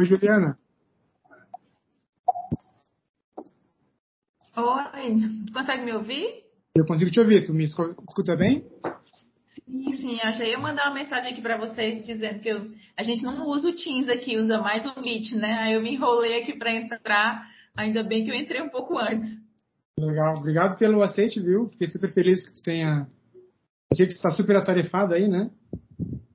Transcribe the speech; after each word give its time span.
Oi, 0.00 0.06
Juliana. 0.06 0.58
Oi, 4.56 5.52
consegue 5.52 5.84
me 5.84 5.92
ouvir? 5.92 6.42
Eu 6.74 6.86
consigo 6.86 7.10
te 7.10 7.20
ouvir. 7.20 7.44
Tu 7.44 7.52
me 7.52 7.64
escuta 7.64 8.34
bem? 8.34 8.64
Sim, 9.44 9.92
sim. 9.92 10.18
Eu 10.24 10.32
já 10.32 10.44
ia 10.46 10.58
mandar 10.58 10.86
uma 10.86 10.94
mensagem 10.94 11.32
aqui 11.32 11.42
para 11.42 11.58
você 11.58 12.00
dizendo 12.00 12.40
que 12.40 12.48
eu, 12.48 12.70
a 12.96 13.02
gente 13.02 13.22
não 13.22 13.46
usa 13.46 13.68
o 13.68 13.74
Teams 13.74 14.08
aqui, 14.08 14.38
usa 14.38 14.56
mais 14.56 14.86
o 14.86 14.98
Meet, 15.02 15.32
né? 15.32 15.52
Aí 15.64 15.74
eu 15.74 15.82
me 15.82 15.92
enrolei 15.92 16.40
aqui 16.40 16.56
para 16.56 16.72
entrar. 16.72 17.46
Ainda 17.76 18.02
bem 18.02 18.24
que 18.24 18.30
eu 18.30 18.34
entrei 18.34 18.62
um 18.62 18.70
pouco 18.70 18.96
antes. 18.96 19.28
Legal. 19.98 20.38
Obrigado 20.38 20.78
pelo 20.78 21.02
aceite, 21.02 21.38
viu? 21.40 21.68
Fiquei 21.68 21.88
super 21.88 22.10
feliz 22.14 22.48
que 22.48 22.54
tu 22.54 22.62
tenha. 22.62 23.06
Sei 23.92 24.06
que 24.06 24.14
tu 24.14 24.16
está 24.16 24.30
super 24.30 24.56
atarefada 24.56 25.16
aí, 25.16 25.28
né? 25.28 25.50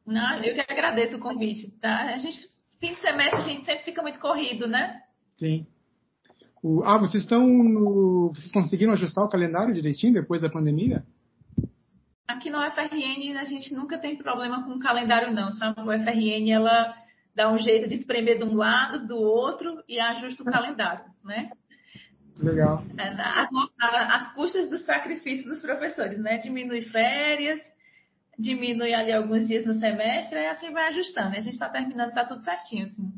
Não, 0.05 0.36
eu 0.44 0.54
que 0.54 0.72
agradeço 0.72 1.18
o 1.18 1.20
convite, 1.20 1.72
tá? 1.80 2.13
A 2.13 2.18
gente, 2.18 2.48
fim 2.85 2.94
de 2.94 3.02
semestre, 3.02 3.39
a 3.39 3.44
gente 3.44 3.66
sempre 3.66 3.84
fica 3.84 4.02
muito 4.02 4.20
corrido, 4.20 4.67
né? 4.67 5.02
Sim. 5.38 5.66
O, 6.62 6.84
ah, 6.84 6.98
vocês 6.98 7.23
estão 7.23 7.45
no, 7.48 8.31
Vocês 8.34 8.52
conseguiram 8.52 8.94
ajustar 8.94 9.23
o 9.23 9.30
calendário 9.30 9.73
direitinho 9.73 10.13
depois 10.13 10.41
da 10.41 10.49
pandemia? 10.49 11.03
Aqui 12.27 12.49
no 12.49 12.59
FRN 12.71 13.38
a 13.38 13.44
gente 13.44 13.73
nunca 13.73 13.98
tem 13.98 14.17
problema 14.17 14.63
com 14.63 14.71
o 14.71 14.80
calendário, 14.80 15.34
não, 15.34 15.52
sabe? 15.53 15.81
O 15.81 15.91
FRN 16.03 16.52
ela 16.52 16.95
dá 17.35 17.52
um 17.52 17.58
jeito 17.58 17.88
de 17.89 17.95
espremer 17.95 18.38
de 18.38 18.44
um 18.44 18.55
lado, 18.55 19.08
do 19.08 19.17
outro 19.17 19.83
e 19.88 19.99
ajusta 19.99 20.41
o 20.41 20.45
calendário, 20.45 21.05
né? 21.23 21.49
Legal. 22.38 22.83
É, 22.97 23.08
as, 23.09 23.49
as 24.11 24.33
custas 24.33 24.70
do 24.70 24.77
sacrifício 24.80 25.47
dos 25.47 25.61
professores, 25.61 26.17
né? 26.20 26.38
Diminui 26.38 26.81
férias, 26.81 27.61
diminui 28.38 28.94
ali 28.94 29.12
alguns 29.12 29.48
dias 29.48 29.66
no 29.66 29.75
semestre 29.75 30.38
e 30.38 30.48
assim 30.48 30.71
vai 30.71 30.88
ajustando. 30.88 31.35
E 31.35 31.38
a 31.38 31.41
gente 31.41 31.53
está 31.53 31.70
terminando, 31.70 32.09
está 32.09 32.25
tudo 32.25 32.44
certinho, 32.44 32.86
assim. 32.86 33.11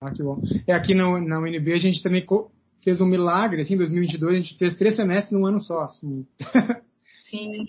Ah, 0.00 0.10
que 0.10 0.22
bom. 0.22 0.42
É, 0.66 0.72
aqui 0.72 0.94
no, 0.94 1.18
na 1.20 1.38
UNB 1.38 1.72
a 1.72 1.78
gente 1.78 2.02
também 2.02 2.24
fez 2.82 3.00
um 3.00 3.06
milagre, 3.06 3.62
assim, 3.62 3.74
em 3.74 3.78
2022 3.78 4.34
a 4.34 4.40
gente 4.40 4.58
fez 4.58 4.76
três 4.76 4.96
semestres 4.96 5.32
num 5.32 5.46
ano 5.46 5.60
só, 5.60 5.80
assim. 5.80 6.26
Sim. 7.30 7.50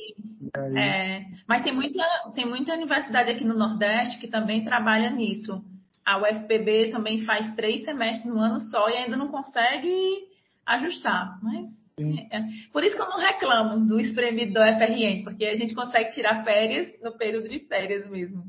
É, 0.78 1.25
mas 1.47 1.64
tem 1.64 1.73
muita, 1.73 2.02
tem 2.34 2.47
muita 2.47 2.73
universidade 2.73 3.30
aqui 3.31 3.44
no 3.44 3.58
Nordeste 3.58 4.19
que 4.19 4.28
também 4.28 4.64
trabalha 4.64 5.09
nisso. 5.09 5.62
A 6.06 6.17
UFPB 6.22 6.92
também 6.92 7.25
faz 7.25 7.53
três 7.56 7.84
semestres 7.84 8.31
no 8.31 8.40
ano 8.40 8.59
só 8.59 8.90
e 8.90 8.94
ainda 8.94 9.17
não 9.17 9.28
consegue 9.28 10.30
ajustar. 10.66 11.40
Mas 11.42 11.67
é, 11.98 12.38
é, 12.38 12.46
por 12.74 12.84
isso 12.84 12.96
que 12.96 13.02
eu 13.02 13.10
não 13.10 13.20
reclamo 13.20 13.88
do 13.88 14.00
espremido 14.00 14.54
do 14.54 14.60
FRN, 14.60 15.24
porque 15.24 15.46
a 15.46 15.56
gente 15.56 15.74
consegue 15.74 16.12
tirar 16.12 16.44
férias 16.44 16.92
no 17.02 17.18
período 17.18 17.48
de 17.48 17.60
férias 17.60 18.10
mesmo. 18.10 18.44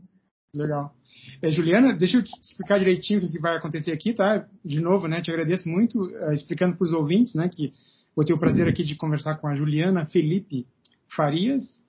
Legal. 0.52 0.92
É, 1.40 1.48
Juliana, 1.50 1.94
deixa 1.94 2.18
eu 2.18 2.24
te 2.24 2.32
explicar 2.40 2.78
direitinho 2.78 3.20
o 3.20 3.30
que 3.30 3.38
vai 3.38 3.56
acontecer 3.56 3.92
aqui, 3.92 4.12
tá? 4.12 4.48
De 4.64 4.80
novo, 4.80 5.06
né? 5.06 5.20
Te 5.20 5.30
agradeço 5.30 5.68
muito, 5.68 6.02
uh, 6.02 6.32
explicando 6.32 6.76
para 6.76 6.84
os 6.84 6.92
ouvintes, 6.92 7.34
né? 7.34 7.48
Que 7.48 7.72
vou 8.14 8.24
ter 8.24 8.32
o 8.32 8.38
prazer 8.38 8.66
aqui 8.66 8.82
de 8.82 8.96
conversar 8.96 9.36
com 9.36 9.46
a 9.46 9.54
Juliana 9.54 10.06
Felipe 10.06 10.66
Farias, 11.08 11.84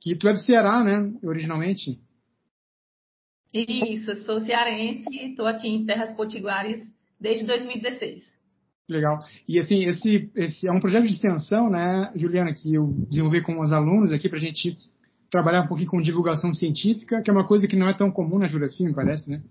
que 0.00 0.16
tu 0.16 0.28
é 0.28 0.32
do 0.32 0.40
Ceará, 0.40 0.82
né? 0.82 1.12
Originalmente. 1.22 2.00
Isso, 3.52 4.10
eu 4.10 4.16
sou 4.16 4.40
cearense 4.40 5.08
e 5.10 5.30
estou 5.30 5.46
aqui 5.46 5.68
em 5.68 5.86
Terras 5.86 6.14
Potiguares 6.14 6.92
desde 7.18 7.46
2016. 7.46 8.35
Legal. 8.88 9.18
E 9.48 9.58
assim, 9.58 9.84
esse, 9.84 10.30
esse 10.36 10.68
é 10.68 10.72
um 10.72 10.78
projeto 10.78 11.06
de 11.06 11.12
extensão, 11.12 11.68
né, 11.68 12.12
Juliana, 12.14 12.52
que 12.52 12.72
eu 12.72 12.86
desenvolvi 13.08 13.42
com 13.42 13.60
os 13.60 13.72
alunos 13.72 14.12
aqui 14.12 14.28
para 14.28 14.38
a 14.38 14.40
gente 14.40 14.78
trabalhar 15.28 15.62
um 15.62 15.66
pouquinho 15.66 15.90
com 15.90 16.00
divulgação 16.00 16.52
científica, 16.52 17.20
que 17.20 17.28
é 17.28 17.32
uma 17.32 17.46
coisa 17.46 17.66
que 17.66 17.74
não 17.74 17.88
é 17.88 17.92
tão 17.92 18.12
comum 18.12 18.38
na 18.38 18.46
geografia, 18.46 18.86
me 18.86 18.94
parece, 18.94 19.28
né? 19.28 19.42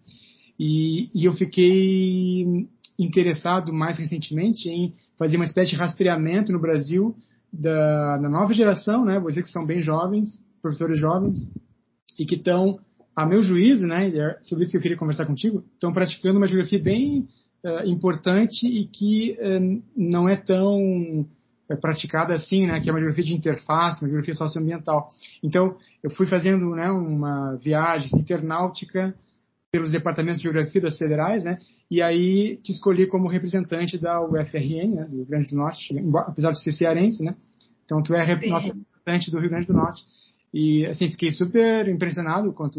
E, 0.58 1.10
e 1.14 1.26
eu 1.26 1.34
fiquei 1.34 2.68
interessado 2.98 3.74
mais 3.74 3.98
recentemente 3.98 4.70
em 4.70 4.94
fazer 5.18 5.36
uma 5.36 5.46
espécie 5.46 5.72
de 5.72 5.76
rastreamento 5.76 6.54
no 6.54 6.62
Brasil 6.62 7.14
da, 7.52 8.18
da 8.18 8.30
nova 8.30 8.54
geração, 8.54 9.04
né? 9.04 9.20
Vocês 9.20 9.46
que 9.46 9.52
são 9.52 9.66
bem 9.66 9.82
jovens, 9.82 10.42
professores 10.62 10.98
jovens, 10.98 11.52
e 12.18 12.26
que 12.26 12.36
estão, 12.36 12.80
a 13.14 13.26
meu 13.26 13.44
juízo, 13.44 13.86
né? 13.86 14.08
É 14.08 14.38
sobre 14.44 14.64
isso 14.64 14.72
que 14.72 14.78
eu 14.78 14.82
queria 14.82 14.98
conversar 14.98 15.26
contigo, 15.26 15.62
estão 15.74 15.92
praticando 15.92 16.38
uma 16.38 16.48
geografia 16.48 16.80
bem 16.80 17.28
uh, 17.66 17.88
importante 17.88 18.68
e 18.68 18.86
que 18.86 19.36
uh, 19.40 19.84
não 19.98 20.30
é 20.30 20.36
tão 20.36 21.26
é 21.68 21.76
praticada 21.76 22.36
assim, 22.36 22.68
né, 22.68 22.80
que 22.80 22.88
é 22.90 22.94
uma 22.94 23.00
geografia 23.00 23.24
de 23.24 23.34
interface, 23.34 24.02
uma 24.04 24.08
geografia 24.08 24.36
socioambiental. 24.36 25.10
Então, 25.42 25.76
eu 26.04 26.12
fui 26.12 26.28
fazendo 26.28 26.76
né, 26.76 26.92
uma 26.92 27.58
viagem 27.58 28.12
internautica 28.20 29.16
pelos 29.72 29.90
departamentos 29.90 30.42
de 30.42 30.44
geografia 30.44 30.80
das 30.80 30.96
federais, 30.96 31.44
né, 31.44 31.58
e 31.90 32.04
aí 32.04 32.58
te 32.58 32.72
escolhi 32.72 33.08
como 33.08 33.28
representante 33.28 33.98
da 33.98 34.22
UFRN, 34.22 34.94
né, 34.94 35.06
do 35.06 35.18
Rio 35.18 35.26
Grande 35.26 35.48
do 35.48 35.56
Norte, 35.56 35.96
apesar 36.28 36.52
de 36.52 36.62
ser 36.62 36.72
cearense, 36.72 37.24
né, 37.24 37.36
então 37.84 38.02
tu 38.04 38.14
é 38.14 38.24
representante 38.24 39.32
do 39.32 39.40
Rio 39.40 39.50
Grande 39.50 39.66
do 39.66 39.74
Norte. 39.74 40.04
E, 40.54 40.86
assim, 40.86 41.10
fiquei 41.10 41.32
super 41.32 41.88
impressionado 41.90 42.54
com 42.54 42.66
o 42.66 42.70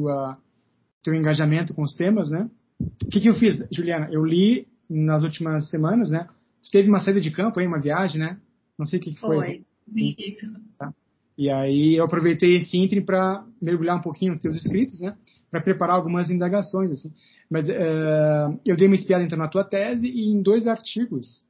teu 1.03 1.15
engajamento 1.15 1.75
com 1.75 1.83
os 1.83 1.95
temas, 1.95 2.31
né. 2.31 2.49
O 2.81 3.11
que, 3.11 3.21
que 3.21 3.29
eu 3.29 3.35
fiz, 3.35 3.63
Juliana? 3.71 4.09
Eu 4.11 4.25
li 4.25 4.67
nas 4.89 5.23
últimas 5.23 5.69
semanas, 5.71 6.11
né, 6.11 6.29
teve 6.71 6.89
uma 6.89 7.01
saída 7.01 7.21
de 7.21 7.31
campo 7.31 7.61
aí, 7.61 7.67
uma 7.67 7.81
viagem, 7.81 8.21
né, 8.21 8.39
não 8.79 8.87
sei 8.87 8.99
o 8.99 9.03
que, 9.03 9.13
que 9.13 9.21
foi. 9.21 9.37
Foi, 9.37 9.65
isso. 9.95 10.47
Tá? 10.79 10.93
E 11.39 11.51
aí 11.51 11.97
eu 11.97 12.05
aproveitei 12.05 12.57
esse 12.57 12.77
ínterim 12.79 13.05
para 13.05 13.45
mergulhar 13.61 13.97
um 13.97 14.01
pouquinho 14.01 14.33
nos 14.33 14.43
teus 14.43 14.57
escritos, 14.57 15.01
né? 15.01 15.15
Para 15.51 15.61
preparar 15.61 15.97
algumas 15.97 16.31
indagações, 16.31 16.91
assim. 16.91 17.13
Mas 17.51 17.69
uh, 17.69 18.59
eu 18.65 18.75
dei 18.75 18.87
uma 18.87 18.97
espiada 18.97 19.23
então 19.23 19.39
na 19.39 19.49
tua 19.49 19.63
tese 19.63 20.07
e 20.07 20.31
em 20.31 20.41
dois 20.41 20.67
artigos. 20.67 21.45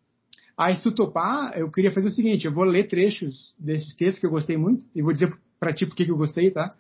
Aí, 0.59 0.75
se 0.75 0.83
tu 0.83 0.93
topar, 0.93 1.57
eu 1.57 1.71
queria 1.71 1.93
fazer 1.93 2.09
o 2.09 2.11
seguinte: 2.11 2.47
eu 2.47 2.53
vou 2.53 2.65
ler 2.65 2.89
trechos 2.89 3.55
desses 3.59 3.95
textos 3.95 4.19
que 4.19 4.27
eu 4.27 4.31
gostei 4.31 4.57
muito 4.57 4.85
e 4.93 5.03
vou 5.03 5.13
dizer 5.13 5.33
para 5.61 5.73
ti 5.73 5.87
por 5.87 5.95
que 5.95 6.11
eu 6.11 6.17
gostei, 6.17 6.51
tá? 6.51 6.75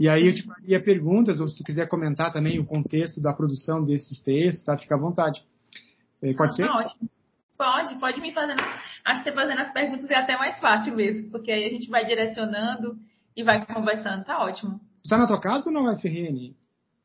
E 0.00 0.08
aí 0.08 0.28
eu 0.28 0.34
te 0.34 0.44
faria 0.44 0.82
perguntas, 0.82 1.40
ou 1.40 1.48
se 1.48 1.58
tu 1.58 1.64
quiser 1.64 1.88
comentar 1.88 2.32
também 2.32 2.58
o 2.58 2.64
contexto 2.64 3.20
da 3.20 3.32
produção 3.32 3.84
desses 3.84 4.20
textos, 4.20 4.64
tá? 4.64 4.76
Fica 4.78 4.94
à 4.94 4.98
vontade. 4.98 5.44
Pode 6.20 6.52
ah, 6.52 6.56
ser? 6.56 6.64
Ótimo. 6.64 7.10
Pode, 7.56 7.98
pode 7.98 8.20
me 8.20 8.32
fazendo. 8.32 8.60
Acho 9.04 9.22
que 9.22 9.30
você 9.30 9.34
fazendo 9.34 9.60
as 9.60 9.72
perguntas 9.72 10.08
é 10.10 10.14
até 10.14 10.36
mais 10.36 10.60
fácil 10.60 10.94
mesmo, 10.94 11.30
porque 11.30 11.50
aí 11.50 11.64
a 11.64 11.70
gente 11.70 11.90
vai 11.90 12.04
direcionando 12.04 12.96
e 13.36 13.42
vai 13.42 13.66
conversando. 13.66 14.24
Tá 14.24 14.44
ótimo. 14.44 14.80
Você 15.02 15.10
tá 15.10 15.18
na 15.18 15.26
tua 15.26 15.40
casa 15.40 15.68
ou 15.68 15.72
na 15.72 15.92
UFRN? 15.92 16.54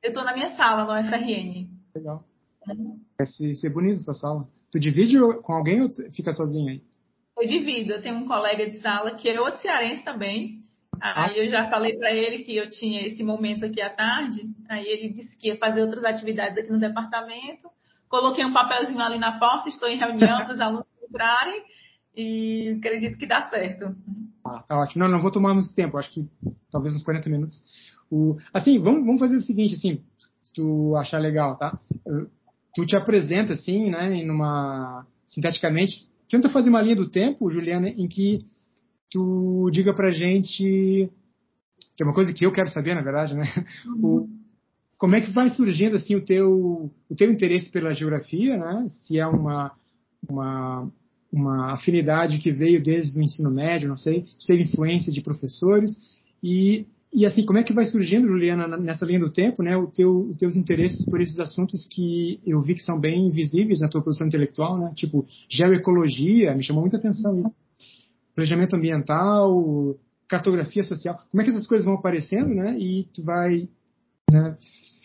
Eu 0.01 0.09
estou 0.09 0.23
na 0.23 0.33
minha 0.33 0.55
sala, 0.55 0.83
no 0.83 0.99
UFRN. 0.99 1.67
Legal. 1.95 2.23
Uhum. 2.67 2.99
Parece 3.17 3.53
ser 3.55 3.69
bonita 3.69 4.01
a 4.01 4.05
tua 4.05 4.13
sala. 4.13 4.41
Tu 4.71 4.79
divide 4.79 5.17
com 5.41 5.53
alguém 5.53 5.81
ou 5.81 5.89
fica 6.11 6.33
sozinha 6.33 6.73
aí? 6.73 6.81
Eu 7.37 7.47
divido. 7.47 7.93
Eu 7.93 8.01
tenho 8.01 8.17
um 8.17 8.27
colega 8.27 8.69
de 8.69 8.79
sala 8.79 9.15
que 9.15 9.29
é 9.29 9.39
outro 9.41 9.61
cearense 9.61 10.03
também. 10.03 10.61
Ah. 11.01 11.25
Aí 11.25 11.39
eu 11.39 11.49
já 11.49 11.67
falei 11.69 11.97
para 11.97 12.13
ele 12.13 12.43
que 12.43 12.55
eu 12.55 12.69
tinha 12.69 13.07
esse 13.07 13.23
momento 13.23 13.65
aqui 13.65 13.81
à 13.81 13.89
tarde. 13.89 14.39
Aí 14.69 14.85
ele 14.85 15.09
disse 15.09 15.35
que 15.37 15.47
ia 15.47 15.57
fazer 15.57 15.81
outras 15.81 16.03
atividades 16.03 16.57
aqui 16.57 16.71
no 16.71 16.79
departamento 16.79 17.69
Coloquei 18.13 18.45
um 18.45 18.53
papelzinho 18.53 19.01
ali 19.01 19.17
na 19.17 19.39
porta, 19.39 19.69
estou 19.69 19.89
em 19.89 19.97
reunião 19.97 20.45
para 20.45 20.53
os 20.53 20.59
alunos 20.59 20.85
entrarem 21.03 21.63
e 22.15 22.75
acredito 22.77 23.17
que 23.17 23.25
dá 23.25 23.41
certo. 23.49 23.95
Ah, 24.45 24.61
tá 24.61 24.77
ótimo. 24.77 25.03
Não, 25.03 25.09
não 25.09 25.19
vou 25.19 25.31
tomar 25.31 25.55
muito 25.55 25.73
tempo, 25.73 25.97
acho 25.97 26.11
que 26.11 26.29
talvez 26.71 26.93
uns 26.93 27.01
40 27.01 27.27
minutos. 27.27 27.63
O, 28.11 28.37
assim, 28.53 28.77
vamos, 28.77 29.03
vamos 29.03 29.19
fazer 29.19 29.37
o 29.37 29.41
seguinte, 29.41 29.73
assim, 29.73 29.99
se 30.39 30.53
tu 30.53 30.95
achar 30.95 31.17
legal, 31.17 31.57
tá? 31.57 31.75
Tu 32.75 32.85
te 32.85 32.95
apresenta, 32.95 33.53
assim, 33.53 33.89
né, 33.89 34.23
numa, 34.23 35.07
sinteticamente, 35.25 36.07
tenta 36.29 36.51
fazer 36.51 36.69
uma 36.69 36.83
linha 36.83 36.95
do 36.95 37.09
tempo, 37.09 37.49
Juliana, 37.49 37.89
em 37.89 38.07
que 38.07 38.45
tu 39.09 39.71
diga 39.71 39.91
pra 39.91 40.11
gente, 40.11 41.09
que 41.97 42.03
é 42.03 42.05
uma 42.05 42.13
coisa 42.13 42.31
que 42.31 42.45
eu 42.45 42.51
quero 42.51 42.69
saber, 42.69 42.93
na 42.93 43.01
verdade, 43.01 43.33
né? 43.33 43.45
Uhum. 43.87 44.05
O, 44.05 44.42
como 44.97 45.15
é 45.15 45.21
que 45.21 45.31
vai 45.31 45.49
surgindo 45.49 45.95
assim 45.95 46.15
o 46.15 46.23
teu 46.23 46.91
o 47.09 47.15
teu 47.15 47.31
interesse 47.31 47.69
pela 47.69 47.93
geografia, 47.93 48.57
né? 48.57 48.87
Se 48.89 49.19
é 49.19 49.27
uma 49.27 49.71
uma 50.27 50.91
uma 51.31 51.73
afinidade 51.73 52.37
que 52.37 52.51
veio 52.51 52.81
desde 52.81 53.17
o 53.17 53.21
ensino 53.21 53.49
médio, 53.49 53.89
não 53.89 53.97
sei, 53.97 54.25
se 54.39 54.47
teve 54.47 54.63
influência 54.63 55.11
de 55.11 55.21
professores. 55.21 55.97
E 56.41 56.85
e 57.15 57.27
assim, 57.27 57.45
como 57.45 57.59
é 57.59 57.63
que 57.63 57.73
vai 57.73 57.85
surgindo, 57.85 58.27
Juliana, 58.27 58.75
nessa 58.75 59.05
linha 59.05 59.19
do 59.19 59.29
tempo, 59.31 59.61
né, 59.61 59.77
o 59.77 59.85
teu, 59.85 60.29
os 60.31 60.37
teus 60.37 60.55
interesses 60.55 61.05
por 61.05 61.21
esses 61.21 61.39
assuntos 61.39 61.85
que 61.85 62.39
eu 62.43 62.59
vi 62.59 62.73
que 62.73 62.81
são 62.81 62.99
bem 62.99 63.29
visíveis 63.29 63.79
na 63.79 63.87
tua 63.87 64.01
produção 64.01 64.25
intelectual, 64.25 64.79
né, 64.79 64.91
tipo 64.95 65.23
geoecologia, 65.47 66.55
me 66.55 66.63
chamou 66.63 66.81
muita 66.81 66.97
atenção 66.97 67.39
isso, 67.39 67.53
planejamento 68.33 68.75
ambiental, 68.75 69.95
cartografia 70.27 70.83
social, 70.83 71.19
como 71.29 71.39
é 71.39 71.45
que 71.45 71.51
essas 71.51 71.67
coisas 71.67 71.85
vão 71.85 71.93
aparecendo, 71.93 72.49
né, 72.49 72.75
e 72.79 73.03
tu 73.13 73.23
vai 73.23 73.69
né, 74.33 74.57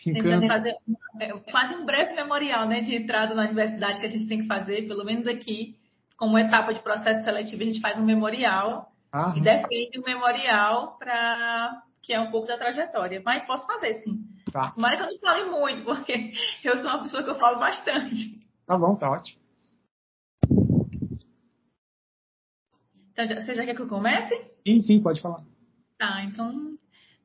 Tentando 0.03 0.47
fazer 0.47 0.75
é, 1.19 1.31
quase 1.51 1.75
um 1.75 1.85
breve 1.85 2.13
memorial 2.13 2.67
né, 2.67 2.81
de 2.81 2.95
entrada 2.95 3.35
na 3.35 3.43
universidade 3.43 3.99
que 3.99 4.05
a 4.05 4.09
gente 4.09 4.27
tem 4.27 4.39
que 4.39 4.47
fazer, 4.47 4.87
pelo 4.87 5.03
menos 5.03 5.27
aqui, 5.27 5.77
como 6.17 6.37
etapa 6.37 6.73
de 6.73 6.81
processo 6.81 7.23
seletivo, 7.23 7.61
a 7.61 7.65
gente 7.65 7.81
faz 7.81 7.97
um 7.97 8.05
memorial 8.05 8.91
e 9.35 9.41
defende 9.41 9.99
um 9.99 10.03
memorial 10.03 10.97
para 10.97 11.83
que 12.01 12.13
é 12.13 12.19
um 12.19 12.31
pouco 12.31 12.47
da 12.47 12.57
trajetória. 12.57 13.21
Mas 13.25 13.45
posso 13.45 13.67
fazer, 13.67 13.93
sim. 13.95 14.23
Tá. 14.51 14.71
Tomara 14.71 14.97
que 14.97 15.03
eu 15.03 15.07
não 15.07 15.19
fale 15.19 15.45
muito, 15.51 15.83
porque 15.83 16.33
eu 16.63 16.77
sou 16.77 16.89
uma 16.89 17.03
pessoa 17.03 17.23
que 17.23 17.29
eu 17.29 17.35
falo 17.35 17.59
bastante. 17.59 18.39
Tá 18.65 18.77
bom, 18.77 18.95
tá 18.95 19.11
ótimo. 19.11 19.39
Então, 23.11 23.27
você 23.27 23.53
já 23.53 23.65
quer 23.65 23.75
que 23.75 23.81
eu 23.81 23.89
comece? 23.89 24.33
Sim, 24.65 24.79
sim, 24.79 25.03
pode 25.03 25.21
falar. 25.21 25.39
Tá, 25.97 26.23
então. 26.23 26.78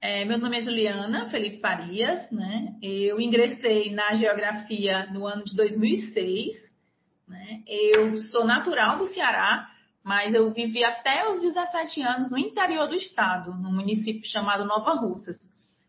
É, 0.07 0.23
meu 0.23 0.37
nome 0.37 0.59
é 0.59 0.61
Juliana 0.61 1.31
Felipe 1.31 1.61
Farias, 1.61 2.31
né? 2.31 2.75
Eu 2.83 3.19
ingressei 3.19 3.91
na 3.95 4.15
geografia 4.15 5.07
no 5.11 5.27
ano 5.27 5.43
de 5.43 5.57
2006. 5.57 6.53
Né? 7.27 7.63
Eu 7.67 8.15
sou 8.31 8.45
natural 8.45 8.99
do 8.99 9.07
Ceará, 9.07 9.67
mas 10.05 10.35
eu 10.35 10.53
vivi 10.53 10.85
até 10.85 11.27
os 11.31 11.41
17 11.41 12.03
anos 12.03 12.31
no 12.31 12.37
interior 12.37 12.87
do 12.87 12.95
estado, 12.95 13.55
num 13.55 13.73
município 13.73 14.29
chamado 14.31 14.67
Nova 14.67 14.93
Russas. 14.93 15.39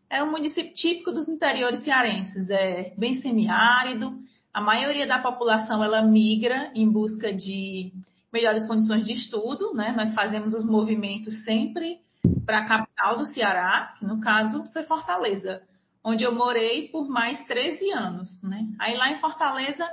É 0.08 0.22
um 0.22 0.30
município 0.30 0.72
típico 0.72 1.12
dos 1.12 1.28
interiores 1.28 1.84
cearenses, 1.84 2.48
é 2.48 2.94
bem 2.96 3.16
semiárido. 3.16 4.14
A 4.50 4.62
maioria 4.62 5.06
da 5.06 5.18
população 5.18 5.84
ela 5.84 6.00
migra 6.00 6.72
em 6.74 6.90
busca 6.90 7.34
de 7.34 7.92
melhores 8.32 8.66
condições 8.66 9.04
de 9.04 9.12
estudo, 9.12 9.74
né? 9.74 9.92
Nós 9.94 10.14
fazemos 10.14 10.54
os 10.54 10.64
movimentos 10.64 11.44
sempre 11.44 11.98
para 12.46 12.60
a 12.60 12.68
capital 12.68 13.18
do 13.18 13.26
Ceará, 13.26 13.94
que 13.98 14.06
no 14.06 14.20
caso 14.20 14.64
foi 14.72 14.84
Fortaleza, 14.84 15.60
onde 16.02 16.24
eu 16.24 16.32
morei 16.32 16.88
por 16.88 17.08
mais 17.08 17.44
13 17.46 17.92
anos, 17.92 18.40
né? 18.42 18.64
Aí 18.78 18.96
lá 18.96 19.10
em 19.10 19.18
Fortaleza 19.18 19.84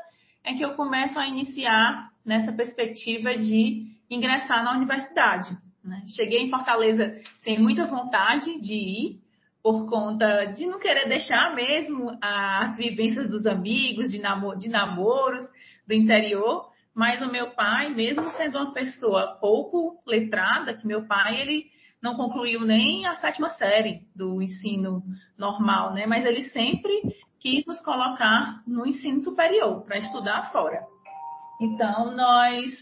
é 0.43 0.53
que 0.53 0.63
eu 0.63 0.75
começo 0.75 1.19
a 1.19 1.27
iniciar 1.27 2.11
nessa 2.23 2.53
perspectiva 2.53 3.35
de 3.35 3.87
ingressar 4.09 4.63
na 4.63 4.73
universidade. 4.73 5.57
Né? 5.83 6.03
Cheguei 6.15 6.43
em 6.43 6.49
Fortaleza 6.49 7.19
sem 7.39 7.59
muita 7.59 7.85
vontade 7.85 8.61
de 8.61 8.73
ir, 8.73 9.23
por 9.63 9.89
conta 9.89 10.45
de 10.47 10.65
não 10.65 10.77
querer 10.77 11.07
deixar 11.07 11.55
mesmo 11.55 12.17
as 12.21 12.75
vivências 12.75 13.29
dos 13.29 13.45
amigos, 13.45 14.11
de, 14.11 14.19
namor 14.19 14.57
de 14.57 14.67
namoros 14.67 15.41
do 15.87 15.93
interior, 15.93 16.69
mas 16.93 17.21
o 17.21 17.31
meu 17.31 17.51
pai, 17.51 17.89
mesmo 17.89 18.29
sendo 18.31 18.57
uma 18.57 18.73
pessoa 18.73 19.37
pouco 19.39 20.03
letrada, 20.05 20.73
que 20.73 20.85
meu 20.85 21.07
pai 21.07 21.39
ele 21.39 21.71
não 22.03 22.15
concluiu 22.15 22.65
nem 22.65 23.05
a 23.05 23.15
sétima 23.15 23.49
série 23.51 24.01
do 24.13 24.41
ensino 24.41 25.01
normal, 25.37 25.93
né? 25.93 26.05
Mas 26.05 26.25
ele 26.25 26.41
sempre 26.49 26.91
quis 27.39 27.65
nos 27.65 27.79
colocar 27.79 28.61
no 28.67 28.85
ensino 28.85 29.21
superior 29.21 29.85
para 29.85 29.99
estudar 29.99 30.51
fora. 30.51 30.83
Então 31.61 32.13
nós, 32.13 32.73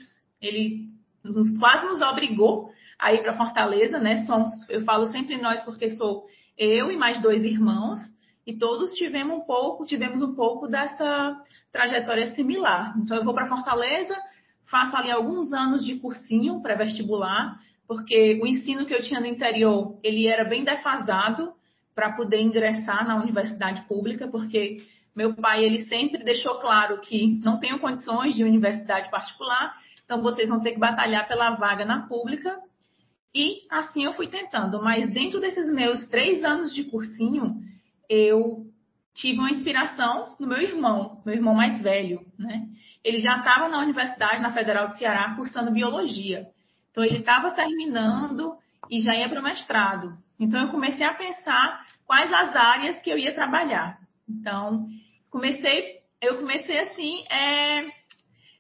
ele 0.41 0.89
nos, 1.23 1.55
quase 1.59 1.85
nos 1.85 2.01
obrigou 2.01 2.71
a 2.97 3.13
ir 3.13 3.21
para 3.21 3.37
Fortaleza, 3.37 3.99
né? 3.99 4.25
Somos, 4.25 4.67
eu 4.67 4.83
falo 4.83 5.05
sempre 5.05 5.39
nós 5.39 5.59
porque 5.63 5.89
sou 5.89 6.25
eu 6.57 6.91
e 6.91 6.97
mais 6.97 7.21
dois 7.21 7.45
irmãos 7.45 7.99
e 8.45 8.57
todos 8.57 8.91
tivemos 8.93 9.35
um 9.35 9.41
pouco, 9.41 9.85
tivemos 9.85 10.23
um 10.23 10.33
pouco 10.33 10.67
dessa 10.67 11.39
trajetória 11.71 12.25
similar. 12.33 12.95
Então 12.97 13.15
eu 13.15 13.23
vou 13.23 13.35
para 13.35 13.45
Fortaleza, 13.45 14.15
faço 14.65 14.97
ali 14.97 15.11
alguns 15.11 15.53
anos 15.53 15.85
de 15.85 15.99
cursinho 15.99 16.59
pré-vestibular, 16.63 17.59
porque 17.91 18.39
o 18.41 18.47
ensino 18.47 18.85
que 18.85 18.93
eu 18.93 19.01
tinha 19.01 19.19
no 19.19 19.25
interior, 19.25 19.99
ele 20.01 20.25
era 20.25 20.45
bem 20.45 20.63
defasado 20.63 21.51
para 21.93 22.13
poder 22.13 22.39
ingressar 22.39 23.05
na 23.05 23.21
universidade 23.21 23.81
pública, 23.85 24.29
porque 24.29 24.83
meu 25.13 25.35
pai 25.35 25.65
ele 25.65 25.79
sempre 25.79 26.23
deixou 26.23 26.59
claro 26.59 27.01
que 27.01 27.41
não 27.43 27.59
tenho 27.59 27.79
condições 27.79 28.33
de 28.33 28.45
universidade 28.45 29.09
particular 29.11 29.75
então 30.11 30.21
vocês 30.21 30.49
vão 30.49 30.59
ter 30.59 30.73
que 30.73 30.79
batalhar 30.79 31.25
pela 31.25 31.51
vaga 31.51 31.85
na 31.85 32.05
pública. 32.05 32.59
E 33.33 33.61
assim 33.69 34.03
eu 34.03 34.11
fui 34.11 34.27
tentando. 34.27 34.83
Mas 34.83 35.09
dentro 35.09 35.39
desses 35.39 35.73
meus 35.73 36.05
três 36.09 36.43
anos 36.43 36.73
de 36.73 36.83
cursinho, 36.83 37.55
eu 38.09 38.65
tive 39.13 39.39
uma 39.39 39.51
inspiração 39.51 40.35
no 40.37 40.47
meu 40.47 40.59
irmão, 40.59 41.21
meu 41.25 41.33
irmão 41.33 41.53
mais 41.55 41.81
velho, 41.81 42.25
né? 42.37 42.67
Ele 43.01 43.19
já 43.19 43.37
estava 43.37 43.69
na 43.69 43.79
universidade, 43.79 44.41
na 44.41 44.51
Federal 44.51 44.89
do 44.89 44.97
Ceará, 44.97 45.33
cursando 45.37 45.71
biologia. 45.71 46.45
Então 46.91 47.03
ele 47.03 47.19
estava 47.19 47.51
terminando 47.51 48.57
e 48.89 48.99
já 48.99 49.15
ia 49.15 49.29
para 49.29 49.39
o 49.39 49.43
mestrado. 49.43 50.17
Então 50.39 50.61
eu 50.61 50.69
comecei 50.69 51.05
a 51.05 51.13
pensar 51.13 51.85
quais 52.05 52.31
as 52.31 52.55
áreas 52.55 53.01
que 53.01 53.09
eu 53.09 53.17
ia 53.17 53.33
trabalhar. 53.33 53.97
Então 54.29 54.87
comecei, 55.29 55.99
eu 56.21 56.37
comecei 56.37 56.77
assim, 56.79 57.23
é, 57.29 57.85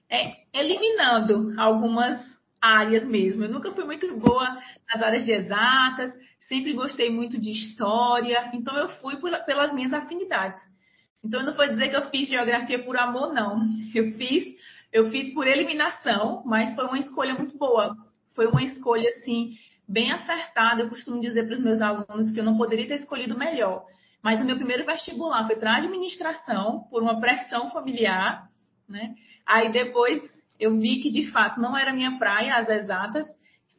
é, 0.09 0.33
eliminando 0.53 1.53
algumas 1.59 2.17
áreas 2.61 3.05
mesmo. 3.05 3.43
Eu 3.43 3.49
nunca 3.49 3.71
fui 3.71 3.83
muito 3.83 4.15
boa 4.17 4.57
nas 4.93 5.03
áreas 5.03 5.25
de 5.25 5.33
exatas, 5.33 6.13
sempre 6.39 6.73
gostei 6.73 7.09
muito 7.09 7.39
de 7.39 7.51
história, 7.51 8.51
então 8.53 8.77
eu 8.77 8.87
fui 8.99 9.17
por, 9.17 9.31
pelas 9.45 9.73
minhas 9.73 9.93
afinidades. 9.93 10.61
Então 11.23 11.43
não 11.43 11.53
vou 11.53 11.67
dizer 11.67 11.89
que 11.89 11.95
eu 11.95 12.09
fiz 12.09 12.29
geografia 12.29 12.83
por 12.83 12.97
amor, 12.97 13.33
não. 13.33 13.61
Eu 13.93 14.13
fiz, 14.13 14.43
eu 14.91 15.09
fiz 15.09 15.33
por 15.33 15.47
eliminação, 15.47 16.43
mas 16.45 16.73
foi 16.75 16.85
uma 16.85 16.97
escolha 16.97 17.33
muito 17.33 17.57
boa. 17.57 17.95
Foi 18.35 18.47
uma 18.47 18.63
escolha 18.63 19.09
assim 19.09 19.53
bem 19.87 20.11
acertada. 20.11 20.81
Eu 20.81 20.89
costumo 20.89 21.19
dizer 21.19 21.45
para 21.45 21.53
os 21.53 21.63
meus 21.63 21.81
alunos 21.81 22.31
que 22.31 22.39
eu 22.39 22.43
não 22.43 22.57
poderia 22.57 22.87
ter 22.87 22.95
escolhido 22.95 23.37
melhor. 23.37 23.85
Mas 24.23 24.39
o 24.39 24.45
meu 24.45 24.55
primeiro 24.55 24.85
vestibular 24.85 25.45
foi 25.45 25.55
para 25.55 25.75
administração 25.75 26.87
por 26.89 27.01
uma 27.01 27.19
pressão 27.19 27.71
familiar, 27.71 28.47
né? 28.87 29.15
Aí 29.45 29.71
depois 29.71 30.21
eu 30.59 30.77
vi 30.77 30.99
que 30.99 31.11
de 31.11 31.31
fato 31.31 31.59
não 31.59 31.75
era 31.75 31.91
minha 31.91 32.17
praia, 32.19 32.55
as 32.55 32.69
exatas, 32.69 33.27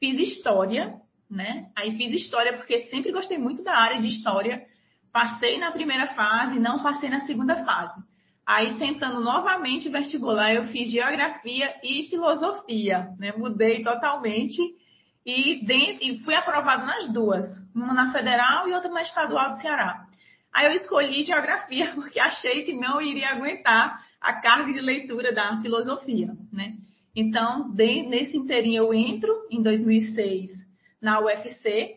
fiz 0.00 0.18
história, 0.18 0.94
né? 1.30 1.70
Aí 1.76 1.96
fiz 1.96 2.12
história 2.12 2.54
porque 2.54 2.80
sempre 2.80 3.12
gostei 3.12 3.38
muito 3.38 3.62
da 3.62 3.76
área 3.76 4.00
de 4.00 4.08
história. 4.08 4.66
Passei 5.12 5.58
na 5.58 5.70
primeira 5.70 6.08
fase, 6.08 6.58
não 6.58 6.82
passei 6.82 7.08
na 7.08 7.20
segunda 7.20 7.64
fase. 7.64 8.02
Aí, 8.46 8.76
tentando 8.76 9.20
novamente 9.20 9.88
vestibular, 9.88 10.52
eu 10.52 10.64
fiz 10.64 10.90
geografia 10.90 11.74
e 11.82 12.08
filosofia, 12.08 13.08
né? 13.18 13.32
Mudei 13.36 13.82
totalmente 13.82 14.60
e, 15.24 15.64
e 16.00 16.18
fui 16.18 16.34
aprovado 16.34 16.84
nas 16.84 17.12
duas, 17.12 17.46
uma 17.74 17.94
na 17.94 18.12
federal 18.12 18.68
e 18.68 18.72
outra 18.72 18.90
na 18.90 19.02
estadual 19.02 19.52
do 19.52 19.60
Ceará. 19.60 20.06
Aí 20.52 20.66
eu 20.66 20.72
escolhi 20.72 21.22
geografia 21.22 21.92
porque 21.94 22.18
achei 22.18 22.64
que 22.64 22.72
não 22.72 23.00
iria 23.00 23.30
aguentar 23.30 24.04
a 24.20 24.34
carga 24.34 24.72
de 24.72 24.80
leitura 24.80 25.32
da 25.32 25.60
filosofia, 25.60 26.32
né? 26.52 26.74
Então, 27.14 27.70
de, 27.70 28.02
nesse 28.04 28.36
inteirinho 28.36 28.84
eu 28.84 28.94
entro 28.94 29.30
em 29.50 29.62
2006 29.62 30.50
na 31.00 31.20
UFC 31.20 31.96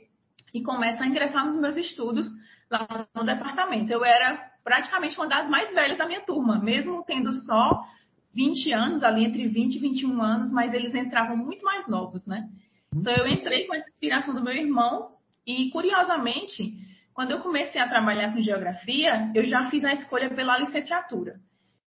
e 0.54 0.62
começo 0.62 1.02
a 1.02 1.08
ingressar 1.08 1.46
nos 1.46 1.60
meus 1.60 1.78
estudos 1.78 2.28
lá 2.70 3.08
no 3.16 3.24
departamento. 3.24 3.92
Eu 3.92 4.04
era 4.04 4.55
praticamente 4.65 5.15
uma 5.15 5.27
das 5.27 5.48
mais 5.48 5.72
velhas 5.75 5.95
da 5.95 6.07
minha 6.07 6.22
turma, 6.22 6.60
mesmo 6.60 7.03
tendo 7.05 7.31
só 7.31 7.86
20 8.34 8.74
anos, 8.74 9.03
ali 9.03 9.24
entre 9.24 9.48
20 9.48 9.75
e 9.75 9.79
21 9.79 10.22
anos, 10.22 10.51
mas 10.51 10.74
eles 10.74 10.95
entravam 10.95 11.38
muito 11.38 11.63
mais 11.63 11.88
novos, 11.88 12.25
né? 12.25 12.50
Então 12.93 13.13
eu 13.13 13.27
entrei 13.27 13.67
com 13.67 13.75
essa 13.75 13.88
inspiração 13.89 14.34
do 14.34 14.43
meu 14.43 14.53
irmão 14.53 15.12
e, 15.45 15.69
curiosamente, 15.69 16.74
quando 17.13 17.31
eu 17.31 17.41
comecei 17.41 17.79
a 17.79 17.88
trabalhar 17.88 18.34
com 18.34 18.41
geografia, 18.41 19.31
eu 19.36 19.45
já 19.45 19.69
fiz 19.69 19.86
a 19.86 19.93
escolha 19.93 20.31
pela 20.31 20.57
licenciatura. 20.57 21.36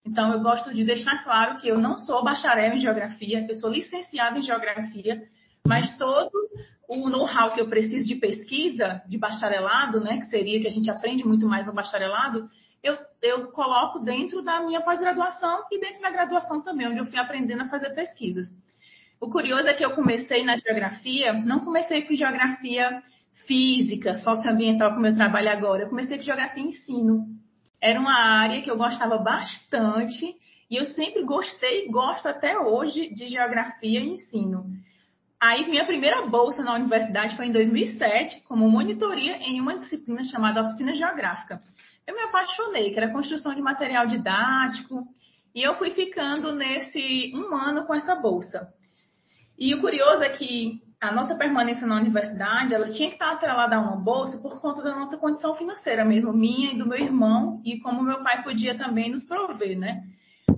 Então, 0.06 0.32
eu 0.32 0.40
gosto 0.40 0.74
de 0.74 0.86
deixar 0.86 1.24
claro 1.24 1.58
que 1.58 1.68
eu 1.68 1.80
não 1.80 1.98
sou 1.98 2.24
bacharel 2.24 2.74
em 2.74 2.80
geografia, 2.80 3.46
eu 3.50 3.56
sou 3.56 3.70
licenciada 3.70 4.38
em 4.38 4.44
geografia, 4.44 5.22
mas 5.66 5.98
todo 5.98 6.32
o 6.88 7.10
know-how 7.10 7.52
que 7.54 7.60
eu 7.60 7.68
preciso 7.68 8.08
de 8.08 8.16
pesquisa, 8.16 9.02
de 9.10 9.18
bacharelado, 9.18 10.00
né, 10.00 10.18
que 10.18 10.28
seria 10.28 10.62
que 10.62 10.68
a 10.68 10.72
gente 10.72 10.90
aprende 10.90 11.28
muito 11.28 11.46
mais 11.46 11.66
no 11.66 11.74
bacharelado, 11.74 12.48
eu, 12.84 12.98
eu 13.22 13.48
coloco 13.52 14.00
dentro 14.00 14.42
da 14.42 14.62
minha 14.62 14.82
pós-graduação 14.82 15.66
e 15.72 15.80
dentro 15.80 16.02
da 16.02 16.12
graduação 16.12 16.62
também, 16.62 16.88
onde 16.88 17.00
eu 17.00 17.06
fui 17.06 17.20
aprendendo 17.20 17.64
a 17.64 17.70
fazer 17.70 17.90
pesquisas. 17.92 18.48
O 19.20 19.30
curioso 19.30 19.68
é 19.68 19.74
que 19.74 19.84
eu 19.84 19.92
comecei 19.92 20.44
na 20.44 20.58
geografia, 20.58 21.34
não 21.34 21.60
comecei 21.60 22.04
com 22.04 22.14
geografia 22.14 23.02
física, 23.46 24.14
socioambiental, 24.16 24.94
como 24.94 25.08
eu 25.08 25.16
trabalho 25.16 25.50
agora, 25.50 25.84
eu 25.84 25.90
comecei 25.90 26.18
com 26.18 26.24
geografia 26.24 26.64
e 26.64 26.68
ensino 26.68 27.38
era 27.82 28.00
uma 28.00 28.14
área 28.14 28.62
que 28.62 28.70
eu 28.70 28.78
gostava 28.78 29.18
bastante 29.18 30.36
e 30.70 30.76
eu 30.76 30.86
sempre 30.86 31.24
gostei 31.24 31.86
e 31.86 31.92
gosto 31.92 32.28
até 32.28 32.58
hoje 32.58 33.14
de 33.14 33.28
geografia 33.28 34.00
e 34.00 34.10
ensino. 34.10 34.66
Aí, 35.40 35.70
minha 35.70 35.86
primeira 35.86 36.26
bolsa 36.26 36.64
na 36.64 36.74
universidade 36.74 37.36
foi 37.36 37.46
em 37.46 37.52
2007, 37.52 38.42
como 38.48 38.70
monitoria 38.70 39.38
em 39.38 39.62
uma 39.62 39.78
disciplina 39.78 40.24
chamada 40.24 40.64
Oficina 40.64 40.96
Geográfica. 40.96 41.62
Eu 42.08 42.16
me 42.16 42.22
apaixonei, 42.22 42.92
que 42.92 42.98
era 42.98 43.12
construção 43.12 43.54
de 43.54 43.62
material 43.62 44.08
didático, 44.08 45.06
e 45.54 45.62
eu 45.62 45.76
fui 45.76 45.90
ficando 45.90 46.56
nesse 46.56 47.34
um 47.36 47.54
ano 47.54 47.86
com 47.86 47.94
essa 47.94 48.16
bolsa. 48.16 48.74
E 49.60 49.76
o 49.76 49.82
curioso 49.82 50.24
é 50.24 50.30
que 50.30 50.82
a 51.02 51.12
nossa 51.12 51.36
permanência 51.36 51.86
na 51.86 51.98
universidade, 51.98 52.74
ela 52.74 52.88
tinha 52.88 53.10
que 53.10 53.16
estar 53.16 53.32
atrelada 53.32 53.76
a 53.76 53.82
uma 53.82 53.98
bolsa 53.98 54.38
por 54.40 54.62
conta 54.62 54.82
da 54.82 54.96
nossa 54.96 55.18
condição 55.18 55.54
financeira 55.56 56.06
mesmo, 56.06 56.32
minha 56.32 56.72
e 56.72 56.78
do 56.78 56.88
meu 56.88 56.98
irmão, 56.98 57.62
e 57.66 57.80
como 57.80 58.02
meu 58.02 58.24
pai 58.24 58.42
podia 58.42 58.78
também 58.78 59.12
nos 59.12 59.26
prover, 59.26 59.78
né? 59.78 60.04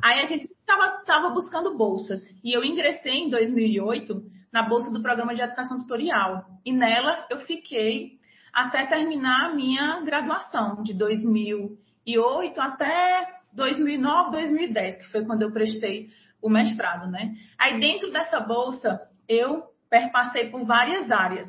Aí 0.02 0.20
a 0.20 0.26
gente 0.26 0.44
estava 0.44 1.30
buscando 1.30 1.76
bolsas, 1.76 2.22
e 2.44 2.54
eu 2.54 2.64
ingressei 2.64 3.24
em 3.24 3.30
2008 3.30 4.22
na 4.54 4.64
bolsa 4.64 4.92
do 4.92 5.02
programa 5.02 5.34
de 5.34 5.42
educação 5.42 5.80
tutorial, 5.80 6.46
e 6.64 6.72
nela 6.72 7.26
eu 7.30 7.40
fiquei 7.40 8.19
até 8.54 8.86
terminar 8.86 9.50
a 9.50 9.54
minha 9.54 10.02
graduação, 10.02 10.84
de 10.84 10.94
2008 10.94 12.60
até 12.60 13.28
2009, 13.54 14.32
2010, 14.32 14.98
que 14.98 15.12
foi 15.12 15.26
quando 15.26 15.42
eu 15.42 15.52
prestei 15.52 16.10
o 16.42 16.50
mestrado, 16.50 17.10
né? 17.10 17.36
Aí 17.58 17.80
dentro 17.80 18.12
dessa 18.12 18.40
bolsa, 18.40 19.10
eu 19.28 19.64
perpassei 19.90 20.50
por 20.50 20.66
várias 20.66 21.12
áreas, 21.12 21.48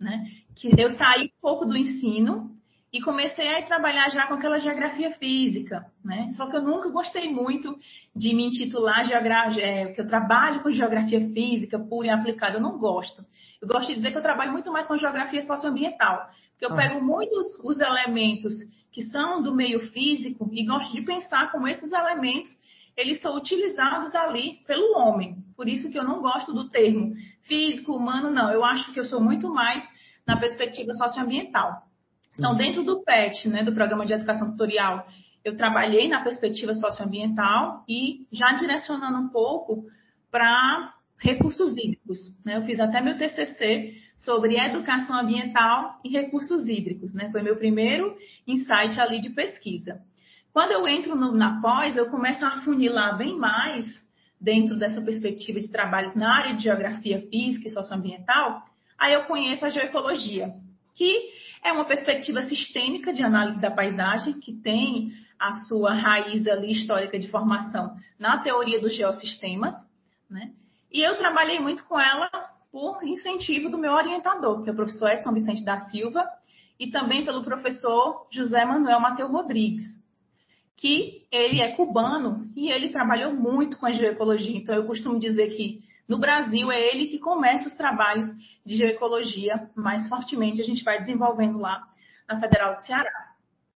né? 0.00 0.24
Que 0.56 0.70
eu 0.80 0.90
saí 0.90 1.26
um 1.26 1.40
pouco 1.40 1.64
do 1.64 1.76
ensino 1.76 2.50
e 2.92 3.00
comecei 3.00 3.48
a 3.48 3.62
trabalhar 3.62 4.10
já 4.10 4.26
com 4.26 4.34
aquela 4.34 4.58
geografia 4.58 5.10
física, 5.12 5.86
né? 6.04 6.28
Só 6.36 6.46
que 6.46 6.56
eu 6.56 6.62
nunca 6.62 6.90
gostei 6.90 7.32
muito 7.32 7.78
de 8.14 8.34
me 8.34 8.44
intitular 8.44 9.04
geografia, 9.06 9.64
é, 9.64 9.86
que 9.86 10.00
eu 10.00 10.06
trabalho 10.06 10.62
com 10.62 10.70
geografia 10.70 11.20
física 11.30 11.78
pura 11.78 12.08
e 12.08 12.10
aplicada, 12.10 12.58
eu 12.58 12.60
não 12.60 12.78
gosto. 12.78 13.24
Eu 13.62 13.66
gosto 13.66 13.88
de 13.88 13.94
dizer 13.94 14.10
que 14.10 14.18
eu 14.18 14.22
trabalho 14.22 14.52
muito 14.52 14.70
mais 14.70 14.86
com 14.86 14.96
geografia 14.98 15.40
socioambiental, 15.46 16.28
porque 16.50 16.66
eu 16.66 16.72
ah. 16.72 16.76
pego 16.76 17.02
muitos 17.02 17.58
os 17.64 17.80
elementos 17.80 18.52
que 18.90 19.02
são 19.04 19.42
do 19.42 19.54
meio 19.54 19.80
físico 19.90 20.50
e 20.52 20.66
gosto 20.66 20.92
de 20.92 21.00
pensar 21.00 21.50
como 21.50 21.66
esses 21.66 21.90
elementos 21.90 22.50
eles 22.94 23.22
são 23.22 23.34
utilizados 23.36 24.14
ali 24.14 24.58
pelo 24.66 24.98
homem. 24.98 25.42
Por 25.56 25.66
isso 25.66 25.90
que 25.90 25.98
eu 25.98 26.04
não 26.04 26.20
gosto 26.20 26.52
do 26.52 26.68
termo 26.68 27.14
físico, 27.40 27.96
humano, 27.96 28.30
não. 28.30 28.50
Eu 28.50 28.62
acho 28.62 28.92
que 28.92 29.00
eu 29.00 29.04
sou 29.06 29.18
muito 29.18 29.48
mais 29.48 29.82
na 30.26 30.38
perspectiva 30.38 30.92
socioambiental. 30.92 31.90
Então, 32.34 32.56
dentro 32.56 32.82
do 32.82 33.02
PET, 33.02 33.48
né, 33.48 33.62
do 33.62 33.74
Programa 33.74 34.06
de 34.06 34.14
Educação 34.14 34.50
Tutorial, 34.50 35.06
eu 35.44 35.56
trabalhei 35.56 36.08
na 36.08 36.22
perspectiva 36.22 36.72
socioambiental 36.74 37.84
e 37.88 38.26
já 38.32 38.52
direcionando 38.52 39.18
um 39.18 39.28
pouco 39.28 39.84
para 40.30 40.94
recursos 41.18 41.76
hídricos. 41.76 42.18
Né? 42.44 42.56
Eu 42.56 42.62
fiz 42.62 42.80
até 42.80 43.00
meu 43.00 43.16
TCC 43.16 43.94
sobre 44.16 44.58
educação 44.58 45.18
ambiental 45.18 46.00
e 46.04 46.08
recursos 46.08 46.68
hídricos. 46.68 47.12
Né? 47.12 47.30
Foi 47.30 47.42
meu 47.42 47.56
primeiro 47.56 48.16
insight 48.46 49.00
ali 49.00 49.20
de 49.20 49.30
pesquisa. 49.30 50.00
Quando 50.52 50.72
eu 50.72 50.86
entro 50.86 51.16
no, 51.16 51.32
na 51.32 51.60
pós, 51.60 51.96
eu 51.96 52.10
começo 52.10 52.44
a 52.44 52.62
funilar 52.62 53.16
bem 53.16 53.36
mais 53.36 53.86
dentro 54.40 54.76
dessa 54.76 55.00
perspectiva 55.00 55.60
de 55.60 55.68
trabalhos 55.68 56.14
na 56.14 56.34
área 56.34 56.54
de 56.54 56.64
geografia 56.64 57.22
física 57.30 57.68
e 57.68 57.70
socioambiental, 57.70 58.62
aí 58.98 59.14
eu 59.14 59.24
conheço 59.24 59.64
a 59.64 59.70
geoecologia, 59.70 60.52
que 60.94 61.30
é 61.64 61.72
uma 61.72 61.84
perspectiva 61.84 62.42
sistêmica 62.42 63.12
de 63.12 63.22
análise 63.22 63.60
da 63.60 63.70
paisagem, 63.70 64.34
que 64.34 64.52
tem 64.52 65.12
a 65.38 65.52
sua 65.66 65.94
raiz 65.94 66.46
ali 66.46 66.72
histórica 66.72 67.18
de 67.18 67.28
formação 67.28 67.96
na 68.18 68.38
teoria 68.38 68.80
dos 68.80 68.94
geossistemas, 68.94 69.74
né? 70.30 70.52
E 70.90 71.02
eu 71.02 71.16
trabalhei 71.16 71.58
muito 71.58 71.84
com 71.84 71.98
ela 71.98 72.30
por 72.70 73.02
incentivo 73.02 73.68
do 73.68 73.78
meu 73.78 73.92
orientador, 73.92 74.62
que 74.62 74.70
é 74.70 74.72
o 74.72 74.76
professor 74.76 75.10
Edson 75.10 75.32
Vicente 75.32 75.64
da 75.64 75.78
Silva, 75.90 76.24
e 76.78 76.90
também 76.90 77.24
pelo 77.24 77.44
professor 77.44 78.26
José 78.30 78.64
Manuel 78.64 79.00
Mateu 79.00 79.28
Rodrigues, 79.28 79.84
que 80.76 81.26
ele 81.30 81.60
é 81.60 81.72
cubano 81.72 82.50
e 82.56 82.70
ele 82.70 82.90
trabalhou 82.90 83.32
muito 83.32 83.78
com 83.78 83.86
a 83.86 83.92
geoecologia. 83.92 84.56
Então, 84.56 84.74
eu 84.74 84.86
costumo 84.86 85.18
dizer 85.18 85.48
que 85.50 85.82
no 86.08 86.18
Brasil, 86.18 86.70
é 86.70 86.80
ele 86.80 87.06
que 87.06 87.18
começa 87.18 87.68
os 87.68 87.74
trabalhos 87.74 88.26
de 88.64 88.76
geoecologia 88.76 89.70
mais 89.74 90.08
fortemente. 90.08 90.60
A 90.60 90.64
gente 90.64 90.84
vai 90.84 91.00
desenvolvendo 91.00 91.58
lá 91.58 91.82
na 92.28 92.40
Federal 92.40 92.76
do 92.76 92.82
Ceará. 92.82 93.32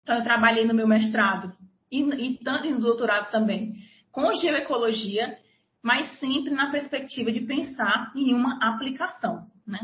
Então, 0.02 0.16
eu 0.16 0.22
trabalhei 0.22 0.64
no 0.64 0.74
meu 0.74 0.86
mestrado 0.86 1.52
e, 1.90 2.00
e, 2.00 2.70
no 2.70 2.80
doutorado 2.80 3.30
também 3.30 3.74
com 4.12 4.34
geoecologia, 4.34 5.38
mas 5.82 6.18
sempre 6.18 6.52
na 6.52 6.70
perspectiva 6.70 7.32
de 7.32 7.40
pensar 7.40 8.12
em 8.14 8.34
uma 8.34 8.58
aplicação. 8.62 9.46
Né? 9.66 9.80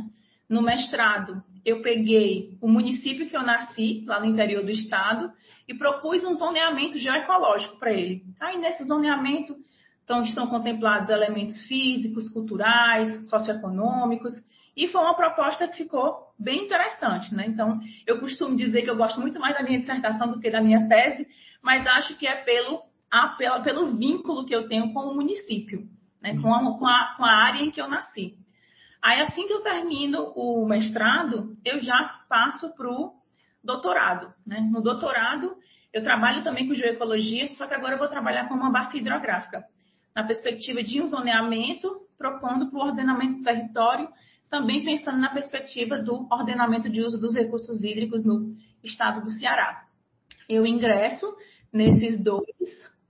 No 0.48 0.62
mestrado, 0.62 1.42
eu 1.64 1.80
peguei 1.82 2.56
o 2.60 2.68
município 2.68 3.28
que 3.28 3.36
eu 3.36 3.42
nasci, 3.42 4.04
lá 4.06 4.20
no 4.20 4.26
interior 4.26 4.62
do 4.62 4.70
estado, 4.70 5.32
e 5.66 5.74
propus 5.74 6.24
um 6.24 6.34
zoneamento 6.34 6.98
geoecológico 6.98 7.78
para 7.78 7.92
ele. 7.92 8.22
Aí, 8.40 8.58
nesse 8.58 8.84
zoneamento, 8.84 9.56
então, 10.04 10.22
estão 10.22 10.46
contemplados 10.46 11.10
elementos 11.10 11.62
físicos, 11.64 12.30
culturais, 12.30 13.28
socioeconômicos, 13.28 14.32
e 14.78 14.86
foi 14.86 15.00
uma 15.00 15.14
proposta 15.14 15.66
que 15.66 15.78
ficou 15.78 16.28
bem 16.38 16.64
interessante, 16.64 17.34
né? 17.34 17.44
Então, 17.48 17.80
eu 18.06 18.20
costumo 18.20 18.54
dizer 18.54 18.82
que 18.82 18.90
eu 18.90 18.96
gosto 18.96 19.20
muito 19.20 19.40
mais 19.40 19.56
da 19.56 19.62
minha 19.64 19.80
dissertação 19.80 20.30
do 20.30 20.38
que 20.38 20.48
da 20.48 20.60
minha 20.60 20.88
tese, 20.88 21.26
mas 21.60 21.84
acho 21.84 22.16
que 22.16 22.28
é 22.28 22.36
pelo, 22.44 22.80
a, 23.10 23.30
pelo, 23.30 23.62
pelo 23.64 23.96
vínculo 23.96 24.46
que 24.46 24.54
eu 24.54 24.68
tenho 24.68 24.92
com 24.92 25.00
o 25.00 25.14
município, 25.16 25.88
né? 26.22 26.40
Com 26.40 26.54
a, 26.54 26.78
com, 26.78 26.86
a, 26.86 27.14
com 27.16 27.24
a 27.24 27.32
área 27.32 27.60
em 27.60 27.72
que 27.72 27.80
eu 27.80 27.88
nasci. 27.88 28.36
Aí, 29.02 29.20
assim 29.20 29.48
que 29.48 29.52
eu 29.52 29.62
termino 29.62 30.32
o 30.36 30.64
mestrado, 30.64 31.56
eu 31.64 31.80
já 31.80 32.22
passo 32.28 32.72
para 32.76 32.88
o 32.88 33.14
doutorado, 33.64 34.32
né? 34.46 34.60
No 34.60 34.80
doutorado, 34.80 35.56
eu 35.92 36.04
trabalho 36.04 36.44
também 36.44 36.68
com 36.68 36.74
geoecologia, 36.74 37.48
só 37.48 37.66
que 37.66 37.74
agora 37.74 37.94
eu 37.94 37.98
vou 37.98 38.06
trabalhar 38.06 38.46
com 38.46 38.54
uma 38.54 38.70
bacia 38.70 39.00
hidrográfica 39.00 39.64
na 40.14 40.22
perspectiva 40.22 40.84
de 40.84 41.02
um 41.02 41.08
zoneamento, 41.08 42.06
propondo 42.16 42.70
para 42.70 42.78
o 42.78 42.82
ordenamento 42.82 43.38
do 43.38 43.42
território, 43.42 44.08
também 44.48 44.84
pensando 44.84 45.18
na 45.18 45.30
perspectiva 45.30 45.98
do 45.98 46.26
ordenamento 46.30 46.88
de 46.88 47.02
uso 47.02 47.18
dos 47.18 47.34
recursos 47.34 47.82
hídricos 47.82 48.24
no 48.24 48.56
estado 48.82 49.22
do 49.22 49.30
Ceará. 49.30 49.84
Eu 50.48 50.66
ingresso 50.66 51.26
nesses 51.72 52.22
dois, 52.22 52.46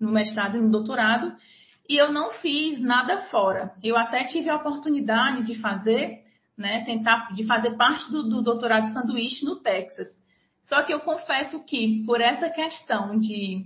no 0.00 0.10
mestrado 0.10 0.56
e 0.56 0.60
no 0.60 0.70
doutorado, 0.70 1.34
e 1.88 1.96
eu 1.96 2.12
não 2.12 2.30
fiz 2.32 2.80
nada 2.80 3.22
fora. 3.30 3.72
Eu 3.82 3.96
até 3.96 4.24
tive 4.24 4.50
a 4.50 4.56
oportunidade 4.56 5.44
de 5.44 5.54
fazer, 5.60 6.24
né, 6.56 6.84
tentar 6.84 7.32
de 7.34 7.46
fazer 7.46 7.76
parte 7.76 8.10
do, 8.10 8.24
do 8.24 8.42
doutorado 8.42 8.86
de 8.86 8.92
sanduíche 8.92 9.44
no 9.44 9.56
Texas. 9.56 10.08
Só 10.64 10.82
que 10.82 10.92
eu 10.92 11.00
confesso 11.00 11.64
que, 11.64 12.04
por 12.04 12.20
essa 12.20 12.50
questão 12.50 13.18
de 13.18 13.64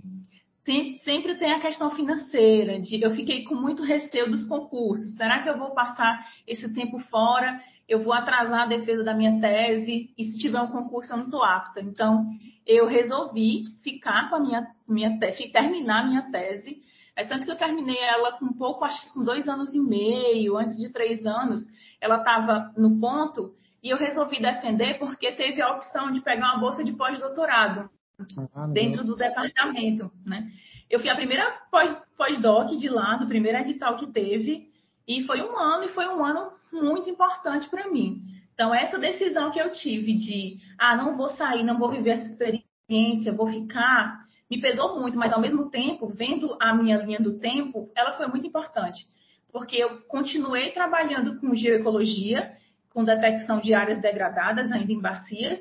tem, 0.63 0.97
sempre 0.99 1.35
tem 1.35 1.51
a 1.51 1.59
questão 1.59 1.91
financeira, 1.91 2.79
de 2.79 3.01
eu 3.01 3.11
fiquei 3.11 3.43
com 3.43 3.55
muito 3.55 3.83
receio 3.83 4.29
dos 4.29 4.47
concursos. 4.47 5.15
Será 5.15 5.43
que 5.43 5.49
eu 5.49 5.57
vou 5.57 5.71
passar 5.71 6.25
esse 6.47 6.73
tempo 6.73 6.99
fora? 7.09 7.59
Eu 7.87 7.99
vou 7.99 8.13
atrasar 8.13 8.61
a 8.61 8.65
defesa 8.65 9.03
da 9.03 9.13
minha 9.13 9.41
tese 9.41 10.13
e 10.17 10.23
se 10.23 10.37
tiver 10.37 10.61
um 10.61 10.71
concurso 10.71 11.11
eu 11.11 11.17
não 11.17 11.25
estou 11.25 11.43
apta. 11.43 11.81
Então, 11.81 12.25
eu 12.65 12.85
resolvi 12.85 13.65
ficar 13.83 14.29
com 14.29 14.37
a 14.37 14.39
minha, 14.39 14.67
minha 14.87 15.19
tese, 15.19 15.51
terminar 15.51 16.03
a 16.03 16.07
minha 16.07 16.31
tese. 16.31 16.81
É 17.15 17.25
tanto 17.25 17.45
que 17.45 17.51
eu 17.51 17.57
terminei 17.57 17.99
ela 17.99 18.31
com 18.39 18.53
pouco, 18.53 18.85
acho 18.85 19.05
que 19.05 19.13
com 19.13 19.23
dois 19.23 19.47
anos 19.49 19.75
e 19.75 19.79
meio, 19.79 20.57
antes 20.57 20.77
de 20.77 20.91
três 20.91 21.25
anos, 21.25 21.59
ela 21.99 22.17
estava 22.17 22.71
no 22.77 22.99
ponto 22.99 23.53
e 23.83 23.89
eu 23.89 23.97
resolvi 23.97 24.41
defender 24.41 24.97
porque 24.97 25.33
teve 25.33 25.61
a 25.61 25.75
opção 25.75 26.09
de 26.09 26.21
pegar 26.21 26.53
uma 26.53 26.59
bolsa 26.61 26.85
de 26.85 26.93
pós-doutorado 26.93 27.89
ah, 28.55 28.67
dentro 28.67 29.03
do 29.03 29.15
departamento, 29.15 30.11
né? 30.25 30.51
Eu 30.89 30.99
fui 30.99 31.09
a 31.09 31.15
primeira 31.15 31.51
pós-doc 32.17 32.71
de 32.77 32.89
lá, 32.89 33.15
do 33.15 33.27
primeiro 33.27 33.57
edital 33.57 33.97
que 33.97 34.07
teve, 34.07 34.69
e 35.07 35.23
foi 35.23 35.41
um 35.41 35.57
ano, 35.57 35.85
e 35.85 35.89
foi 35.89 36.07
um 36.07 36.23
ano 36.23 36.51
muito 36.71 37.09
importante 37.09 37.69
para 37.69 37.89
mim. 37.89 38.21
Então, 38.53 38.73
essa 38.73 38.99
decisão 38.99 39.51
que 39.51 39.59
eu 39.59 39.71
tive 39.71 40.13
de, 40.13 40.57
ah, 40.77 40.95
não 40.95 41.17
vou 41.17 41.29
sair, 41.29 41.63
não 41.63 41.79
vou 41.79 41.89
viver 41.89 42.11
essa 42.11 42.27
experiência, 42.27 43.33
vou 43.33 43.47
ficar, 43.47 44.23
me 44.49 44.61
pesou 44.61 44.99
muito, 44.99 45.17
mas 45.17 45.33
ao 45.33 45.41
mesmo 45.41 45.69
tempo, 45.69 46.07
vendo 46.07 46.55
a 46.61 46.73
minha 46.75 46.97
linha 46.97 47.19
do 47.19 47.39
tempo, 47.39 47.91
ela 47.95 48.13
foi 48.13 48.27
muito 48.27 48.45
importante. 48.45 49.07
Porque 49.51 49.75
eu 49.75 50.01
continuei 50.01 50.71
trabalhando 50.71 51.39
com 51.39 51.55
geoecologia, 51.55 52.55
com 52.91 53.03
detecção 53.03 53.59
de 53.59 53.73
áreas 53.73 53.99
degradadas 53.99 54.71
ainda 54.71 54.91
em 54.91 55.01
bacias, 55.01 55.59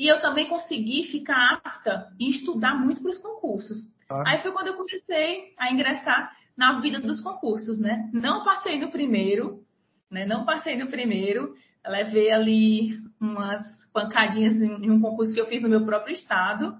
e 0.00 0.08
eu 0.08 0.18
também 0.18 0.48
consegui 0.48 1.02
ficar 1.02 1.60
apta 1.62 2.10
e 2.18 2.30
estudar 2.30 2.74
muito 2.74 3.02
para 3.02 3.10
os 3.10 3.18
concursos. 3.18 3.76
Ah. 4.08 4.22
Aí 4.26 4.38
foi 4.38 4.50
quando 4.50 4.68
eu 4.68 4.74
comecei 4.74 5.52
a 5.58 5.70
ingressar 5.70 6.34
na 6.56 6.80
vida 6.80 6.98
dos 7.00 7.20
concursos, 7.20 7.78
né? 7.78 8.08
Não 8.10 8.42
passei 8.42 8.80
no 8.80 8.90
primeiro, 8.90 9.62
né? 10.10 10.24
Não 10.24 10.46
passei 10.46 10.74
no 10.74 10.86
primeiro. 10.86 11.54
Levei 11.86 12.32
ali 12.32 12.98
umas 13.20 13.62
pancadinhas 13.92 14.54
em 14.54 14.90
um 14.90 15.02
concurso 15.02 15.34
que 15.34 15.40
eu 15.40 15.44
fiz 15.44 15.62
no 15.62 15.68
meu 15.68 15.84
próprio 15.84 16.14
estado. 16.14 16.78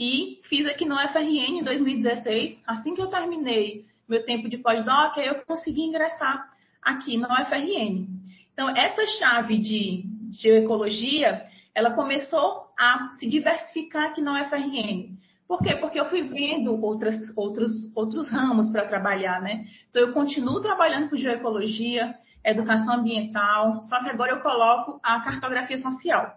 E 0.00 0.40
fiz 0.44 0.64
aqui 0.64 0.86
no 0.86 0.96
FRN 0.96 1.58
em 1.58 1.62
2016. 1.62 2.62
Assim 2.66 2.94
que 2.94 3.02
eu 3.02 3.08
terminei 3.08 3.84
meu 4.08 4.24
tempo 4.24 4.48
de 4.48 4.56
pós-doc, 4.56 5.18
eu 5.18 5.34
consegui 5.44 5.82
ingressar 5.82 6.50
aqui 6.80 7.18
no 7.18 7.28
FRN. 7.28 8.06
Então, 8.54 8.74
essa 8.74 9.04
chave 9.18 9.58
de 9.58 10.04
geoecologia 10.32 11.46
ela 11.78 11.92
começou 11.92 12.66
a 12.76 13.10
se 13.12 13.28
diversificar 13.28 14.10
aqui 14.10 14.20
na 14.20 14.42
UFRN. 14.42 15.16
Por 15.46 15.62
quê? 15.62 15.76
Porque 15.76 15.98
eu 15.98 16.06
fui 16.06 16.22
vendo 16.22 16.74
outras, 16.84 17.14
outros, 17.36 17.70
outros 17.94 18.28
ramos 18.32 18.68
para 18.70 18.88
trabalhar, 18.88 19.40
né? 19.40 19.64
Então, 19.88 20.02
eu 20.02 20.12
continuo 20.12 20.60
trabalhando 20.60 21.08
com 21.08 21.16
geoecologia, 21.16 22.16
educação 22.44 22.96
ambiental, 22.96 23.78
só 23.80 24.02
que 24.02 24.10
agora 24.10 24.32
eu 24.32 24.40
coloco 24.40 24.98
a 25.04 25.20
cartografia 25.20 25.78
social, 25.78 26.34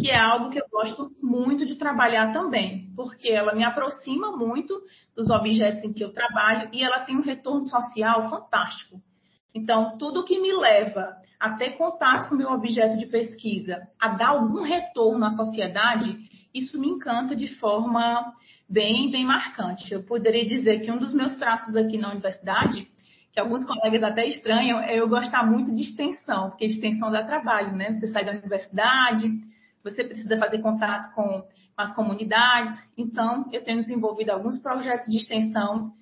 que 0.00 0.10
é 0.10 0.18
algo 0.18 0.50
que 0.50 0.58
eu 0.58 0.66
gosto 0.68 1.08
muito 1.22 1.64
de 1.64 1.76
trabalhar 1.76 2.32
também, 2.32 2.92
porque 2.96 3.30
ela 3.30 3.54
me 3.54 3.64
aproxima 3.64 4.36
muito 4.36 4.74
dos 5.14 5.30
objetos 5.30 5.84
em 5.84 5.92
que 5.92 6.02
eu 6.02 6.12
trabalho 6.12 6.68
e 6.72 6.82
ela 6.82 6.98
tem 7.00 7.16
um 7.16 7.22
retorno 7.22 7.64
social 7.66 8.28
fantástico. 8.28 9.00
Então, 9.54 9.96
tudo 9.96 10.24
que 10.24 10.40
me 10.40 10.52
leva 10.52 11.16
a 11.38 11.50
ter 11.50 11.76
contato 11.76 12.28
com 12.28 12.34
o 12.34 12.38
meu 12.38 12.50
objeto 12.50 12.96
de 12.96 13.06
pesquisa, 13.06 13.86
a 14.00 14.08
dar 14.08 14.30
algum 14.30 14.62
retorno 14.62 15.24
à 15.24 15.30
sociedade, 15.30 16.18
isso 16.52 16.78
me 16.78 16.88
encanta 16.88 17.36
de 17.36 17.48
forma 17.58 18.32
bem, 18.68 19.10
bem 19.10 19.24
marcante. 19.24 19.92
Eu 19.92 20.02
poderia 20.02 20.44
dizer 20.44 20.80
que 20.80 20.90
um 20.90 20.98
dos 20.98 21.14
meus 21.14 21.36
traços 21.36 21.76
aqui 21.76 21.98
na 21.98 22.10
universidade, 22.10 22.88
que 23.32 23.38
alguns 23.38 23.64
colegas 23.64 24.02
até 24.02 24.26
estranham, 24.26 24.80
é 24.80 24.98
eu 24.98 25.08
gostar 25.08 25.44
muito 25.44 25.72
de 25.72 25.82
extensão, 25.82 26.50
porque 26.50 26.64
extensão 26.64 27.10
dá 27.10 27.22
trabalho, 27.22 27.76
né? 27.76 27.94
Você 27.94 28.08
sai 28.08 28.24
da 28.24 28.32
universidade, 28.32 29.28
você 29.82 30.02
precisa 30.02 30.36
fazer 30.38 30.58
contato 30.58 31.14
com 31.14 31.44
as 31.76 31.94
comunidades. 31.94 32.80
Então, 32.96 33.48
eu 33.52 33.62
tenho 33.62 33.82
desenvolvido 33.82 34.30
alguns 34.30 34.58
projetos 34.58 35.06
de 35.06 35.16
extensão, 35.16 35.92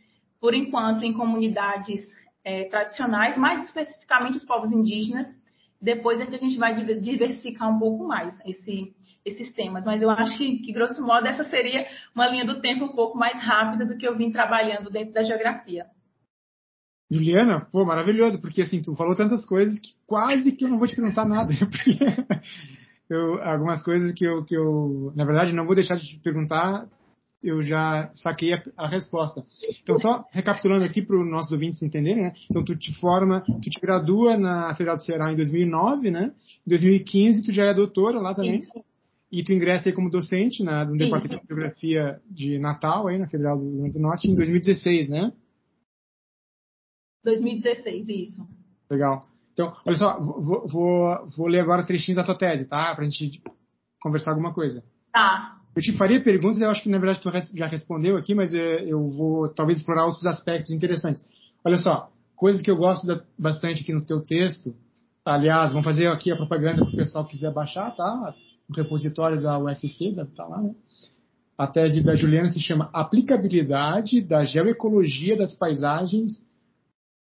por 0.40 0.54
enquanto, 0.54 1.04
em 1.04 1.12
comunidades 1.12 2.00
é, 2.44 2.64
tradicionais, 2.64 3.36
mais 3.36 3.64
especificamente 3.64 4.36
os 4.36 4.44
povos 4.44 4.72
indígenas. 4.72 5.26
Depois 5.80 6.20
é 6.20 6.26
que 6.26 6.34
a 6.34 6.38
gente 6.38 6.56
vai 6.58 6.74
diversificar 7.00 7.68
um 7.68 7.78
pouco 7.78 8.06
mais 8.06 8.38
esse, 8.46 8.94
esses 9.24 9.52
temas. 9.52 9.84
Mas 9.84 10.00
eu 10.00 10.10
acho 10.10 10.38
que, 10.38 10.58
que, 10.58 10.72
grosso 10.72 11.02
modo, 11.04 11.26
essa 11.26 11.44
seria 11.44 11.86
uma 12.14 12.28
linha 12.28 12.44
do 12.44 12.60
tempo 12.60 12.84
um 12.84 12.94
pouco 12.94 13.18
mais 13.18 13.40
rápida 13.40 13.84
do 13.84 13.96
que 13.96 14.06
eu 14.06 14.16
vim 14.16 14.30
trabalhando 14.30 14.90
dentro 14.90 15.12
da 15.12 15.22
geografia. 15.22 15.86
Juliana, 17.10 17.60
pô, 17.70 17.84
maravilhoso, 17.84 18.40
porque 18.40 18.62
assim, 18.62 18.80
tu 18.80 18.94
falou 18.94 19.14
tantas 19.14 19.44
coisas 19.44 19.78
que 19.78 19.90
quase 20.06 20.52
que 20.52 20.64
eu 20.64 20.68
não 20.68 20.78
vou 20.78 20.88
te 20.88 20.96
perguntar 20.96 21.26
nada, 21.26 21.52
porque 21.58 21.98
eu, 23.10 23.42
algumas 23.42 23.82
coisas 23.82 24.14
que 24.14 24.24
eu, 24.24 24.44
que 24.44 24.54
eu, 24.54 25.12
na 25.14 25.24
verdade, 25.24 25.52
não 25.52 25.66
vou 25.66 25.74
deixar 25.74 25.96
de 25.96 26.06
te 26.06 26.18
perguntar, 26.20 26.86
eu 27.42 27.62
já 27.62 28.10
saquei 28.14 28.54
a, 28.54 28.62
a 28.76 28.88
resposta. 28.88 29.42
Então, 29.82 29.98
só 29.98 30.24
recapitulando 30.30 30.84
aqui 30.84 31.02
para 31.02 31.20
os 31.20 31.28
nossos 31.28 31.52
ouvintes 31.52 31.82
entenderem, 31.82 32.24
né? 32.24 32.32
Então, 32.48 32.64
tu 32.64 32.76
te 32.76 32.94
forma, 33.00 33.40
tu 33.40 33.70
te 33.70 33.80
gradua 33.80 34.36
na 34.36 34.74
Federal 34.74 34.96
do 34.96 35.02
Ceará 35.02 35.32
em 35.32 35.36
2009, 35.36 36.10
né? 36.10 36.32
Em 36.66 36.70
2015, 36.70 37.42
tu 37.42 37.52
já 37.52 37.64
é 37.64 37.74
doutora 37.74 38.20
lá 38.20 38.34
também. 38.34 38.58
Isso. 38.58 38.84
E 39.30 39.42
tu 39.42 39.52
ingressa 39.52 39.88
aí 39.88 39.94
como 39.94 40.10
docente 40.10 40.62
na, 40.62 40.84
no 40.84 40.96
Departamento 40.96 41.42
de 41.42 41.48
Geografia 41.48 42.20
de 42.30 42.58
Natal, 42.58 43.08
aí 43.08 43.18
na 43.18 43.28
Federal 43.28 43.56
do 43.56 43.64
Rio 43.64 43.78
Grande 43.78 43.98
do 43.98 44.02
Norte, 44.02 44.30
em 44.30 44.34
2016, 44.34 45.08
né? 45.08 45.32
2016, 47.24 48.08
isso. 48.08 48.46
Legal. 48.90 49.26
Então, 49.52 49.72
olha 49.86 49.96
só, 49.96 50.20
vou, 50.20 50.68
vou, 50.68 51.28
vou 51.36 51.48
ler 51.48 51.60
agora 51.60 51.86
trechinhos 51.86 52.16
da 52.16 52.24
tua 52.24 52.36
tese, 52.36 52.66
tá? 52.66 52.94
Pra 52.94 53.04
gente 53.04 53.42
conversar 54.00 54.32
alguma 54.32 54.52
coisa. 54.52 54.84
Tá. 55.12 55.61
Eu 55.74 55.80
te 55.80 55.96
faria 55.96 56.22
perguntas, 56.22 56.60
eu 56.60 56.68
acho 56.68 56.82
que 56.82 56.88
na 56.88 56.98
verdade 56.98 57.20
tu 57.20 57.30
já 57.56 57.66
respondeu 57.66 58.16
aqui, 58.16 58.34
mas 58.34 58.52
é, 58.52 58.84
eu 58.84 59.08
vou 59.08 59.48
talvez 59.48 59.78
explorar 59.78 60.06
outros 60.06 60.26
aspectos 60.26 60.70
interessantes. 60.70 61.26
Olha 61.64 61.78
só, 61.78 62.10
coisas 62.36 62.60
que 62.60 62.70
eu 62.70 62.76
gosto 62.76 63.06
bastante 63.38 63.82
aqui 63.82 63.92
no 63.92 64.04
teu 64.04 64.20
texto. 64.20 64.74
Aliás, 65.24 65.70
vamos 65.70 65.84
fazer 65.86 66.08
aqui 66.08 66.30
a 66.30 66.36
propaganda 66.36 66.84
para 66.84 66.92
o 66.92 66.96
pessoal 66.96 67.24
que 67.24 67.32
quiser 67.32 67.52
baixar, 67.52 67.94
tá? 67.94 68.34
O 68.68 68.74
repositório 68.74 69.40
da 69.40 69.58
UFC, 69.58 70.12
deve 70.12 70.30
tá 70.32 70.46
lá, 70.46 70.60
né? 70.60 70.74
A 71.56 71.66
tese 71.66 72.02
da 72.02 72.16
Juliana 72.16 72.50
se 72.50 72.60
chama 72.60 72.90
Aplicabilidade 72.92 74.20
da 74.20 74.44
Geoecologia 74.44 75.36
das 75.36 75.54
Paisagens 75.54 76.44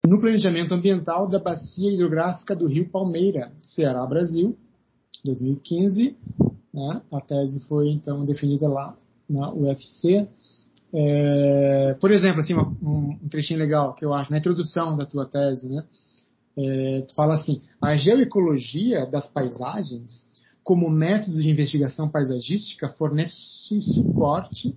no 0.06 0.20
planejamento 0.20 0.74
ambiental 0.74 1.28
da 1.28 1.40
bacia 1.40 1.92
hidrográfica 1.92 2.56
do 2.56 2.68
Rio 2.68 2.88
Palmeira, 2.90 3.52
Ceará, 3.58 4.06
Brasil, 4.06 4.56
2015. 5.26 6.16
Né? 6.78 7.02
A 7.12 7.20
tese 7.20 7.60
foi 7.62 7.90
então 7.90 8.24
definida 8.24 8.70
lá 8.70 8.96
na 9.28 9.52
UFC. 9.52 10.28
É, 10.94 11.96
por 12.00 12.12
exemplo, 12.12 12.40
assim, 12.40 12.54
um, 12.54 13.18
um, 13.24 13.30
trechinho 13.30 13.60
legal 13.60 13.96
que 13.96 14.06
eu 14.06 14.14
acho 14.14 14.30
na 14.30 14.38
introdução 14.38 14.96
da 14.96 15.04
tua 15.04 15.26
tese, 15.26 15.68
né? 15.68 15.84
É, 16.56 17.02
tu 17.02 17.16
fala 17.16 17.34
assim: 17.34 17.62
a 17.82 17.96
geoecologia 17.96 19.08
das 19.08 19.28
paisagens, 19.28 20.30
como 20.64 20.88
método 20.88 21.42
de 21.42 21.50
investigação 21.50 22.08
paisagística, 22.08 22.88
fornece 22.90 23.82
suporte 23.82 24.76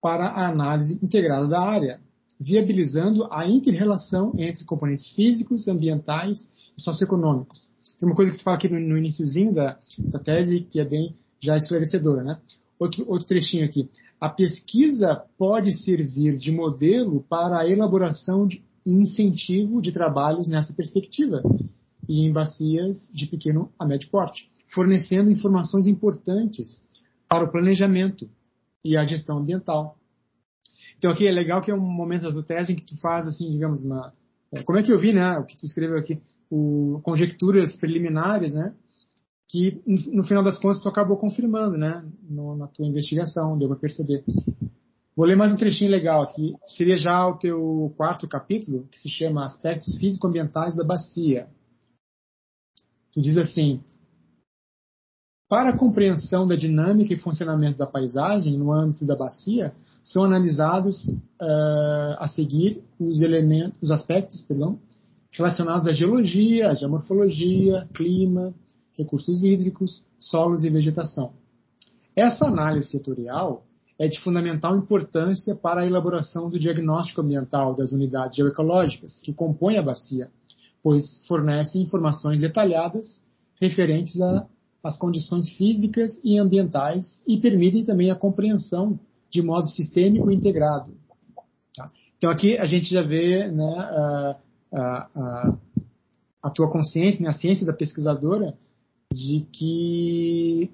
para 0.00 0.24
a 0.24 0.48
análise 0.48 0.98
integrada 1.02 1.46
da 1.46 1.60
área, 1.60 2.00
viabilizando 2.40 3.28
a 3.30 3.46
inter-relação 3.46 4.32
entre 4.38 4.64
componentes 4.64 5.10
físicos, 5.10 5.68
ambientais 5.68 6.48
e 6.76 6.80
socioeconômicos. 6.80 7.70
Tem 7.98 8.08
uma 8.08 8.16
coisa 8.16 8.32
que 8.32 8.38
tu 8.38 8.44
fala 8.44 8.56
aqui 8.56 8.68
no, 8.68 8.80
no 8.80 8.96
iníciozinho 8.96 9.52
da, 9.54 9.78
da 9.98 10.18
tese 10.18 10.60
que 10.60 10.80
é 10.80 10.84
bem 10.84 11.14
já 11.44 11.56
esclarecedora, 11.56 12.22
né? 12.22 12.40
Outro, 12.78 13.08
outro 13.08 13.26
trechinho 13.26 13.64
aqui. 13.64 13.88
A 14.20 14.28
pesquisa 14.28 15.22
pode 15.38 15.72
servir 15.72 16.36
de 16.36 16.50
modelo 16.50 17.24
para 17.28 17.58
a 17.58 17.68
elaboração 17.68 18.46
de 18.46 18.62
incentivo 18.84 19.80
de 19.80 19.92
trabalhos 19.92 20.48
nessa 20.48 20.72
perspectiva 20.72 21.42
e 22.08 22.26
em 22.26 22.32
bacias 22.32 23.10
de 23.14 23.26
pequeno 23.26 23.70
a 23.78 23.86
médio 23.86 24.10
porte, 24.10 24.50
fornecendo 24.72 25.30
informações 25.30 25.86
importantes 25.86 26.82
para 27.28 27.44
o 27.44 27.50
planejamento 27.50 28.28
e 28.84 28.96
a 28.96 29.04
gestão 29.04 29.38
ambiental. 29.38 29.96
Então 30.98 31.10
aqui 31.10 31.26
é 31.26 31.32
legal 31.32 31.62
que 31.62 31.70
é 31.70 31.74
um 31.74 31.80
momento 31.80 32.22
da 32.22 32.32
sua 32.32 32.42
tese 32.42 32.72
em 32.72 32.76
que 32.76 32.84
tu 32.84 32.96
faz 33.00 33.26
assim, 33.26 33.50
digamos, 33.50 33.84
uma 33.84 34.12
é, 34.52 34.62
como 34.62 34.78
é 34.78 34.82
que 34.82 34.92
eu 34.92 34.98
vi, 34.98 35.12
né, 35.12 35.36
o 35.38 35.44
que 35.44 35.56
tu 35.56 35.66
escreveu 35.66 35.98
aqui, 35.98 36.20
o, 36.48 37.00
conjecturas 37.02 37.74
preliminares, 37.76 38.54
né, 38.54 38.72
que 39.48 39.82
no 39.86 40.22
final 40.24 40.42
das 40.42 40.58
contas 40.58 40.82
tu 40.82 40.88
acabou 40.88 41.16
confirmando, 41.16 41.76
né, 41.76 42.04
no, 42.28 42.56
na 42.56 42.66
tua 42.66 42.86
investigação, 42.86 43.56
deu 43.56 43.68
para 43.68 43.78
perceber. 43.78 44.24
Vou 45.16 45.26
ler 45.26 45.36
mais 45.36 45.52
um 45.52 45.56
trechinho 45.56 45.90
legal 45.90 46.22
aqui, 46.22 46.54
seria 46.66 46.96
já 46.96 47.26
o 47.28 47.38
teu 47.38 47.94
quarto 47.96 48.26
capítulo, 48.26 48.88
que 48.90 48.98
se 48.98 49.08
chama 49.08 49.44
Aspectos 49.44 49.96
Físico-Ambientais 49.96 50.74
da 50.74 50.82
Bacia. 50.82 51.48
Tu 53.12 53.20
diz 53.20 53.36
assim: 53.36 53.80
Para 55.48 55.70
a 55.70 55.78
compreensão 55.78 56.48
da 56.48 56.56
dinâmica 56.56 57.14
e 57.14 57.16
funcionamento 57.16 57.78
da 57.78 57.86
paisagem 57.86 58.58
no 58.58 58.72
âmbito 58.72 59.06
da 59.06 59.14
bacia, 59.14 59.72
são 60.02 60.24
analisados 60.24 61.06
uh, 61.06 62.16
a 62.18 62.26
seguir 62.26 62.82
os 62.98 63.22
elementos, 63.22 63.80
os 63.80 63.90
aspectos, 63.92 64.42
perdão, 64.42 64.80
relacionados 65.30 65.86
à 65.86 65.92
geologia, 65.92 66.70
à 66.70 66.74
geomorfologia, 66.74 67.88
clima, 67.94 68.52
recursos 68.96 69.42
hídricos, 69.44 70.04
solos 70.18 70.64
e 70.64 70.70
vegetação. 70.70 71.32
Essa 72.16 72.46
análise 72.46 72.88
setorial 72.88 73.64
é 73.98 74.08
de 74.08 74.20
fundamental 74.20 74.76
importância 74.76 75.54
para 75.54 75.82
a 75.82 75.86
elaboração 75.86 76.48
do 76.50 76.58
diagnóstico 76.58 77.20
ambiental 77.20 77.74
das 77.74 77.92
unidades 77.92 78.36
geoecológicas 78.36 79.20
que 79.20 79.32
compõem 79.32 79.78
a 79.78 79.82
bacia, 79.82 80.30
pois 80.82 81.24
fornecem 81.26 81.82
informações 81.82 82.40
detalhadas 82.40 83.24
referentes 83.60 84.20
às 84.82 84.98
condições 84.98 85.48
físicas 85.50 86.20
e 86.22 86.38
ambientais 86.38 87.22
e 87.26 87.38
permitem 87.38 87.84
também 87.84 88.10
a 88.10 88.16
compreensão 88.16 88.98
de 89.30 89.42
modo 89.42 89.68
sistêmico 89.68 90.30
e 90.30 90.34
integrado. 90.34 90.92
Tá? 91.76 91.90
Então 92.18 92.30
aqui 92.30 92.58
a 92.58 92.66
gente 92.66 92.90
já 92.92 93.02
vê 93.02 93.48
né, 93.48 93.74
a, 93.78 94.36
a, 94.72 95.58
a, 96.42 96.50
tua 96.50 96.70
consciência, 96.70 97.22
né, 97.22 97.28
a 97.28 97.32
ciência 97.32 97.64
da 97.64 97.72
pesquisadora, 97.72 98.54
de 99.14 99.46
que, 99.52 100.70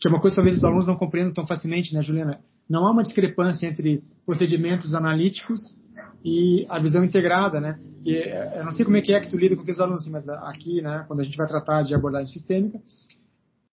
que 0.00 0.06
é 0.06 0.10
uma 0.10 0.20
coisa 0.20 0.34
que 0.34 0.40
talvez 0.40 0.56
os 0.56 0.64
alunos 0.64 0.86
não 0.86 0.96
compreendam 0.96 1.34
tão 1.34 1.46
facilmente, 1.46 1.92
né, 1.92 2.00
Juliana? 2.00 2.40
Não 2.68 2.86
há 2.86 2.90
uma 2.90 3.02
discrepância 3.02 3.66
entre 3.66 4.02
procedimentos 4.24 4.94
analíticos 4.94 5.60
e 6.24 6.64
a 6.68 6.78
visão 6.78 7.04
integrada, 7.04 7.60
né? 7.60 7.76
E, 8.04 8.12
eu 8.58 8.64
não 8.64 8.72
sei 8.72 8.84
como 8.84 8.96
é 8.96 9.00
que 9.00 9.12
é 9.12 9.20
que 9.20 9.28
tu 9.28 9.36
lida 9.36 9.56
com 9.56 9.64
teus 9.64 9.80
alunos, 9.80 10.06
mas 10.08 10.28
aqui, 10.28 10.80
né, 10.80 11.04
quando 11.08 11.20
a 11.20 11.24
gente 11.24 11.36
vai 11.36 11.46
tratar 11.46 11.82
de 11.82 11.94
abordagem 11.94 12.32
sistêmica, 12.32 12.78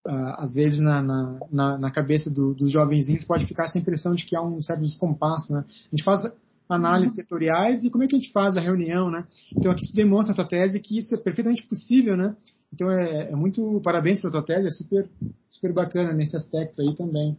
uh, 0.07 0.35
às 0.39 0.55
vezes 0.55 0.79
na, 0.79 1.03
na, 1.03 1.79
na 1.79 1.91
cabeça 1.91 2.31
do, 2.31 2.55
dos 2.55 2.71
jovenzinhos 2.71 3.25
pode 3.25 3.47
ficar 3.47 3.65
essa 3.65 3.79
impressão 3.79 4.15
de 4.15 4.25
que 4.25 4.37
há 4.37 4.43
um 4.43 4.61
certo 4.63 4.81
descompasso, 4.81 5.53
né? 5.53 5.65
A 5.67 5.97
gente 5.97 6.05
faz 6.05 6.33
análises 6.69 7.17
setoriais 7.17 7.83
e 7.83 7.91
como 7.91 8.05
é 8.05 8.07
que 8.07 8.15
a 8.15 8.19
gente 8.19 8.33
faz 8.33 8.57
a 8.57 8.61
reunião, 8.61 9.11
né? 9.11 9.25
Então 9.57 9.71
aqui 9.71 9.87
tu 9.87 9.95
demonstra 9.95 10.33
na 10.33 10.37
tua 10.37 10.47
tese 10.47 10.79
que 10.81 10.99
isso 10.99 11.15
é 11.15 11.19
perfeitamente 11.19 11.65
possível, 11.67 12.17
né? 12.17 12.37
Então 12.73 12.91
é, 12.91 13.31
é 13.31 13.37
muito 13.37 13.81
parabéns 13.83 14.21
pela 14.21 14.33
tua 14.33 14.43
tese, 14.43 14.69
é 14.69 14.71
super, 14.71 15.09
super 15.49 15.73
bacana 15.73 16.13
nesse 16.13 16.37
aspecto 16.37 16.81
aí 16.81 16.95
também. 16.95 17.37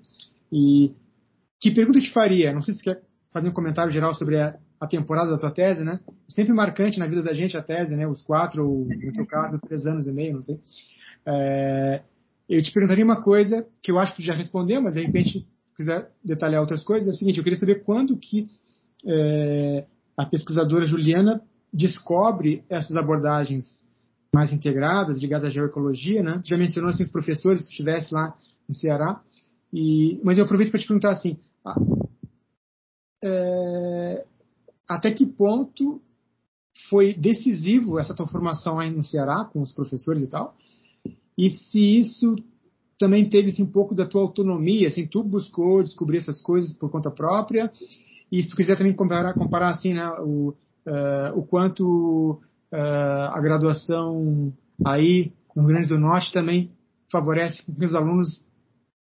E 0.52 0.91
que 1.60 1.72
pergunta 1.72 2.00
eu 2.00 2.04
te 2.04 2.12
faria? 2.12 2.52
Não 2.54 2.62
sei 2.62 2.74
se 2.74 2.80
você 2.80 2.94
quer 2.94 3.02
fazer 3.32 3.50
um 3.50 3.54
comentário 3.54 3.91
geral 3.91 4.13
sobre 4.13 4.39
a, 4.39 4.58
a 4.80 4.88
temporada 4.88 5.32
da 5.32 5.38
tua 5.38 5.52
tese, 5.52 5.84
né? 5.84 6.00
Sempre 6.28 6.54
marcante 6.54 7.00
na 7.00 7.08
vida 7.08 7.24
da 7.24 7.34
gente 7.34 7.56
a 7.56 7.63
tese, 7.63 7.96
né? 7.96 8.08
Os 8.08 8.22
quatro, 8.22 8.67
ou 8.67 8.86
no 8.86 9.13
teu 9.13 9.26
caso, 9.26 9.60
três 9.60 9.86
anos 9.86 10.08
e 10.08 10.12
meio, 10.12 10.36
não 10.36 10.41
sei. 10.41 10.60
É, 11.26 12.02
eu 12.50 12.62
te 12.62 12.74
perguntaria 12.74 13.06
uma 13.06 13.22
coisa 13.22 13.65
que 13.82 13.91
eu 13.91 14.00
acho 14.00 14.13
que 14.13 14.22
tu 14.22 14.26
já 14.26 14.34
respondeu, 14.34 14.82
mas 14.82 14.96
de 14.96 15.02
repente, 15.02 15.48
se 15.67 15.76
quiser 15.76 16.12
detalhar 16.24 16.60
outras 16.60 16.84
coisas, 16.84 17.08
é 17.08 17.12
o 17.12 17.13
seguinte, 17.13 17.38
eu 17.38 17.44
queria 17.44 17.60
saber 17.60 17.84
quando 17.84 18.17
que 18.17 18.48
é, 19.06 19.86
a 20.17 20.26
pesquisadora 20.26 20.86
Juliana 20.86 21.41
descobre 21.74 22.63
essas 22.70 22.96
abordagens 22.98 23.86
mais 24.34 24.54
integradas, 24.54 25.20
ligadas 25.20 25.50
à 25.50 25.52
geoecologia, 25.52 26.24
né? 26.24 26.41
Já 26.46 26.58
mencionou 26.58 26.89
assim, 26.89 27.04
os 27.04 27.12
professores 27.12 27.62
que 27.62 27.70
estivesse 27.70 28.13
lá 28.13 28.34
no 28.67 28.74
Ceará, 28.74 29.22
e, 29.74 30.20
mas 30.24 30.38
eu 30.38 30.46
aproveito 30.46 30.72
para 30.72 30.80
te 30.80 30.88
perguntar 30.88 31.12
assim, 31.12 31.38
é, 33.24 34.26
até 34.89 35.12
que 35.12 35.26
ponto 35.26 36.02
foi 36.89 37.13
decisivo 37.13 38.00
essa 38.00 38.13
tua 38.13 38.28
formação 38.28 38.80
aí 38.80 38.89
no 38.89 39.04
Ceará, 39.04 39.46
com 39.46 39.62
os 39.62 39.74
professores 39.74 40.24
e 40.24 40.28
tal, 40.28 40.56
e 41.38 41.50
se 41.50 42.00
isso 42.00 42.36
também 42.98 43.28
teve 43.28 43.50
assim, 43.50 43.63
um 43.63 43.72
pouco 43.72 43.96
da 43.96 44.06
tua 44.06 44.22
autonomia, 44.22 44.88
assim, 44.88 45.08
tu 45.08 45.24
buscou 45.24 45.84
descobrir 45.84 46.17
essas 46.17 46.41
coisas 46.41 46.74
por 46.74 46.89
conta 46.89 47.12
própria, 47.12 47.72
e 48.32 48.41
se 48.41 48.50
tu 48.50 48.56
quiser 48.56 48.78
também 48.78 48.94
comparar, 48.94 49.34
comparar 49.34 49.72
assim, 49.72 49.94
né, 49.94 50.08
o, 50.20 50.50
uh, 50.88 51.38
o 51.38 51.44
quanto 51.44 52.39
a 52.73 53.41
graduação 53.41 54.53
aí 54.86 55.31
no 55.55 55.63
Rio 55.63 55.71
Grande 55.71 55.89
do 55.89 55.99
Norte 55.99 56.31
também 56.31 56.71
favorece 57.12 57.63
que 57.63 57.86
os 57.86 57.93
alunos 57.93 58.45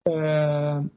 uh, 0.08 0.90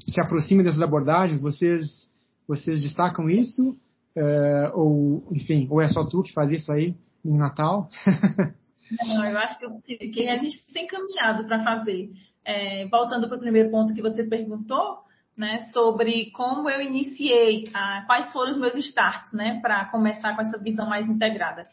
se 0.00 0.20
aproximem 0.20 0.64
dessas 0.64 0.82
abordagens, 0.82 1.40
vocês, 1.40 2.12
vocês 2.46 2.82
destacam 2.82 3.30
isso? 3.30 3.70
Uh, 4.16 4.70
ou, 4.74 5.28
enfim, 5.32 5.68
ou 5.70 5.80
é 5.80 5.88
só 5.88 6.04
tu 6.04 6.22
que 6.22 6.32
faz 6.32 6.50
isso 6.50 6.72
aí 6.72 6.96
no 7.24 7.36
Natal? 7.36 7.88
Não, 9.06 9.24
eu 9.24 9.38
acho 9.38 9.58
que, 9.84 9.96
que 10.08 10.28
a 10.28 10.38
gente 10.38 10.64
tem 10.72 10.86
caminhado 10.86 11.46
para 11.46 11.62
fazer. 11.62 12.10
É, 12.44 12.88
voltando 12.88 13.28
para 13.28 13.36
o 13.36 13.40
primeiro 13.40 13.70
ponto 13.70 13.92
que 13.92 14.00
você 14.00 14.24
perguntou, 14.24 15.00
né, 15.38 15.68
sobre 15.72 16.32
como 16.32 16.68
eu 16.68 16.82
iniciei, 16.82 17.64
a, 17.72 18.02
quais 18.06 18.32
foram 18.32 18.50
os 18.50 18.58
meus 18.58 18.74
starts, 18.74 19.32
né, 19.32 19.60
para 19.62 19.84
começar 19.86 20.34
com 20.34 20.42
essa 20.42 20.58
visão 20.58 20.88
mais 20.88 21.06
integrada. 21.06 21.64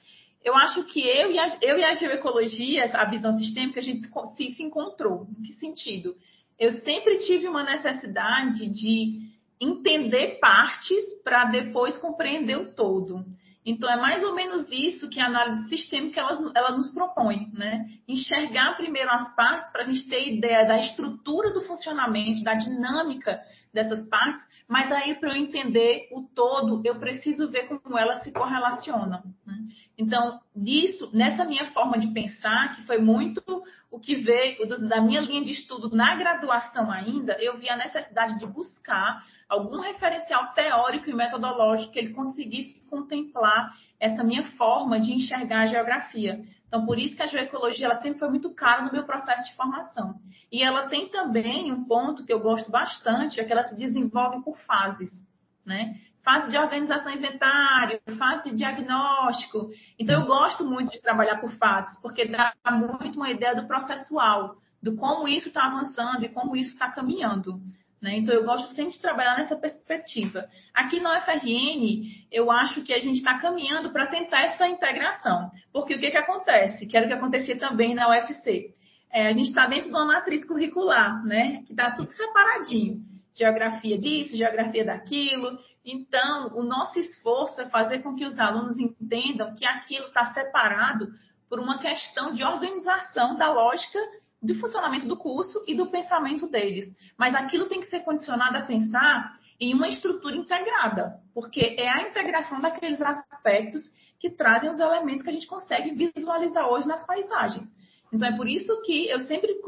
Eu 0.43 0.55
acho 0.55 0.83
que 0.83 0.99
eu 1.01 1.31
e 1.31 1.39
a, 1.39 1.57
eu 1.63 1.79
e 1.79 1.83
a 1.83 1.95
geoecologia, 1.95 2.85
a 2.93 3.05
visão 3.05 3.33
sistêmica, 3.33 3.79
a 3.79 3.83
gente 3.83 4.05
se, 4.05 4.51
se 4.51 4.61
encontrou. 4.61 5.27
Em 5.39 5.41
que 5.41 5.53
sentido? 5.53 6.15
Eu 6.59 6.71
sempre 6.71 7.17
tive 7.25 7.47
uma 7.47 7.63
necessidade 7.63 8.69
de 8.69 9.25
entender 9.59 10.37
partes 10.39 11.03
para 11.23 11.45
depois 11.45 11.97
compreender 11.97 12.57
o 12.57 12.73
todo. 12.73 13.25
Então, 13.65 13.89
é 13.89 13.95
mais 13.95 14.23
ou 14.23 14.35
menos 14.35 14.71
isso 14.71 15.09
que 15.09 15.19
a 15.19 15.25
análise 15.25 15.67
sistêmica 15.67 16.21
ela, 16.21 16.51
ela 16.55 16.71
nos 16.71 16.93
propõe, 16.93 17.49
né? 17.51 17.89
Enxergar 18.07 18.77
primeiro 18.77 19.09
as 19.09 19.35
partes 19.35 19.71
para 19.71 19.81
a 19.81 19.85
gente 19.85 20.07
ter 20.07 20.37
ideia 20.37 20.65
da 20.65 20.77
estrutura 20.77 21.51
do 21.51 21.61
funcionamento, 21.61 22.43
da 22.43 22.53
dinâmica 22.53 23.41
dessas 23.73 24.07
partes, 24.07 24.45
mas 24.67 24.91
aí 24.91 25.15
para 25.15 25.29
eu 25.29 25.35
entender 25.35 26.07
o 26.11 26.21
todo, 26.21 26.81
eu 26.85 26.99
preciso 26.99 27.49
ver 27.49 27.67
como 27.67 27.97
elas 27.97 28.21
se 28.23 28.31
correlacionam. 28.31 29.23
Né? 29.45 29.57
Então, 29.97 30.41
disso, 30.55 31.09
nessa 31.13 31.45
minha 31.45 31.65
forma 31.71 31.97
de 31.97 32.07
pensar, 32.07 32.75
que 32.75 32.83
foi 32.83 32.97
muito 32.97 33.41
o 33.89 33.99
que 33.99 34.15
veio 34.15 34.67
da 34.89 34.99
minha 35.01 35.21
linha 35.21 35.43
de 35.43 35.51
estudo 35.51 35.95
na 35.95 36.15
graduação 36.15 36.91
ainda, 36.91 37.33
eu 37.39 37.57
vi 37.57 37.69
a 37.69 37.77
necessidade 37.77 38.37
de 38.37 38.45
buscar 38.45 39.23
algum 39.47 39.79
referencial 39.79 40.53
teórico 40.53 41.09
e 41.09 41.13
metodológico 41.13 41.93
que 41.93 41.99
ele 41.99 42.13
conseguisse 42.13 42.87
contemplar 42.89 43.73
essa 43.99 44.23
minha 44.23 44.43
forma 44.57 44.99
de 44.99 45.13
enxergar 45.13 45.61
a 45.61 45.65
geografia. 45.67 46.43
Então, 46.67 46.85
por 46.85 46.99
isso 46.99 47.15
que 47.15 47.23
a 47.23 47.27
geoecologia 47.27 47.85
ela 47.85 48.01
sempre 48.01 48.19
foi 48.19 48.29
muito 48.29 48.53
cara 48.53 48.81
no 48.81 48.91
meu 48.91 49.03
processo 49.03 49.47
de 49.49 49.55
formação. 49.55 50.15
E 50.51 50.61
ela 50.61 50.87
tem 50.87 51.09
também 51.09 51.71
um 51.71 51.85
ponto 51.85 52.25
que 52.25 52.33
eu 52.33 52.39
gosto 52.39 52.69
bastante, 52.69 53.39
é 53.39 53.43
que 53.43 53.51
ela 53.51 53.63
se 53.63 53.77
desenvolve 53.77 54.43
por 54.43 54.57
fases, 54.59 55.25
né? 55.65 56.01
Fase 56.25 56.49
de 56.49 56.57
organização 56.57 57.13
inventário, 57.13 58.01
fase 58.17 58.49
de 58.49 58.55
diagnóstico. 58.55 59.69
Então, 59.99 60.21
eu 60.21 60.25
gosto 60.25 60.65
muito 60.65 60.91
de 60.91 60.99
trabalhar 60.99 61.39
por 61.39 61.51
fases, 61.51 62.01
porque 62.01 62.25
dá 62.25 62.51
muito 62.71 63.17
uma 63.17 63.29
ideia 63.29 63.55
do 63.55 63.67
processual, 63.67 64.55
do 64.81 64.95
como 64.95 65.27
isso 65.27 65.49
está 65.49 65.67
avançando 65.67 66.25
e 66.25 66.29
como 66.29 66.55
isso 66.55 66.71
está 66.71 66.89
caminhando. 66.89 67.61
Né? 68.01 68.17
Então, 68.17 68.33
eu 68.33 68.43
gosto 68.43 68.73
sempre 68.73 68.93
de 68.93 69.01
trabalhar 69.01 69.37
nessa 69.37 69.55
perspectiva. 69.55 70.47
Aqui 70.73 70.99
no 70.99 71.09
FRN, 71.21 72.25
eu 72.31 72.49
acho 72.49 72.81
que 72.81 72.91
a 72.93 72.99
gente 72.99 73.17
está 73.17 73.37
caminhando 73.37 73.91
para 73.91 74.07
tentar 74.07 74.41
essa 74.41 74.67
integração. 74.67 75.51
Porque 75.71 75.93
o 75.93 75.99
que, 75.99 76.09
que 76.09 76.17
acontece? 76.17 76.87
Que 76.87 76.97
era 76.97 77.05
o 77.05 77.09
que 77.09 77.15
acontecia 77.15 77.57
também 77.59 77.93
na 77.93 78.09
UFC. 78.09 78.73
É, 79.13 79.27
a 79.27 79.31
gente 79.31 79.49
está 79.49 79.67
dentro 79.67 79.89
de 79.89 79.91
uma 79.91 80.05
matriz 80.05 80.43
curricular, 80.43 81.23
né? 81.23 81.61
que 81.67 81.71
está 81.71 81.91
tudo 81.91 82.09
separadinho. 82.11 83.03
Geografia 83.37 83.97
disso, 83.97 84.35
geografia 84.35 84.83
daquilo. 84.83 85.57
Então, 85.85 86.51
o 86.55 86.63
nosso 86.63 86.97
esforço 86.97 87.61
é 87.61 87.69
fazer 87.69 87.99
com 87.99 88.15
que 88.15 88.25
os 88.25 88.39
alunos 88.39 88.77
entendam 88.79 89.53
que 89.53 89.65
aquilo 89.65 90.07
está 90.07 90.25
separado 90.33 91.07
por 91.47 91.59
uma 91.59 91.77
questão 91.77 92.33
de 92.33 92.43
organização 92.43 93.35
da 93.35 93.51
lógica 93.51 93.99
do 94.41 94.55
funcionamento 94.55 95.07
do 95.07 95.15
curso 95.15 95.63
e 95.67 95.75
do 95.75 95.87
pensamento 95.87 96.47
deles. 96.47 96.85
Mas 97.17 97.35
aquilo 97.35 97.67
tem 97.67 97.81
que 97.81 97.87
ser 97.87 98.01
condicionado 98.01 98.57
a 98.57 98.63
pensar 98.63 99.33
em 99.59 99.73
uma 99.73 99.87
estrutura 99.87 100.35
integrada, 100.35 101.19
porque 101.33 101.75
é 101.77 101.87
a 101.87 102.09
integração 102.09 102.59
daqueles 102.59 103.01
aspectos 103.01 103.83
que 104.19 104.29
trazem 104.29 104.71
os 104.71 104.79
elementos 104.79 105.23
que 105.23 105.29
a 105.29 105.33
gente 105.33 105.47
consegue 105.47 106.11
visualizar 106.15 106.67
hoje 106.67 106.87
nas 106.87 107.05
paisagens. 107.05 107.65
Então 108.11 108.27
é 108.27 108.35
por 108.35 108.47
isso 108.47 108.81
que 108.81 109.07
eu 109.07 109.19
sempre 109.19 109.61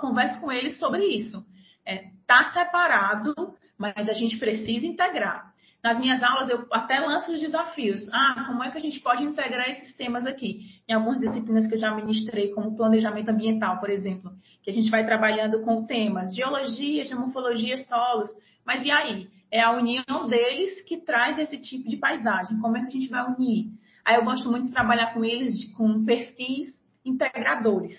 converso 0.00 0.40
com 0.40 0.52
eles 0.52 0.78
sobre 0.78 1.04
isso. 1.06 1.38
Está 1.86 1.92
é, 1.92 2.10
tá 2.26 2.44
separado, 2.52 3.54
mas 3.80 4.10
a 4.10 4.12
gente 4.12 4.36
precisa 4.36 4.86
integrar. 4.86 5.54
Nas 5.82 5.98
minhas 5.98 6.22
aulas, 6.22 6.50
eu 6.50 6.66
até 6.70 7.00
lanço 7.00 7.32
os 7.32 7.40
desafios. 7.40 8.06
Ah, 8.12 8.44
como 8.46 8.62
é 8.62 8.70
que 8.70 8.76
a 8.76 8.80
gente 8.80 9.00
pode 9.00 9.24
integrar 9.24 9.70
esses 9.70 9.96
temas 9.96 10.26
aqui? 10.26 10.82
Em 10.86 10.92
algumas 10.92 11.20
disciplinas 11.20 11.66
que 11.66 11.76
eu 11.76 11.78
já 11.78 11.94
ministrei, 11.94 12.50
como 12.50 12.76
planejamento 12.76 13.30
ambiental, 13.30 13.80
por 13.80 13.88
exemplo, 13.88 14.32
que 14.62 14.68
a 14.68 14.72
gente 14.74 14.90
vai 14.90 15.06
trabalhando 15.06 15.62
com 15.62 15.86
temas 15.86 16.36
geologia, 16.36 17.06
geomorfologia, 17.06 17.78
solos. 17.78 18.28
Mas 18.66 18.84
e 18.84 18.90
aí? 18.90 19.28
É 19.50 19.62
a 19.62 19.72
união 19.72 20.28
deles 20.28 20.82
que 20.82 20.98
traz 20.98 21.38
esse 21.38 21.56
tipo 21.56 21.88
de 21.88 21.96
paisagem. 21.96 22.60
Como 22.60 22.76
é 22.76 22.82
que 22.82 22.88
a 22.88 22.90
gente 22.90 23.08
vai 23.08 23.24
unir? 23.32 23.70
Aí 24.04 24.16
eu 24.16 24.24
gosto 24.24 24.50
muito 24.50 24.66
de 24.66 24.72
trabalhar 24.72 25.14
com 25.14 25.24
eles 25.24 25.72
com 25.72 26.04
perfis 26.04 26.82
integradores. 27.02 27.94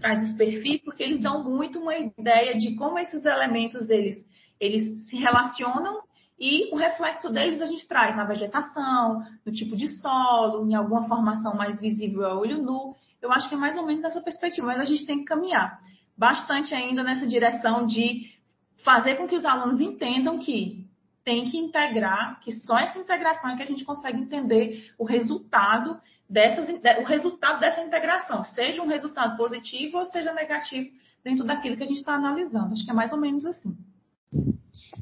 Traz 0.00 0.28
os 0.28 0.36
perfis 0.36 0.82
porque 0.82 1.04
eles 1.04 1.20
dão 1.20 1.44
muito 1.44 1.78
uma 1.78 1.96
ideia 1.96 2.58
de 2.58 2.74
como 2.74 2.98
esses 2.98 3.24
elementos 3.24 3.88
eles, 3.88 4.28
eles 4.60 5.08
se 5.08 5.16
relacionam 5.16 6.02
e 6.38 6.72
o 6.72 6.76
reflexo 6.76 7.30
deles 7.30 7.60
a 7.60 7.66
gente 7.66 7.86
traz 7.88 8.16
na 8.16 8.24
vegetação, 8.24 9.24
no 9.44 9.52
tipo 9.52 9.76
de 9.76 9.88
solo, 9.88 10.66
em 10.68 10.74
alguma 10.74 11.08
formação 11.08 11.54
mais 11.54 11.80
visível 11.80 12.26
a 12.26 12.38
olho 12.38 12.62
nu. 12.62 12.94
Eu 13.20 13.32
acho 13.32 13.48
que 13.48 13.54
é 13.54 13.58
mais 13.58 13.76
ou 13.76 13.86
menos 13.86 14.02
nessa 14.02 14.20
perspectiva, 14.20 14.66
mas 14.66 14.80
a 14.80 14.84
gente 14.84 15.06
tem 15.06 15.18
que 15.18 15.24
caminhar 15.24 15.78
bastante 16.16 16.74
ainda 16.74 17.02
nessa 17.02 17.26
direção 17.26 17.86
de 17.86 18.38
fazer 18.84 19.16
com 19.16 19.26
que 19.26 19.36
os 19.36 19.44
alunos 19.44 19.80
entendam 19.80 20.38
que 20.38 20.86
tem 21.24 21.50
que 21.50 21.58
integrar, 21.58 22.40
que 22.40 22.52
só 22.52 22.78
essa 22.78 22.98
integração 22.98 23.50
é 23.50 23.56
que 23.56 23.62
a 23.62 23.66
gente 23.66 23.84
consegue 23.84 24.18
entender 24.18 24.92
o 24.98 25.04
resultado 25.04 26.00
dessas, 26.28 26.68
o 26.68 27.04
resultado 27.04 27.60
dessa 27.60 27.82
integração, 27.82 28.44
seja 28.44 28.82
um 28.82 28.86
resultado 28.86 29.36
positivo 29.36 29.98
ou 29.98 30.06
seja 30.06 30.32
negativo 30.32 30.90
dentro 31.22 31.44
daquilo 31.44 31.76
que 31.76 31.82
a 31.82 31.86
gente 31.86 31.98
está 31.98 32.14
analisando. 32.14 32.72
Acho 32.72 32.84
que 32.84 32.90
é 32.90 32.94
mais 32.94 33.12
ou 33.12 33.18
menos 33.18 33.44
assim. 33.44 33.76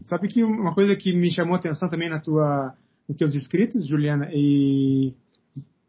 Sabe 0.06 0.28
que 0.28 0.42
uma 0.42 0.74
coisa 0.74 0.96
que 0.96 1.12
me 1.12 1.30
chamou 1.30 1.54
a 1.54 1.58
atenção 1.58 1.88
também 1.88 2.08
na 2.08 2.20
tua, 2.20 2.74
nos 3.08 3.16
teus 3.16 3.34
escritos, 3.34 3.86
Juliana, 3.86 4.30
e, 4.32 5.14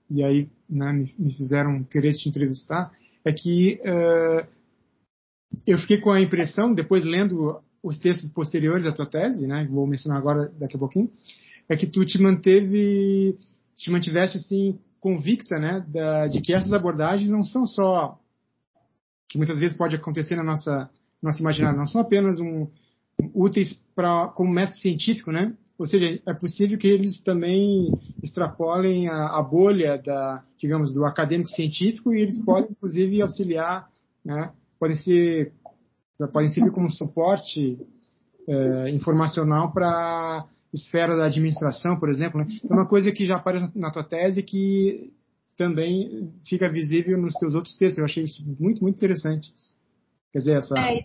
e 0.10 0.23
aí 0.23 0.49
né, 0.69 0.91
me, 0.91 1.13
me, 1.17 1.34
fizeram 1.34 1.84
querer 1.84 2.13
te 2.13 2.28
entrevistar, 2.28 2.91
é 3.23 3.32
que 3.32 3.80
uh, 3.82 4.47
eu 5.65 5.78
fiquei 5.80 5.99
com 5.99 6.12
a 6.12 6.21
impressão, 6.21 6.73
depois 6.73 7.04
lendo 7.04 7.62
os 7.82 7.97
textos 7.97 8.30
posteriores 8.32 8.86
à 8.86 8.91
tua 8.91 9.06
tese, 9.06 9.47
né, 9.47 9.67
vou 9.69 9.88
mencionar 9.88 10.19
agora 10.19 10.52
daqui 10.60 10.75
a 10.75 10.80
pouquinho, 10.80 11.10
é 11.69 11.78
que 11.78 11.88
tu 11.88 12.06
te 12.06 12.21
manteve, 12.21 13.38
te 13.75 13.89
mantiveste 13.89 14.38
assim 14.38 14.80
convicta, 14.99 15.58
né, 15.58 15.86
da, 15.88 16.28
de 16.28 16.41
que 16.41 16.54
essas 16.54 16.73
abordagens 16.73 17.30
não 17.30 17.43
são 17.43 17.65
só 17.65 18.19
que 19.30 19.38
muitas 19.38 19.60
vezes 19.60 19.78
pode 19.78 19.95
acontecer 19.95 20.36
na 20.36 20.43
nossa 20.43 20.89
nosso 21.21 21.39
imaginário, 21.39 21.78
não 21.78 21.86
são 21.86 22.02
apenas 22.02 22.39
um, 22.39 22.67
úteis 23.34 23.73
para 23.95 24.27
como 24.29 24.51
método 24.51 24.77
científico, 24.77 25.32
né? 25.32 25.55
Ou 25.77 25.86
seja, 25.86 26.21
é 26.25 26.34
possível 26.34 26.77
que 26.77 26.88
eles 26.88 27.21
também 27.21 27.89
extrapolem 28.21 29.08
a, 29.08 29.38
a 29.38 29.41
bolha 29.41 29.97
da, 29.97 30.43
digamos, 30.58 30.93
do 30.93 31.05
acadêmico 31.05 31.49
científico 31.49 32.13
e 32.13 32.21
eles 32.21 32.38
podem, 32.43 32.71
inclusive, 32.71 33.21
auxiliar, 33.21 33.88
né? 34.23 34.51
Podem 34.77 34.97
ser, 34.97 35.53
podem 36.34 36.49
servir 36.49 36.71
como 36.71 36.89
suporte 36.89 37.79
é, 38.47 38.89
informacional 38.89 39.71
para 39.71 40.45
esfera 40.73 41.15
da 41.15 41.25
administração, 41.25 41.97
por 41.99 42.10
exemplo. 42.10 42.39
Né? 42.39 42.60
Então, 42.63 42.75
uma 42.75 42.88
coisa 42.88 43.12
que 43.12 43.25
já 43.25 43.38
aparece 43.38 43.69
na 43.75 43.91
tua 43.91 44.03
tese 44.03 44.43
que 44.43 45.12
também 45.58 46.32
fica 46.47 46.71
visível 46.71 47.17
nos 47.17 47.34
teus 47.36 47.55
outros 47.55 47.75
textos. 47.75 47.99
Eu 47.99 48.05
achei 48.05 48.23
isso 48.23 48.45
muito, 48.60 48.82
muito 48.82 48.95
interessante. 48.95 49.53
Quer 50.32 50.39
dizer, 50.39 50.58
essa... 50.58 50.77
É, 50.77 51.01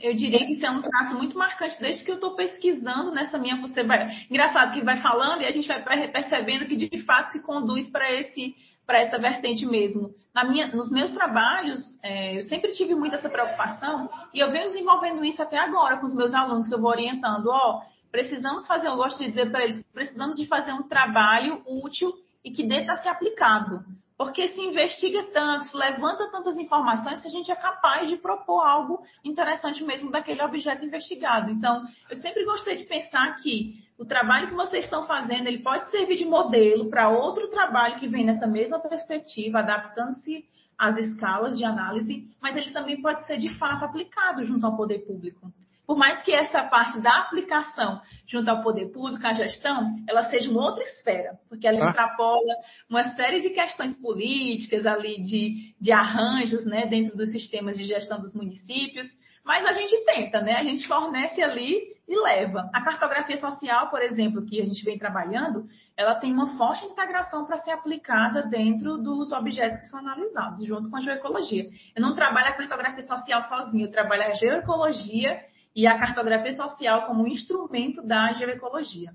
eu 0.00 0.14
diria 0.14 0.44
que 0.46 0.52
isso 0.52 0.66
é 0.66 0.70
um 0.70 0.82
traço 0.82 1.14
muito 1.16 1.36
marcante 1.36 1.80
desde 1.80 2.04
que 2.04 2.10
eu 2.10 2.16
estou 2.16 2.34
pesquisando 2.34 3.10
nessa 3.10 3.38
minha. 3.38 3.60
Você 3.60 3.82
vai, 3.82 4.08
engraçado 4.30 4.72
que 4.72 4.84
vai 4.84 5.00
falando 5.00 5.42
e 5.42 5.46
a 5.46 5.50
gente 5.50 5.68
vai 5.68 6.08
percebendo 6.08 6.66
que 6.66 6.76
de 6.76 7.02
fato 7.02 7.32
se 7.32 7.40
conduz 7.42 7.88
para 7.90 8.12
esse 8.12 8.54
para 8.88 9.00
essa 9.00 9.18
vertente 9.18 9.66
mesmo. 9.66 10.14
Na 10.34 10.44
minha, 10.44 10.68
nos 10.68 10.90
meus 10.90 11.12
trabalhos, 11.12 11.78
é, 12.02 12.38
eu 12.38 12.40
sempre 12.40 12.72
tive 12.72 12.94
muito 12.94 13.14
essa 13.14 13.28
preocupação 13.28 14.08
e 14.32 14.40
eu 14.40 14.50
venho 14.50 14.68
desenvolvendo 14.68 15.22
isso 15.26 15.42
até 15.42 15.58
agora 15.58 15.98
com 15.98 16.06
os 16.06 16.14
meus 16.14 16.32
alunos 16.32 16.66
que 16.66 16.74
eu 16.74 16.80
vou 16.80 16.90
orientando. 16.90 17.48
Ó, 17.48 17.82
precisamos 18.10 18.66
fazer, 18.66 18.88
eu 18.88 18.96
gosto 18.96 19.18
de 19.18 19.28
dizer 19.28 19.50
para 19.50 19.64
eles, 19.64 19.84
precisamos 19.92 20.38
de 20.38 20.46
fazer 20.46 20.72
um 20.72 20.88
trabalho 20.88 21.62
útil 21.66 22.14
e 22.42 22.50
que 22.50 22.66
dê 22.66 22.82
para 22.82 22.96
ser 22.96 23.10
aplicado. 23.10 23.84
Porque 24.18 24.48
se 24.48 24.60
investiga 24.60 25.22
tanto, 25.32 25.66
se 25.66 25.76
levanta 25.76 26.28
tantas 26.28 26.56
informações 26.56 27.20
que 27.20 27.28
a 27.28 27.30
gente 27.30 27.52
é 27.52 27.54
capaz 27.54 28.08
de 28.08 28.16
propor 28.16 28.66
algo 28.66 29.00
interessante 29.24 29.84
mesmo 29.84 30.10
daquele 30.10 30.42
objeto 30.42 30.84
investigado. 30.84 31.52
Então, 31.52 31.84
eu 32.10 32.16
sempre 32.16 32.44
gostei 32.44 32.76
de 32.76 32.84
pensar 32.84 33.36
que 33.36 33.80
o 33.96 34.04
trabalho 34.04 34.48
que 34.48 34.54
vocês 34.54 34.84
estão 34.84 35.04
fazendo, 35.04 35.46
ele 35.46 35.60
pode 35.60 35.88
servir 35.92 36.16
de 36.16 36.24
modelo 36.24 36.90
para 36.90 37.08
outro 37.08 37.48
trabalho 37.48 38.00
que 38.00 38.08
vem 38.08 38.26
nessa 38.26 38.46
mesma 38.46 38.80
perspectiva, 38.80 39.60
adaptando-se 39.60 40.44
às 40.76 40.96
escalas 40.96 41.56
de 41.56 41.64
análise, 41.64 42.28
mas 42.42 42.56
ele 42.56 42.72
também 42.72 43.00
pode 43.00 43.24
ser 43.24 43.38
de 43.38 43.54
fato 43.54 43.84
aplicado 43.84 44.44
junto 44.44 44.66
ao 44.66 44.76
poder 44.76 45.06
público 45.06 45.52
por 45.88 45.96
mais 45.96 46.20
que 46.20 46.30
essa 46.30 46.62
parte 46.64 47.00
da 47.00 47.20
aplicação 47.20 48.02
junto 48.26 48.50
ao 48.50 48.62
poder 48.62 48.92
público, 48.92 49.26
à 49.26 49.32
gestão, 49.32 49.96
ela 50.06 50.24
seja 50.24 50.50
uma 50.50 50.62
outra 50.62 50.84
esfera, 50.84 51.38
porque 51.48 51.66
ela 51.66 51.82
ah. 51.82 51.88
extrapola 51.88 52.54
uma 52.90 53.04
série 53.14 53.40
de 53.40 53.48
questões 53.48 53.96
políticas 53.96 54.84
ali, 54.84 55.22
de, 55.22 55.74
de 55.80 55.90
arranjos 55.90 56.66
né, 56.66 56.86
dentro 56.86 57.16
dos 57.16 57.32
sistemas 57.32 57.74
de 57.78 57.84
gestão 57.84 58.20
dos 58.20 58.34
municípios, 58.34 59.06
mas 59.42 59.64
a 59.64 59.72
gente 59.72 60.04
tenta, 60.04 60.42
né? 60.42 60.56
A 60.56 60.62
gente 60.62 60.86
fornece 60.86 61.42
ali 61.42 61.96
e 62.06 62.20
leva. 62.20 62.68
A 62.70 62.82
cartografia 62.82 63.38
social, 63.38 63.88
por 63.88 64.02
exemplo, 64.02 64.44
que 64.44 64.60
a 64.60 64.64
gente 64.66 64.84
vem 64.84 64.98
trabalhando, 64.98 65.66
ela 65.96 66.16
tem 66.16 66.30
uma 66.34 66.58
forte 66.58 66.84
integração 66.84 67.46
para 67.46 67.56
ser 67.56 67.70
aplicada 67.70 68.42
dentro 68.42 68.98
dos 68.98 69.32
objetos 69.32 69.78
que 69.78 69.86
são 69.86 70.00
analisados, 70.00 70.66
junto 70.66 70.90
com 70.90 70.96
a 70.98 71.00
geoecologia. 71.00 71.66
Eu 71.96 72.02
não 72.02 72.14
trabalho 72.14 72.48
a 72.48 72.52
cartografia 72.52 73.02
social 73.04 73.40
sozinha, 73.44 73.86
eu 73.86 73.90
trabalho 73.90 74.24
a 74.24 74.34
geoecologia 74.34 75.47
e 75.78 75.86
a 75.86 75.96
cartografia 75.96 76.52
social 76.54 77.06
como 77.06 77.22
um 77.22 77.28
instrumento 77.28 78.02
da 78.04 78.32
geoecologia. 78.32 79.12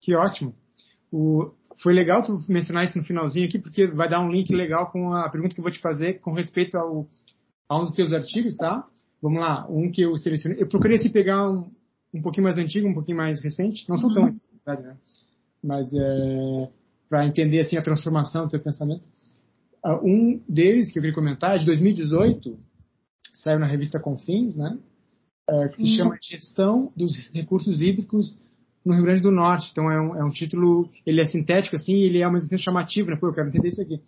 Que 0.00 0.14
ótimo. 0.14 0.54
O, 1.10 1.50
foi 1.82 1.92
legal 1.92 2.22
tu 2.22 2.38
mencionar 2.48 2.84
isso 2.84 2.96
no 2.96 3.02
finalzinho 3.02 3.48
aqui, 3.48 3.58
porque 3.58 3.88
vai 3.88 4.08
dar 4.08 4.20
um 4.20 4.30
link 4.30 4.54
legal 4.54 4.92
com 4.92 5.12
a 5.12 5.28
pergunta 5.28 5.52
que 5.52 5.60
eu 5.60 5.64
vou 5.64 5.72
te 5.72 5.80
fazer 5.80 6.20
com 6.20 6.32
respeito 6.34 6.76
ao, 6.78 7.08
a 7.68 7.76
um 7.76 7.82
dos 7.82 7.94
teus 7.94 8.12
artigos, 8.12 8.56
tá? 8.56 8.86
Vamos 9.20 9.40
lá, 9.40 9.66
um 9.68 9.90
que 9.90 10.02
eu 10.02 10.16
selecionei. 10.16 10.62
Eu 10.62 10.68
procurei 10.68 10.98
se 10.98 11.10
pegar 11.10 11.50
um, 11.50 11.68
um 12.14 12.22
pouquinho 12.22 12.44
mais 12.44 12.58
antigo, 12.58 12.86
um 12.86 12.94
pouquinho 12.94 13.16
mais 13.16 13.42
recente. 13.42 13.84
Não 13.88 13.96
são 13.96 14.08
uhum. 14.10 14.14
tão 14.14 14.40
verdade, 14.64 14.86
né? 14.86 14.96
Mas 15.64 15.92
é, 15.92 16.70
para 17.08 17.26
entender 17.26 17.58
assim 17.58 17.76
a 17.76 17.82
transformação 17.82 18.44
do 18.44 18.50
teu 18.50 18.60
pensamento. 18.60 19.02
Uh, 19.84 19.98
um 20.06 20.42
deles 20.48 20.92
que 20.92 21.00
eu 21.00 21.02
queria 21.02 21.14
comentar 21.14 21.56
é 21.56 21.58
de 21.58 21.66
2018, 21.66 22.56
saiu 23.34 23.58
na 23.58 23.66
revista 23.66 23.98
Confins, 23.98 24.54
né? 24.54 24.78
É, 25.48 25.68
que 25.68 25.82
se 25.82 25.96
chama 25.96 26.18
Gestão 26.20 26.92
dos 26.96 27.14
Recursos 27.32 27.80
Hídricos 27.80 28.38
no 28.84 28.94
Rio 28.94 29.04
Grande 29.04 29.22
do 29.22 29.30
Norte. 29.30 29.68
Então 29.70 29.90
é 29.90 30.00
um, 30.00 30.16
é 30.16 30.24
um 30.24 30.30
título, 30.30 30.88
ele 31.06 31.20
é 31.20 31.24
sintético 31.24 31.76
assim, 31.76 31.94
ele 31.94 32.18
é 32.18 32.24
ao 32.24 32.32
mesmo 32.32 32.56
chamativo, 32.58 33.10
né? 33.10 33.16
Pô, 33.16 33.28
eu 33.28 33.32
quero 33.32 33.48
entender 33.48 33.68
isso 33.68 33.82
aqui. 33.82 34.00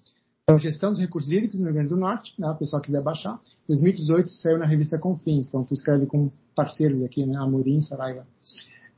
Então, 0.42 0.58
Gestão 0.58 0.90
dos 0.90 0.98
Recursos 0.98 1.32
Hídricos 1.32 1.58
no 1.58 1.66
Rio 1.66 1.74
Grande 1.74 1.88
do 1.88 1.96
Norte, 1.96 2.34
né? 2.38 2.48
o 2.48 2.54
pessoal 2.54 2.82
quiser 2.82 3.02
baixar. 3.02 3.40
2018 3.66 4.28
saiu 4.28 4.58
na 4.58 4.66
revista 4.66 4.98
Confins, 4.98 5.48
então 5.48 5.64
tu 5.64 5.72
escreve 5.72 6.04
com 6.06 6.30
parceiros 6.54 7.02
aqui, 7.02 7.24
né? 7.24 7.36
Amorim, 7.38 7.80
Saraiva. 7.80 8.24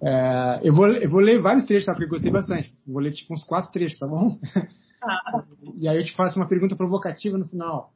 É, 0.02 0.60
eu, 0.64 0.74
vou, 0.74 0.88
eu 0.88 1.08
vou 1.08 1.20
ler 1.20 1.40
vários 1.40 1.64
trechos, 1.64 1.86
tá? 1.86 1.92
Porque 1.92 2.04
eu 2.04 2.10
gostei 2.10 2.32
bastante. 2.32 2.72
Vou 2.86 3.00
ler 3.00 3.12
tipo 3.12 3.32
uns 3.32 3.44
quatro 3.44 3.70
trechos, 3.70 3.98
tá 3.98 4.06
bom? 4.08 4.36
Ah. 5.02 5.44
e 5.78 5.88
aí 5.88 5.96
eu 5.98 6.04
te 6.04 6.16
faço 6.16 6.36
uma 6.38 6.48
pergunta 6.48 6.74
provocativa 6.74 7.38
no 7.38 7.46
final. 7.46 7.92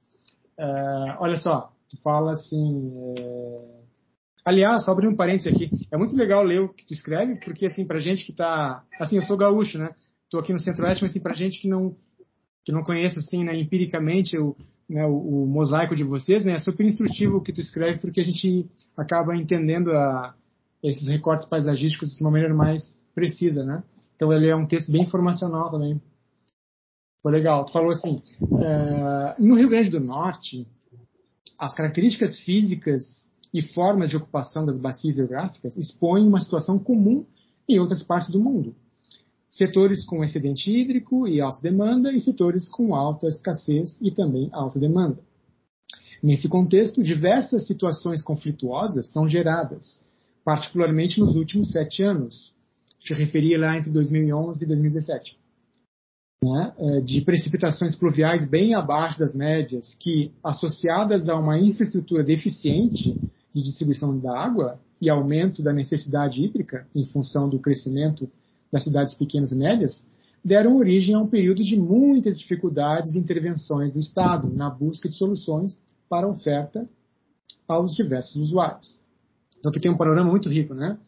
É, 0.56 1.16
olha 1.18 1.36
só, 1.38 1.72
tu 1.88 2.00
fala 2.02 2.32
assim. 2.32 2.92
É, 3.18 3.79
Aliás, 4.44 4.84
só 4.84 4.92
abrir 4.92 5.08
um 5.08 5.16
parênteses 5.16 5.52
aqui, 5.52 5.70
é 5.92 5.98
muito 5.98 6.16
legal 6.16 6.42
ler 6.42 6.60
o 6.60 6.68
que 6.68 6.86
tu 6.86 6.94
escreve, 6.94 7.36
porque 7.36 7.66
assim, 7.66 7.84
pra 7.84 7.98
gente 7.98 8.24
que 8.24 8.32
tá, 8.32 8.82
assim, 8.98 9.16
eu 9.16 9.22
sou 9.22 9.36
gaúcho, 9.36 9.78
né? 9.78 9.94
Tô 10.30 10.38
aqui 10.38 10.52
no 10.52 10.58
Centro-Oeste, 10.58 11.02
mas 11.02 11.10
assim, 11.10 11.20
pra 11.20 11.34
gente 11.34 11.60
que 11.60 11.68
não 11.68 11.96
que 12.62 12.72
não 12.72 12.82
conhece 12.82 13.18
assim, 13.18 13.42
né, 13.42 13.58
empiricamente 13.58 14.36
o, 14.36 14.54
né, 14.88 15.06
o, 15.06 15.44
o, 15.44 15.46
mosaico 15.46 15.96
de 15.96 16.04
vocês, 16.04 16.44
né, 16.44 16.52
é 16.52 16.58
super 16.58 16.84
instrutivo 16.84 17.38
o 17.38 17.40
que 17.40 17.54
tu 17.54 17.60
escreve, 17.60 17.98
porque 17.98 18.20
a 18.20 18.24
gente 18.24 18.68
acaba 18.94 19.34
entendendo 19.34 19.90
a, 19.90 20.34
esses 20.82 21.06
recortes 21.06 21.48
paisagísticos 21.48 22.14
de 22.14 22.20
uma 22.22 22.30
maneira 22.30 22.54
mais 22.54 22.98
precisa, 23.14 23.64
né? 23.64 23.82
Então 24.14 24.32
ele 24.32 24.48
é 24.48 24.54
um 24.54 24.66
texto 24.66 24.92
bem 24.92 25.02
informacional 25.02 25.70
também. 25.70 26.00
Foi 27.22 27.32
legal. 27.32 27.64
Tu 27.64 27.72
falou 27.72 27.90
assim, 27.90 28.20
uh, 28.42 29.42
no 29.42 29.54
Rio 29.54 29.68
Grande 29.68 29.90
do 29.90 30.00
Norte, 30.00 30.66
as 31.58 31.74
características 31.74 32.38
físicas 32.40 33.26
e 33.52 33.62
formas 33.62 34.10
de 34.10 34.16
ocupação 34.16 34.64
das 34.64 34.78
bacias 34.78 35.16
geográficas 35.16 35.76
expõem 35.76 36.26
uma 36.26 36.40
situação 36.40 36.78
comum 36.78 37.24
em 37.68 37.78
outras 37.78 38.02
partes 38.02 38.30
do 38.30 38.40
mundo. 38.40 38.74
Setores 39.50 40.04
com 40.04 40.22
excedente 40.22 40.70
hídrico 40.70 41.26
e 41.26 41.40
alta 41.40 41.60
demanda 41.60 42.12
e 42.12 42.20
setores 42.20 42.68
com 42.68 42.94
alta 42.94 43.26
escassez 43.26 44.00
e 44.00 44.10
também 44.10 44.48
alta 44.52 44.78
demanda. 44.78 45.18
Nesse 46.22 46.48
contexto, 46.48 47.02
diversas 47.02 47.66
situações 47.66 48.22
conflituosas 48.22 49.10
são 49.10 49.26
geradas, 49.26 50.00
particularmente 50.44 51.18
nos 51.18 51.34
últimos 51.34 51.70
sete 51.70 52.02
anos. 52.02 52.54
Te 53.00 53.14
referia 53.14 53.58
lá 53.58 53.76
entre 53.76 53.90
2011 53.90 54.62
e 54.62 54.66
2017. 54.66 55.40
Né, 56.42 56.72
é, 56.78 57.00
de 57.02 57.20
precipitações 57.20 57.94
pluviais 57.94 58.48
bem 58.48 58.74
abaixo 58.74 59.18
das 59.18 59.34
médias, 59.34 59.94
que, 59.96 60.32
associadas 60.42 61.28
a 61.28 61.36
uma 61.36 61.58
infraestrutura 61.58 62.24
deficiente, 62.24 63.14
de 63.54 63.62
distribuição 63.62 64.18
da 64.18 64.38
água 64.38 64.78
e 65.00 65.08
aumento 65.08 65.62
da 65.62 65.72
necessidade 65.72 66.44
hídrica 66.44 66.86
em 66.94 67.04
função 67.06 67.48
do 67.48 67.58
crescimento 67.58 68.28
das 68.70 68.84
cidades 68.84 69.14
pequenas 69.14 69.50
e 69.50 69.56
médias, 69.56 70.06
deram 70.44 70.76
origem 70.76 71.14
a 71.14 71.20
um 71.20 71.28
período 71.28 71.62
de 71.62 71.76
muitas 71.76 72.38
dificuldades 72.38 73.14
e 73.14 73.18
intervenções 73.18 73.92
do 73.92 73.98
Estado 73.98 74.48
na 74.52 74.70
busca 74.70 75.08
de 75.08 75.14
soluções 75.14 75.80
para 76.08 76.26
a 76.26 76.30
oferta 76.30 76.84
aos 77.66 77.94
diversos 77.94 78.36
usuários. 78.36 79.00
Então 79.58 79.70
aqui 79.70 79.80
tem 79.80 79.90
um 79.90 79.96
panorama 79.96 80.30
muito 80.30 80.48
rico, 80.48 80.74
né? 80.74 80.98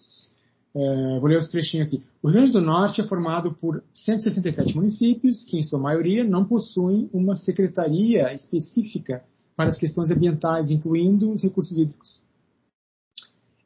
É, 0.75 1.19
vou 1.21 1.29
ler 1.29 1.39
os 1.39 1.49
trechinhos 1.49 1.87
aqui. 1.87 2.03
O 2.23 2.29
Rio 2.29 2.37
Grande 2.37 2.53
do 2.53 2.61
Norte 2.61 3.01
é 3.01 3.05
formado 3.05 3.53
por 3.53 3.83
167 3.93 4.75
municípios, 4.75 5.45
que 5.45 5.59
em 5.59 5.63
sua 5.63 5.79
maioria 5.79 6.25
não 6.25 6.45
possuem 6.45 7.11
uma 7.13 7.35
secretaria 7.35 8.33
específica 8.33 9.23
para 9.55 9.69
as 9.69 9.77
questões 9.77 10.11
ambientais, 10.11 10.71
incluindo 10.71 11.31
os 11.31 11.43
recursos 11.43 11.77
hídricos. 11.77 12.23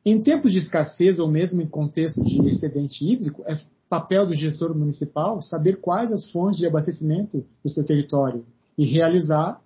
Em 0.09 0.21
tempos 0.21 0.53
de 0.53 0.59
escassez 0.59 1.19
ou 1.19 1.29
mesmo 1.29 1.61
em 1.61 1.67
contexto 1.67 2.23
de 2.23 2.49
excedente 2.49 3.05
hídrico, 3.05 3.43
é 3.45 3.57
papel 3.89 4.25
do 4.25 4.35
gestor 4.35 4.73
municipal 4.73 5.43
saber 5.43 5.81
quais 5.81 6.13
as 6.13 6.31
fontes 6.31 6.61
de 6.61 6.67
abastecimento 6.67 7.45
do 7.61 7.69
seu 7.69 7.85
território 7.85 8.47
e 8.79 8.85
realizar 8.85 9.61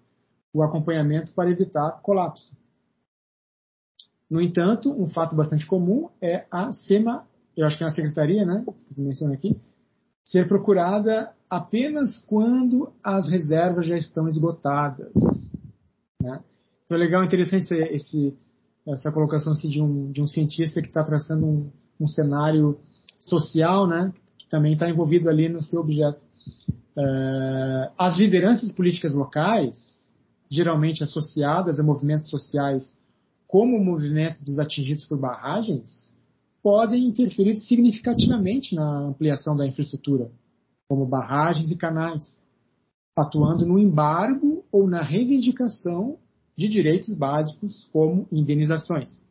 o 0.50 0.62
acompanhamento 0.62 1.34
para 1.34 1.50
evitar 1.50 2.00
colapso. 2.00 2.56
No 4.30 4.40
entanto, 4.40 4.90
um 4.90 5.10
fato 5.10 5.36
bastante 5.36 5.66
comum 5.66 6.08
é 6.22 6.46
a 6.50 6.72
SEMA, 6.72 7.26
eu 7.54 7.66
acho 7.66 7.76
que 7.76 7.84
é 7.84 7.86
uma 7.86 7.92
secretaria, 7.92 8.46
né, 8.46 8.64
que 8.88 8.94
tu 8.94 9.02
menciona 9.02 9.34
aqui, 9.34 9.60
ser 10.24 10.48
procurada 10.48 11.34
apenas 11.50 12.16
quando 12.16 12.90
as 13.04 13.28
reservas 13.28 13.86
já 13.86 13.96
estão 13.96 14.26
esgotadas. 14.26 15.12
Né? 16.18 16.40
Então 16.82 16.96
é 16.96 17.00
legal, 17.00 17.22
interessante 17.22 17.64
esse, 17.64 17.74
esse 17.74 18.49
essa 18.92 19.12
colocação 19.12 19.52
assim, 19.52 19.68
de, 19.68 19.80
um, 19.80 20.10
de 20.10 20.20
um 20.20 20.26
cientista 20.26 20.80
que 20.80 20.88
está 20.88 21.02
traçando 21.04 21.46
um, 21.46 21.70
um, 22.00 22.06
cenário 22.06 22.78
social, 23.18 23.86
né, 23.86 24.12
que 24.38 24.48
também 24.48 24.72
está 24.74 24.88
envolvido 24.88 25.28
ali 25.28 25.48
no 25.48 25.62
seu 25.62 25.80
objeto. 25.80 26.20
Uh, 26.96 27.92
as 27.96 28.16
lideranças 28.16 28.72
políticas 28.72 29.14
locais, 29.14 30.10
geralmente 30.50 31.04
associadas 31.04 31.78
a 31.78 31.82
movimentos 31.82 32.28
sociais 32.28 32.98
como 33.46 33.76
o 33.76 33.84
movimento 33.84 34.44
dos 34.44 34.58
atingidos 34.58 35.04
por 35.06 35.18
barragens, 35.18 36.14
podem 36.62 37.06
interferir 37.06 37.56
significativamente 37.56 38.76
na 38.76 39.08
ampliação 39.08 39.56
da 39.56 39.66
infraestrutura, 39.66 40.30
como 40.88 41.06
barragens 41.06 41.70
e 41.70 41.76
canais, 41.76 42.40
atuando 43.16 43.66
no 43.66 43.78
embargo 43.78 44.64
ou 44.70 44.88
na 44.88 45.02
reivindicação 45.02 46.18
de 46.60 46.68
direitos 46.68 47.14
básicos 47.14 47.88
como 47.90 48.28
indenizações. 48.30 49.24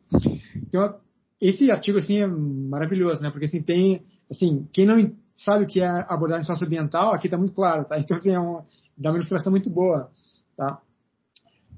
Então, 0.56 0.96
esse 1.40 1.70
artigo 1.70 1.98
assim 1.98 2.16
é 2.16 2.26
maravilhoso, 2.26 3.22
né? 3.22 3.30
Porque 3.30 3.44
assim 3.44 3.62
tem, 3.62 4.02
assim, 4.28 4.66
quem 4.72 4.84
não 4.84 5.12
sabe 5.36 5.64
o 5.64 5.66
que 5.68 5.80
é 5.80 5.86
abordagem 6.08 6.44
socioambiental, 6.44 7.14
aqui 7.14 7.28
está 7.28 7.38
muito 7.38 7.52
claro, 7.52 7.84
tá? 7.84 8.00
Então 8.00 8.16
assim, 8.16 8.32
é 8.32 8.38
uma, 8.38 8.64
dá 8.98 9.10
uma 9.10 9.18
ilustração 9.18 9.52
muito 9.52 9.70
boa, 9.70 10.10
tá? 10.56 10.80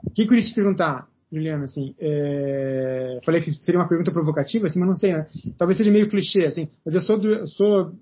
O 0.05 0.11
que 0.11 0.23
eu 0.23 0.29
queria 0.29 0.43
te 0.43 0.55
perguntar, 0.55 1.07
Juliana, 1.31 1.65
assim, 1.65 1.95
é... 2.01 3.21
falei 3.23 3.43
que 3.43 3.53
seria 3.53 3.79
uma 3.79 3.89
pergunta 3.89 4.11
provocativa, 4.11 4.69
assim, 4.69 4.79
mas 4.79 4.89
não 4.89 4.97
sei, 4.97 5.13
né? 5.13 5.27
Talvez 5.59 5.77
seja 5.77 5.91
meio 5.91 6.09
clichê, 6.09 6.47
assim, 6.47 6.67
mas 6.85 6.95
eu 6.95 7.03
sou, 7.03 7.19
do, 7.19 7.29
eu 7.29 7.47
sou 7.47 7.93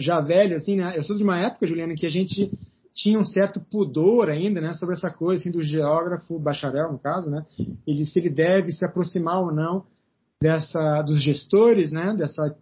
já 0.00 0.20
velho, 0.20 0.56
assim, 0.56 0.76
né? 0.76 0.94
Eu 0.96 1.04
sou 1.04 1.16
de 1.16 1.22
uma 1.22 1.38
época, 1.38 1.68
Juliana, 1.68 1.94
que 1.96 2.04
a 2.04 2.10
gente 2.10 2.50
tinha 2.94 3.18
um 3.18 3.24
certo 3.24 3.60
pudor 3.60 4.28
ainda, 4.28 4.60
né, 4.60 4.74
sobre 4.74 4.94
essa 4.94 5.10
coisa 5.10 5.40
assim, 5.40 5.50
do 5.50 5.62
geógrafo 5.62 6.38
bacharel, 6.38 6.92
no 6.92 6.98
caso, 6.98 7.30
né, 7.30 7.44
ele 7.86 8.04
se 8.04 8.18
ele 8.18 8.30
deve 8.30 8.72
se 8.72 8.84
aproximar 8.84 9.40
ou 9.40 9.52
não 9.52 9.84
dessa 10.40 11.02
dos 11.02 11.22
gestores, 11.22 11.92
né, 11.92 12.14
dessa 12.14 12.56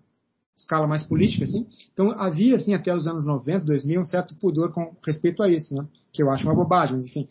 escala 0.57 0.87
mais 0.87 1.03
política, 1.03 1.45
assim. 1.45 1.67
Então 1.93 2.13
havia, 2.13 2.57
assim, 2.57 2.75
até 2.75 2.95
os 2.95 3.07
anos 3.07 3.25
90, 3.25 3.65
2000, 3.65 4.01
um 4.01 4.05
certo 4.05 4.35
pudor 4.37 4.73
com 4.73 4.95
respeito 5.05 5.43
a 5.43 5.49
isso, 5.49 5.75
né, 5.75 5.83
que 6.13 6.23
eu 6.23 6.31
acho 6.31 6.45
uma 6.45 6.55
bobagem, 6.55 6.97
mas 6.97 7.07
enfim. 7.07 7.29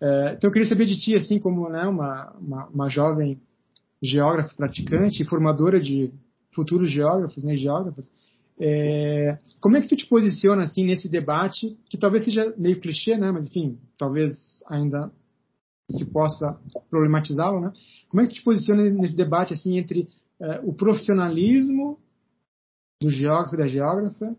É, 0.00 0.34
então 0.36 0.48
eu 0.48 0.52
queria 0.52 0.68
saber 0.68 0.86
de 0.86 0.98
ti, 0.98 1.14
assim, 1.14 1.38
como 1.38 1.68
né, 1.68 1.84
uma, 1.84 2.32
uma, 2.38 2.66
uma 2.66 2.88
jovem 2.90 3.40
geógrafa 4.02 4.54
praticante 4.54 5.22
e 5.22 5.26
formadora 5.26 5.80
de 5.80 6.12
futuros 6.52 6.90
geógrafos, 6.90 7.42
né, 7.42 7.56
geógrafas, 7.56 8.10
é, 8.58 9.36
como 9.60 9.76
é 9.76 9.80
que 9.80 9.88
tu 9.88 9.96
te 9.96 10.06
posiciona 10.06 10.62
assim 10.62 10.84
nesse 10.84 11.08
debate 11.08 11.76
que 11.88 11.98
talvez 11.98 12.24
seja 12.24 12.54
meio 12.56 12.80
clichê, 12.80 13.16
né? 13.16 13.30
Mas 13.32 13.46
enfim, 13.48 13.78
talvez 13.98 14.62
ainda 14.68 15.10
se 15.90 16.04
possa 16.06 16.58
problematizá-lo, 16.88 17.60
né? 17.60 17.72
Como 18.08 18.22
é 18.22 18.26
que 18.26 18.32
tu 18.32 18.36
te 18.36 18.44
posiciona 18.44 18.82
nesse 18.90 19.16
debate 19.16 19.54
assim 19.54 19.76
entre 19.76 20.08
é, 20.40 20.60
o 20.64 20.72
profissionalismo 20.72 21.98
do 23.02 23.10
geógrafo 23.10 23.54
e 23.54 23.58
da 23.58 23.68
geógrafa 23.68 24.36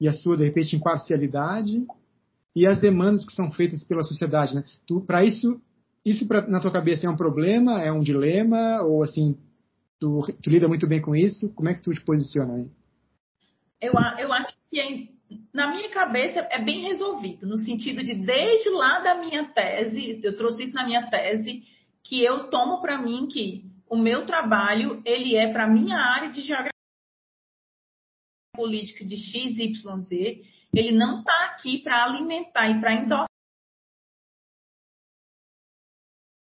e 0.00 0.08
a 0.08 0.12
sua 0.12 0.36
de 0.36 0.44
repente 0.44 0.74
imparcialidade 0.74 1.86
e 2.56 2.66
as 2.66 2.80
demandas 2.80 3.24
que 3.26 3.32
são 3.32 3.50
feitas 3.50 3.84
pela 3.84 4.02
sociedade, 4.02 4.54
né? 4.54 4.64
Para 5.06 5.24
isso, 5.24 5.60
isso 6.04 6.26
pra, 6.26 6.46
na 6.48 6.60
tua 6.60 6.72
cabeça 6.72 7.06
é 7.06 7.10
um 7.10 7.16
problema, 7.16 7.80
é 7.80 7.92
um 7.92 8.00
dilema 8.00 8.82
ou 8.82 9.02
assim 9.02 9.36
tu, 10.00 10.22
tu 10.42 10.50
lida 10.50 10.66
muito 10.66 10.86
bem 10.86 11.00
com 11.00 11.14
isso? 11.14 11.50
Como 11.50 11.68
é 11.68 11.74
que 11.74 11.82
tu 11.82 11.92
te 11.92 12.00
posiciona 12.00 12.54
aí? 12.54 12.66
Eu, 13.80 13.92
eu 14.18 14.32
acho 14.32 14.54
que 14.70 14.78
é, 14.78 15.08
na 15.52 15.68
minha 15.68 15.88
cabeça 15.90 16.40
é 16.50 16.60
bem 16.62 16.82
resolvido, 16.82 17.46
no 17.46 17.56
sentido 17.56 18.02
de 18.02 18.14
desde 18.14 18.70
lá 18.70 19.00
da 19.00 19.14
minha 19.14 19.48
tese, 19.52 20.20
eu 20.22 20.36
trouxe 20.36 20.64
isso 20.64 20.74
na 20.74 20.84
minha 20.84 21.08
tese, 21.08 21.64
que 22.02 22.22
eu 22.22 22.50
tomo 22.50 22.80
para 22.80 23.00
mim 23.00 23.28
que 23.28 23.64
o 23.88 23.96
meu 23.96 24.26
trabalho 24.26 25.02
ele 25.04 25.36
é 25.36 25.52
para 25.52 25.68
minha 25.68 25.96
área 25.96 26.30
de 26.30 26.40
geografia 26.40 26.70
política 28.54 29.04
de 29.04 29.16
X, 29.16 29.58
Y, 29.58 29.98
Z, 30.00 30.42
ele 30.74 30.92
não 30.92 31.20
está 31.20 31.46
aqui 31.46 31.82
para 31.82 32.04
alimentar 32.04 32.68
e 32.68 32.80
para 32.80 32.94
endossar. 32.94 33.26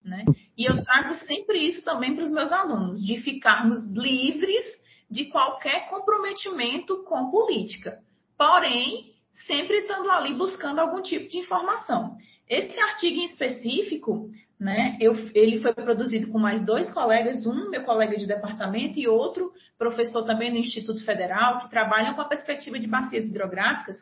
Né? 0.03 0.23
E 0.57 0.65
eu 0.65 0.81
trago 0.83 1.15
sempre 1.15 1.59
isso 1.67 1.83
também 1.83 2.15
para 2.15 2.23
os 2.23 2.31
meus 2.31 2.51
alunos, 2.51 3.05
de 3.05 3.17
ficarmos 3.21 3.83
livres 3.91 4.86
de 5.09 5.25
qualquer 5.25 5.89
comprometimento 5.89 7.03
com 7.03 7.31
política. 7.31 7.99
Porém, 8.37 9.13
sempre 9.45 9.79
estando 9.79 10.09
ali 10.09 10.33
buscando 10.33 10.79
algum 10.79 11.01
tipo 11.01 11.29
de 11.29 11.39
informação. 11.39 12.17
Esse 12.49 12.79
artigo 12.79 13.19
em 13.19 13.25
específico, 13.25 14.29
né, 14.59 14.97
eu, 14.99 15.13
ele 15.33 15.59
foi 15.61 15.73
produzido 15.73 16.31
com 16.31 16.39
mais 16.39 16.65
dois 16.65 16.91
colegas, 16.93 17.45
um 17.45 17.69
meu 17.69 17.83
colega 17.83 18.17
de 18.17 18.25
departamento 18.25 18.99
e 18.99 19.07
outro 19.07 19.51
professor 19.77 20.25
também 20.25 20.51
no 20.51 20.57
Instituto 20.57 21.03
Federal, 21.03 21.59
que 21.59 21.69
trabalham 21.69 22.13
com 22.13 22.21
a 22.21 22.27
perspectiva 22.27 22.79
de 22.79 22.87
bacias 22.87 23.25
hidrográficas. 23.25 23.97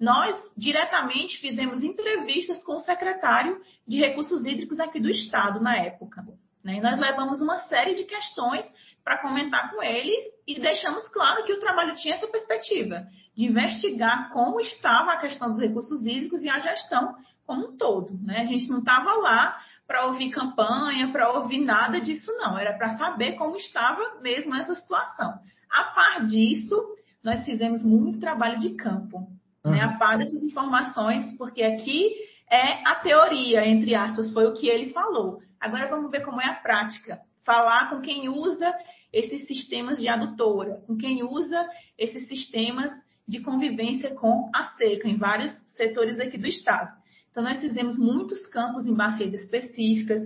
Nós 0.00 0.34
diretamente 0.56 1.38
fizemos 1.38 1.84
entrevistas 1.84 2.64
com 2.64 2.74
o 2.74 2.80
secretário 2.80 3.60
de 3.86 3.98
Recursos 4.00 4.44
Hídricos 4.44 4.80
aqui 4.80 4.98
do 4.98 5.08
Estado 5.08 5.60
na 5.60 5.76
época. 5.76 6.24
Né? 6.64 6.76
E 6.76 6.80
nós 6.80 6.98
levamos 6.98 7.40
uma 7.40 7.58
série 7.60 7.94
de 7.94 8.04
questões 8.04 8.64
para 9.04 9.18
comentar 9.18 9.70
com 9.70 9.82
eles 9.82 10.24
e 10.46 10.60
deixamos 10.60 11.08
claro 11.08 11.44
que 11.44 11.52
o 11.52 11.60
trabalho 11.60 11.94
tinha 11.96 12.14
essa 12.14 12.28
perspectiva 12.28 13.04
de 13.36 13.46
investigar 13.46 14.30
como 14.32 14.60
estava 14.60 15.12
a 15.12 15.16
questão 15.16 15.50
dos 15.50 15.60
recursos 15.60 16.06
hídricos 16.06 16.44
e 16.44 16.48
a 16.48 16.60
gestão 16.60 17.16
como 17.44 17.68
um 17.68 17.76
todo. 17.76 18.16
Né? 18.22 18.40
A 18.40 18.44
gente 18.44 18.68
não 18.68 18.78
estava 18.78 19.12
lá 19.14 19.58
para 19.86 20.06
ouvir 20.06 20.30
campanha, 20.30 21.10
para 21.10 21.32
ouvir 21.32 21.64
nada 21.64 22.00
disso, 22.00 22.32
não. 22.38 22.58
Era 22.58 22.74
para 22.74 22.90
saber 22.90 23.32
como 23.32 23.56
estava 23.56 24.20
mesmo 24.20 24.54
essa 24.54 24.74
situação. 24.74 25.38
A 25.70 25.84
par 25.84 26.24
disso, 26.26 26.76
nós 27.22 27.44
fizemos 27.44 27.82
muito 27.82 28.20
trabalho 28.20 28.60
de 28.60 28.74
campo, 28.74 29.26
uhum. 29.64 29.72
né? 29.72 29.80
a 29.80 29.98
par 29.98 30.18
dessas 30.18 30.42
informações, 30.42 31.36
porque 31.36 31.62
aqui 31.62 32.14
é 32.52 32.86
a 32.86 32.96
teoria, 32.96 33.66
entre 33.66 33.94
aspas, 33.94 34.30
foi 34.30 34.44
o 34.44 34.52
que 34.52 34.68
ele 34.68 34.92
falou. 34.92 35.40
Agora 35.58 35.88
vamos 35.88 36.10
ver 36.10 36.22
como 36.22 36.38
é 36.38 36.46
a 36.46 36.56
prática 36.56 37.18
falar 37.42 37.88
com 37.88 38.02
quem 38.02 38.28
usa 38.28 38.72
esses 39.10 39.46
sistemas 39.46 39.98
de 39.98 40.06
adutora, 40.06 40.82
com 40.86 40.94
quem 40.96 41.22
usa 41.22 41.66
esses 41.96 42.28
sistemas 42.28 42.92
de 43.26 43.40
convivência 43.40 44.14
com 44.14 44.50
a 44.54 44.66
seca 44.66 45.08
em 45.08 45.16
vários 45.16 45.50
setores 45.76 46.20
aqui 46.20 46.36
do 46.36 46.46
estado. 46.46 46.94
Então, 47.30 47.42
nós 47.42 47.58
fizemos 47.58 47.96
muitos 47.96 48.46
campos 48.48 48.86
em 48.86 48.94
bacias 48.94 49.32
específicas 49.32 50.20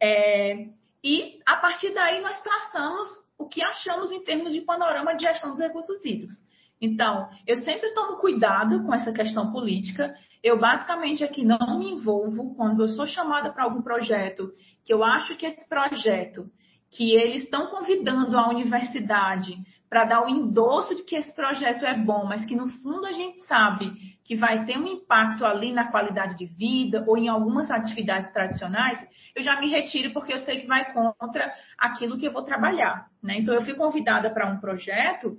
é, 0.00 0.68
e, 1.02 1.40
a 1.44 1.56
partir 1.56 1.92
daí, 1.92 2.20
nós 2.20 2.40
traçamos 2.40 3.08
o 3.36 3.48
que 3.48 3.60
achamos 3.64 4.12
em 4.12 4.22
termos 4.22 4.52
de 4.52 4.60
panorama 4.60 5.16
de 5.16 5.24
gestão 5.24 5.50
dos 5.50 5.58
recursos 5.58 6.04
hídricos. 6.04 6.36
Então, 6.80 7.28
eu 7.46 7.56
sempre 7.56 7.92
tomo 7.94 8.18
cuidado 8.18 8.84
com 8.84 8.94
essa 8.94 9.12
questão 9.12 9.50
política. 9.52 10.14
Eu, 10.42 10.58
basicamente, 10.58 11.24
aqui 11.24 11.44
não 11.44 11.78
me 11.78 11.92
envolvo 11.92 12.54
quando 12.54 12.82
eu 12.82 12.88
sou 12.88 13.06
chamada 13.06 13.50
para 13.52 13.64
algum 13.64 13.82
projeto 13.82 14.52
que 14.84 14.92
eu 14.92 15.02
acho 15.02 15.36
que 15.36 15.46
esse 15.46 15.68
projeto, 15.68 16.50
que 16.90 17.14
eles 17.14 17.44
estão 17.44 17.68
convidando 17.68 18.36
a 18.36 18.48
universidade 18.48 19.56
para 19.88 20.04
dar 20.04 20.24
o 20.24 20.28
endosso 20.28 20.94
de 20.96 21.04
que 21.04 21.14
esse 21.14 21.32
projeto 21.34 21.84
é 21.84 21.96
bom, 21.96 22.24
mas 22.24 22.44
que 22.44 22.56
no 22.56 22.68
fundo 22.68 23.06
a 23.06 23.12
gente 23.12 23.42
sabe 23.42 23.92
que 24.24 24.34
vai 24.34 24.64
ter 24.64 24.76
um 24.76 24.86
impacto 24.86 25.44
ali 25.44 25.72
na 25.72 25.90
qualidade 25.90 26.36
de 26.36 26.46
vida 26.46 27.04
ou 27.06 27.16
em 27.16 27.28
algumas 27.28 27.70
atividades 27.70 28.32
tradicionais, 28.32 28.98
eu 29.36 29.42
já 29.42 29.60
me 29.60 29.70
retiro 29.70 30.12
porque 30.12 30.32
eu 30.32 30.38
sei 30.38 30.62
que 30.62 30.66
vai 30.66 30.92
contra 30.92 31.52
aquilo 31.78 32.18
que 32.18 32.26
eu 32.26 32.32
vou 32.32 32.42
trabalhar. 32.42 33.06
Né? 33.22 33.38
Então, 33.38 33.54
eu 33.54 33.62
fui 33.62 33.74
convidada 33.74 34.30
para 34.30 34.50
um 34.50 34.58
projeto 34.58 35.36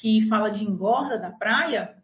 que 0.00 0.28
fala 0.28 0.50
de 0.50 0.64
engorda 0.64 1.18
da 1.18 1.30
praia, 1.30 1.94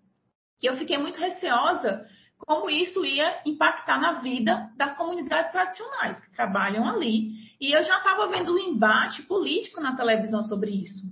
que 0.58 0.68
eu 0.68 0.76
fiquei 0.76 0.98
muito 0.98 1.18
receosa 1.18 2.06
como 2.38 2.68
isso 2.68 3.04
ia 3.04 3.40
impactar 3.46 3.98
na 3.98 4.14
vida 4.20 4.70
das 4.76 4.96
comunidades 4.96 5.50
tradicionais 5.50 6.20
que 6.20 6.32
trabalham 6.32 6.86
ali. 6.86 7.32
E 7.60 7.72
eu 7.72 7.82
já 7.82 7.98
estava 7.98 8.28
vendo 8.28 8.54
um 8.54 8.58
embate 8.58 9.22
político 9.22 9.80
na 9.80 9.96
televisão 9.96 10.42
sobre 10.42 10.70
isso. 10.70 11.06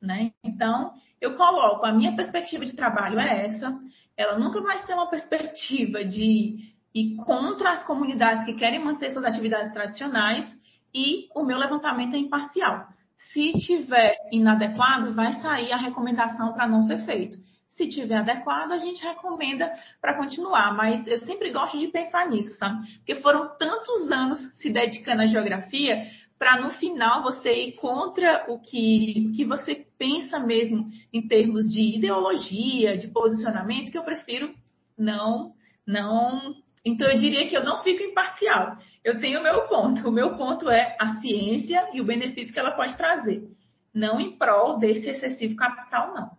Né? 0.00 0.32
Então, 0.42 0.94
eu 1.20 1.36
coloco, 1.36 1.84
a 1.84 1.92
minha 1.92 2.14
perspectiva 2.14 2.64
de 2.64 2.74
trabalho 2.74 3.18
é 3.18 3.44
essa, 3.44 3.76
ela 4.16 4.38
nunca 4.38 4.60
vai 4.60 4.78
ser 4.78 4.94
uma 4.94 5.10
perspectiva 5.10 6.04
de 6.04 6.72
ir 6.94 7.16
contra 7.16 7.72
as 7.72 7.84
comunidades 7.84 8.44
que 8.44 8.54
querem 8.54 8.82
manter 8.82 9.10
suas 9.10 9.24
atividades 9.24 9.72
tradicionais 9.72 10.56
e 10.94 11.28
o 11.34 11.44
meu 11.44 11.58
levantamento 11.58 12.14
é 12.14 12.18
imparcial. 12.18 12.88
Se 13.18 13.52
tiver 13.58 14.16
inadequado, 14.32 15.12
vai 15.12 15.32
sair 15.34 15.72
a 15.72 15.76
recomendação 15.76 16.52
para 16.52 16.68
não 16.68 16.82
ser 16.84 17.04
feito. 17.04 17.36
Se 17.68 17.86
tiver 17.88 18.16
adequado, 18.16 18.72
a 18.72 18.78
gente 18.78 19.02
recomenda 19.02 19.72
para 20.00 20.16
continuar. 20.16 20.74
Mas 20.74 21.06
eu 21.06 21.18
sempre 21.18 21.52
gosto 21.52 21.78
de 21.78 21.88
pensar 21.88 22.28
nisso, 22.30 22.56
sabe? 22.56 22.86
Porque 22.98 23.16
foram 23.16 23.56
tantos 23.58 24.10
anos 24.10 24.38
se 24.56 24.72
dedicando 24.72 25.22
à 25.22 25.26
geografia 25.26 26.06
para 26.38 26.60
no 26.60 26.70
final 26.70 27.22
você 27.22 27.52
ir 27.52 27.72
contra 27.72 28.46
o 28.48 28.60
que, 28.60 29.32
que 29.36 29.44
você 29.44 29.86
pensa 29.98 30.38
mesmo 30.38 30.88
em 31.12 31.26
termos 31.26 31.64
de 31.70 31.96
ideologia, 31.96 32.96
de 32.96 33.08
posicionamento, 33.08 33.90
que 33.90 33.98
eu 33.98 34.04
prefiro 34.04 34.54
não, 34.96 35.54
não. 35.86 36.54
Então 36.84 37.08
eu 37.08 37.18
diria 37.18 37.48
que 37.48 37.56
eu 37.56 37.64
não 37.64 37.82
fico 37.82 38.02
imparcial. 38.02 38.78
Eu 39.04 39.20
tenho 39.20 39.40
o 39.40 39.42
meu 39.42 39.62
ponto. 39.68 40.08
O 40.08 40.12
meu 40.12 40.36
ponto 40.36 40.68
é 40.68 40.96
a 41.00 41.20
ciência 41.20 41.88
e 41.92 42.00
o 42.00 42.04
benefício 42.04 42.52
que 42.52 42.58
ela 42.58 42.72
pode 42.72 42.96
trazer. 42.96 43.48
Não 43.94 44.20
em 44.20 44.36
prol 44.36 44.78
desse 44.78 45.08
excessivo 45.08 45.56
capital, 45.56 46.14
não. 46.14 46.30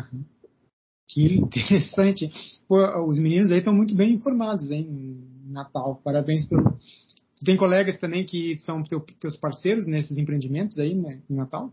Uhum. 0.00 0.24
Que 1.08 1.36
interessante. 1.36 2.30
Pô, 2.68 2.78
os 3.06 3.18
meninos 3.18 3.52
aí 3.52 3.58
estão 3.58 3.74
muito 3.74 3.94
bem 3.94 4.12
informados, 4.12 4.70
hein? 4.70 5.24
Natal. 5.46 6.00
Parabéns 6.02 6.46
pelo. 6.46 6.78
Tu 7.38 7.44
tem 7.44 7.56
colegas 7.56 8.00
também 8.00 8.24
que 8.24 8.56
são 8.58 8.82
teu, 8.82 9.00
teus 9.20 9.36
parceiros 9.36 9.86
nesses 9.86 10.16
empreendimentos 10.16 10.78
aí, 10.78 10.94
né, 10.94 11.20
em 11.28 11.34
Natal? 11.34 11.70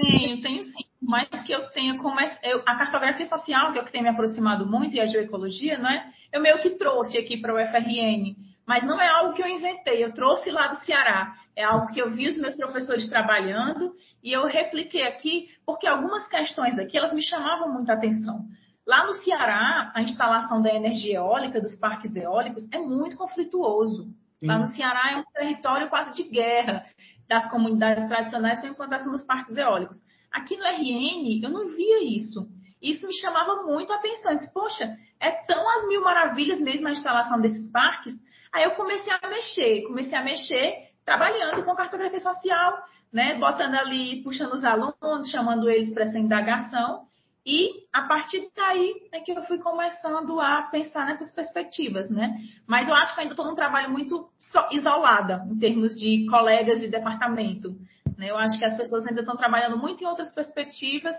Tenho, 0.00 0.42
tenho 0.42 0.64
sim. 0.64 0.84
Mas 1.00 1.28
que 1.44 1.52
eu 1.52 1.70
tenho 1.70 1.98
como 1.98 2.18
eu, 2.42 2.62
a 2.66 2.74
cartografia 2.76 3.26
social, 3.26 3.72
que 3.72 3.78
é 3.78 3.82
o 3.82 3.84
que 3.84 3.92
tem 3.92 4.02
me 4.02 4.08
aproximado 4.08 4.66
muito, 4.66 4.94
e 4.94 5.00
a 5.00 5.06
geoecologia, 5.06 5.78
né? 5.78 6.12
Eu 6.32 6.40
meio 6.42 6.58
que 6.58 6.70
trouxe 6.70 7.16
aqui 7.16 7.36
para 7.36 7.54
o 7.54 7.58
FRN 7.58 8.36
mas 8.68 8.84
não 8.84 9.00
é 9.00 9.08
algo 9.08 9.32
que 9.32 9.42
eu 9.42 9.48
inventei, 9.48 10.04
eu 10.04 10.12
trouxe 10.12 10.50
lá 10.50 10.66
do 10.66 10.76
Ceará. 10.80 11.34
É 11.56 11.64
algo 11.64 11.86
que 11.86 11.98
eu 11.98 12.10
vi 12.10 12.28
os 12.28 12.36
meus 12.36 12.54
professores 12.54 13.08
trabalhando 13.08 13.94
e 14.22 14.30
eu 14.30 14.44
repliquei 14.44 15.04
aqui, 15.04 15.48
porque 15.64 15.86
algumas 15.86 16.28
questões 16.28 16.78
aqui 16.78 16.98
elas 16.98 17.14
me 17.14 17.22
chamavam 17.22 17.72
muita 17.72 17.94
atenção. 17.94 18.44
Lá 18.86 19.06
no 19.06 19.14
Ceará, 19.14 19.90
a 19.94 20.02
instalação 20.02 20.60
da 20.60 20.70
energia 20.70 21.16
eólica, 21.16 21.62
dos 21.62 21.76
parques 21.76 22.14
eólicos, 22.14 22.68
é 22.70 22.78
muito 22.78 23.16
conflituoso. 23.16 24.12
Lá 24.42 24.58
no 24.58 24.66
Ceará 24.66 25.12
é 25.12 25.16
um 25.16 25.24
território 25.32 25.88
quase 25.88 26.14
de 26.14 26.24
guerra 26.24 26.84
das 27.28 27.50
comunidades 27.50 28.06
tradicionais 28.08 28.60
com 28.60 28.66
a 28.66 28.70
implantação 28.70 29.12
dos 29.12 29.24
parques 29.24 29.56
eólicos. 29.56 30.00
Aqui 30.32 30.56
no 30.56 30.64
RN, 30.64 31.42
eu 31.42 31.50
não 31.50 31.66
via 31.68 32.16
isso. 32.16 32.48
Isso 32.80 33.06
me 33.06 33.14
chamava 33.14 33.64
muito 33.64 33.92
a 33.92 33.96
atenção. 33.96 34.36
Disse, 34.36 34.52
Poxa, 34.52 34.96
é 35.20 35.30
tão 35.46 35.68
as 35.68 35.88
mil 35.88 36.02
maravilhas 36.02 36.60
mesmo 36.60 36.88
a 36.88 36.92
instalação 36.92 37.40
desses 37.40 37.70
parques, 37.70 38.14
Aí 38.50 38.64
eu 38.64 38.70
comecei 38.72 39.12
a 39.12 39.28
mexer, 39.28 39.82
comecei 39.82 40.16
a 40.16 40.24
mexer 40.24 40.88
trabalhando 41.04 41.64
com 41.64 41.74
cartografia 41.74 42.18
social 42.18 42.82
né, 43.12 43.38
botando 43.38 43.74
ali, 43.74 44.22
puxando 44.22 44.52
os 44.52 44.64
alunos, 44.64 45.30
chamando 45.30 45.68
eles 45.70 45.92
para 45.92 46.04
essa 46.04 46.18
indagação. 46.18 47.07
E 47.46 47.86
a 47.92 48.02
partir 48.02 48.48
daí 48.54 48.94
é 49.12 49.20
que 49.20 49.32
eu 49.32 49.42
fui 49.44 49.58
começando 49.58 50.38
a 50.40 50.62
pensar 50.62 51.06
nessas 51.06 51.30
perspectivas, 51.30 52.10
né? 52.10 52.36
Mas 52.66 52.86
eu 52.88 52.94
acho 52.94 53.14
que 53.14 53.20
ainda 53.20 53.32
estou 53.32 53.46
num 53.46 53.54
trabalho 53.54 53.90
muito 53.90 54.28
isolada 54.70 55.46
em 55.50 55.58
termos 55.58 55.96
de 55.96 56.26
colegas 56.28 56.80
de 56.80 56.88
departamento. 56.88 57.74
Né? 58.18 58.30
Eu 58.30 58.36
acho 58.36 58.58
que 58.58 58.64
as 58.64 58.76
pessoas 58.76 59.06
ainda 59.06 59.20
estão 59.20 59.36
trabalhando 59.36 59.78
muito 59.78 60.02
em 60.02 60.06
outras 60.06 60.34
perspectivas, 60.34 61.14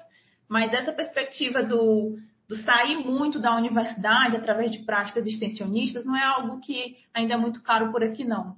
mas 0.47 0.73
essa 0.73 0.91
perspectiva 0.91 1.63
do, 1.63 2.17
do 2.47 2.55
sair 2.57 2.97
muito 2.97 3.39
da 3.39 3.55
universidade 3.55 4.35
através 4.35 4.71
de 4.71 4.79
práticas 4.79 5.25
extensionistas 5.25 6.05
não 6.05 6.15
é 6.15 6.23
algo 6.23 6.59
que 6.59 6.97
ainda 7.13 7.35
é 7.35 7.37
muito 7.37 7.61
caro 7.63 7.91
por 7.91 8.03
aqui, 8.03 8.25
não. 8.25 8.55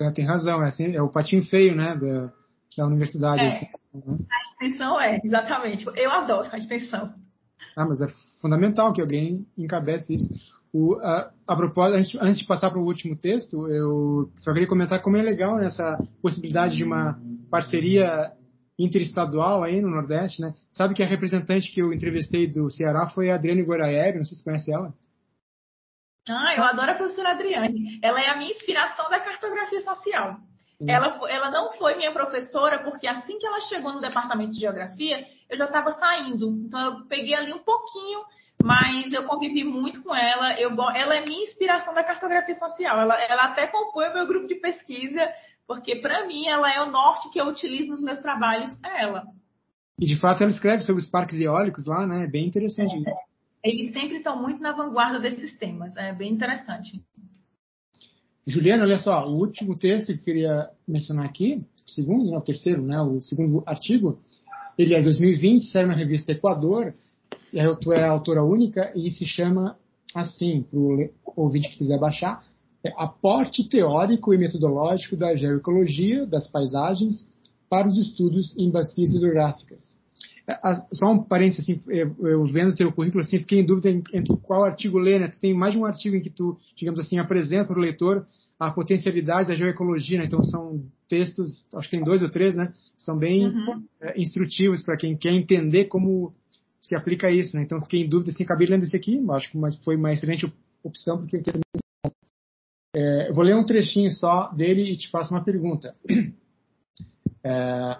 É, 0.00 0.10
tem 0.12 0.24
razão, 0.24 0.62
é, 0.62 0.68
assim, 0.68 0.94
é 0.94 1.02
o 1.02 1.10
patinho 1.10 1.42
feio, 1.44 1.74
né, 1.74 1.94
da, 1.96 2.32
da 2.76 2.86
universidade. 2.86 3.42
É, 3.42 3.79
né? 3.92 4.18
A 4.30 4.42
extensão 4.42 5.00
é, 5.00 5.20
exatamente. 5.22 5.86
Eu 5.96 6.10
adoro 6.10 6.48
a 6.52 6.58
extensão. 6.58 7.14
Ah, 7.76 7.86
mas 7.86 8.00
é 8.00 8.06
fundamental 8.40 8.92
que 8.92 9.00
alguém 9.00 9.46
encabece 9.56 10.14
isso. 10.14 10.28
O, 10.72 10.94
a, 11.02 11.32
a 11.46 11.56
propósito, 11.56 12.18
antes 12.20 12.38
de 12.38 12.46
passar 12.46 12.70
para 12.70 12.78
o 12.78 12.84
último 12.84 13.18
texto, 13.18 13.68
eu 13.68 14.30
só 14.36 14.52
queria 14.52 14.68
comentar 14.68 15.02
como 15.02 15.16
é 15.16 15.22
legal 15.22 15.56
nessa 15.56 15.98
possibilidade 16.22 16.76
de 16.76 16.84
uma 16.84 17.18
parceria 17.50 18.32
interestadual 18.78 19.62
aí 19.62 19.80
no 19.80 19.90
Nordeste, 19.90 20.40
né? 20.40 20.54
Sabe 20.72 20.94
que 20.94 21.02
a 21.02 21.06
representante 21.06 21.72
que 21.72 21.82
eu 21.82 21.92
entrevistei 21.92 22.46
do 22.46 22.70
Ceará 22.70 23.08
foi 23.08 23.30
a 23.30 23.34
Adriane 23.34 23.64
Goraev, 23.64 24.16
não 24.16 24.24
sei 24.24 24.36
se 24.36 24.42
você 24.42 24.44
conhece 24.44 24.72
ela. 24.72 24.94
Ah, 26.28 26.54
eu 26.56 26.62
adoro 26.62 26.92
a 26.92 26.94
professora 26.94 27.30
Adriane. 27.32 27.98
Ela 28.02 28.20
é 28.20 28.28
a 28.28 28.36
minha 28.36 28.50
inspiração 28.50 29.10
da 29.10 29.20
cartografia 29.20 29.80
social. 29.80 30.38
Ela, 30.86 31.18
ela 31.28 31.50
não 31.50 31.72
foi 31.72 31.96
minha 31.96 32.12
professora 32.12 32.78
porque 32.78 33.06
assim 33.06 33.38
que 33.38 33.46
ela 33.46 33.60
chegou 33.62 33.92
no 33.92 34.00
departamento 34.00 34.52
de 34.52 34.60
geografia, 34.60 35.26
eu 35.48 35.56
já 35.56 35.66
estava 35.66 35.92
saindo. 35.92 36.48
Então 36.66 36.80
eu 36.80 37.06
peguei 37.06 37.34
ali 37.34 37.52
um 37.52 37.58
pouquinho, 37.58 38.20
mas 38.62 39.12
eu 39.12 39.24
convivi 39.24 39.62
muito 39.62 40.02
com 40.02 40.14
ela. 40.14 40.58
Eu, 40.58 40.70
ela 40.94 41.16
é 41.16 41.24
minha 41.24 41.44
inspiração 41.44 41.92
da 41.92 42.02
cartografia 42.02 42.54
social. 42.54 42.98
Ela, 42.98 43.22
ela 43.24 43.42
até 43.44 43.66
compõe 43.66 44.08
o 44.08 44.14
meu 44.14 44.26
grupo 44.26 44.46
de 44.46 44.54
pesquisa 44.54 45.28
porque 45.70 45.94
para 45.94 46.26
mim 46.26 46.48
ela 46.48 46.68
é 46.68 46.82
o 46.82 46.90
norte 46.90 47.30
que 47.30 47.40
eu 47.40 47.46
utilizo 47.46 47.90
nos 47.90 48.02
meus 48.02 48.18
trabalhos, 48.18 48.76
é 48.84 49.04
ela. 49.04 49.22
E 50.00 50.04
de 50.04 50.18
fato 50.18 50.42
ela 50.42 50.50
escreve 50.50 50.82
sobre 50.82 51.00
os 51.00 51.08
parques 51.08 51.38
eólicos 51.38 51.86
lá, 51.86 52.04
né? 52.08 52.24
É 52.24 52.26
bem 52.26 52.48
interessante. 52.48 53.08
É. 53.08 53.14
Eles 53.62 53.92
sempre 53.92 54.16
estão 54.16 54.42
muito 54.42 54.60
na 54.60 54.72
vanguarda 54.72 55.20
desses 55.20 55.56
temas, 55.58 55.96
é 55.96 56.12
bem 56.12 56.32
interessante. 56.32 57.00
Juliana, 58.46 58.84
olha 58.84 58.98
só, 58.98 59.26
o 59.26 59.36
último 59.36 59.78
texto 59.78 60.06
que 60.06 60.12
eu 60.12 60.18
queria 60.22 60.70
mencionar 60.86 61.26
aqui, 61.26 61.64
o 61.86 61.90
segundo, 61.90 62.30
né, 62.30 62.36
o 62.36 62.42
terceiro, 62.42 62.82
né, 62.82 63.00
o 63.00 63.20
segundo 63.20 63.62
artigo, 63.66 64.18
ele 64.78 64.94
é 64.94 65.02
2020, 65.02 65.66
saiu 65.66 65.88
na 65.88 65.94
revista 65.94 66.32
Equador, 66.32 66.94
e 67.52 67.60
aí 67.60 67.76
tu 67.76 67.92
é 67.92 68.04
autora 68.04 68.42
única, 68.42 68.92
e 68.96 69.10
se 69.10 69.26
chama 69.26 69.76
assim, 70.14 70.62
para 70.62 70.78
o 70.78 71.10
ouvinte 71.36 71.68
que 71.68 71.78
quiser 71.78 71.98
baixar, 71.98 72.42
é 72.82 72.90
aporte 72.96 73.68
teórico 73.68 74.32
e 74.32 74.38
metodológico 74.38 75.16
da 75.16 75.36
geoecologia 75.36 76.26
das 76.26 76.46
paisagens 76.46 77.30
para 77.68 77.86
os 77.86 77.96
estudos 77.98 78.56
em 78.56 78.70
bacias 78.70 79.14
hidrográficas. 79.14 79.99
É, 80.50 80.58
só 80.92 81.12
um 81.12 81.22
parênteses, 81.22 81.68
assim, 81.68 81.80
eu 81.88 82.44
vendo 82.46 82.70
o 82.70 82.74
teu 82.74 82.90
currículo, 82.92 83.22
assim, 83.22 83.38
fiquei 83.38 83.60
em 83.60 83.64
dúvida 83.64 83.88
entre 84.12 84.36
qual 84.42 84.64
artigo 84.64 84.98
ler, 84.98 85.20
né? 85.20 85.28
Tu 85.28 85.38
tem 85.38 85.54
mais 85.54 85.72
de 85.72 85.78
um 85.78 85.84
artigo 85.84 86.16
em 86.16 86.20
que 86.20 86.30
tu, 86.30 86.58
digamos 86.76 86.98
assim, 86.98 87.18
apresenta 87.18 87.66
para 87.66 87.78
o 87.78 87.82
leitor 87.82 88.26
a 88.58 88.70
potencialidade 88.70 89.48
da 89.48 89.54
geoecologia, 89.54 90.18
né? 90.18 90.24
Então 90.26 90.42
são 90.42 90.82
textos, 91.08 91.64
acho 91.74 91.88
que 91.88 91.96
tem 91.96 92.04
dois 92.04 92.22
ou 92.22 92.28
três, 92.28 92.56
né? 92.56 92.72
São 92.96 93.16
bem 93.16 93.46
uhum. 93.46 93.84
é, 94.00 94.20
instrutivos 94.20 94.82
para 94.82 94.96
quem 94.96 95.16
quer 95.16 95.32
entender 95.32 95.84
como 95.84 96.34
se 96.80 96.96
aplica 96.96 97.30
isso, 97.30 97.56
né? 97.56 97.62
Então 97.62 97.80
fiquei 97.80 98.02
em 98.02 98.08
dúvida, 98.08 98.30
assim, 98.30 98.42
acabei 98.42 98.66
lendo 98.66 98.82
esse 98.82 98.96
aqui, 98.96 99.22
acho 99.30 99.50
que 99.52 99.84
foi 99.84 99.96
uma 99.96 100.12
excelente 100.12 100.52
opção, 100.82 101.18
porque 101.18 101.38
texto 101.38 101.60
é, 102.96 103.28
eu 103.28 103.34
vou 103.34 103.44
ler 103.44 103.54
um 103.54 103.64
trechinho 103.64 104.10
só 104.10 104.48
dele 104.52 104.82
e 104.82 104.96
te 104.96 105.08
faço 105.10 105.32
uma 105.32 105.44
pergunta. 105.44 105.92
É, 107.42 107.96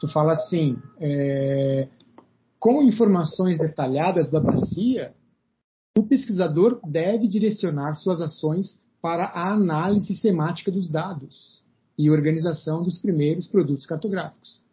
tu 0.00 0.08
fala 0.08 0.32
assim: 0.32 0.76
é, 0.98 1.86
com 2.58 2.82
informações 2.82 3.58
detalhadas 3.58 4.30
da 4.30 4.40
bacia, 4.40 5.14
o 5.96 6.02
pesquisador 6.02 6.80
deve 6.84 7.28
direcionar 7.28 7.94
suas 7.94 8.20
ações 8.20 8.82
para 9.00 9.26
a 9.26 9.52
análise 9.52 10.06
sistemática 10.06 10.70
dos 10.70 10.88
dados 10.88 11.62
e 11.96 12.10
organização 12.10 12.82
dos 12.82 12.98
primeiros 12.98 13.46
produtos 13.46 13.86
cartográficos. 13.86 14.64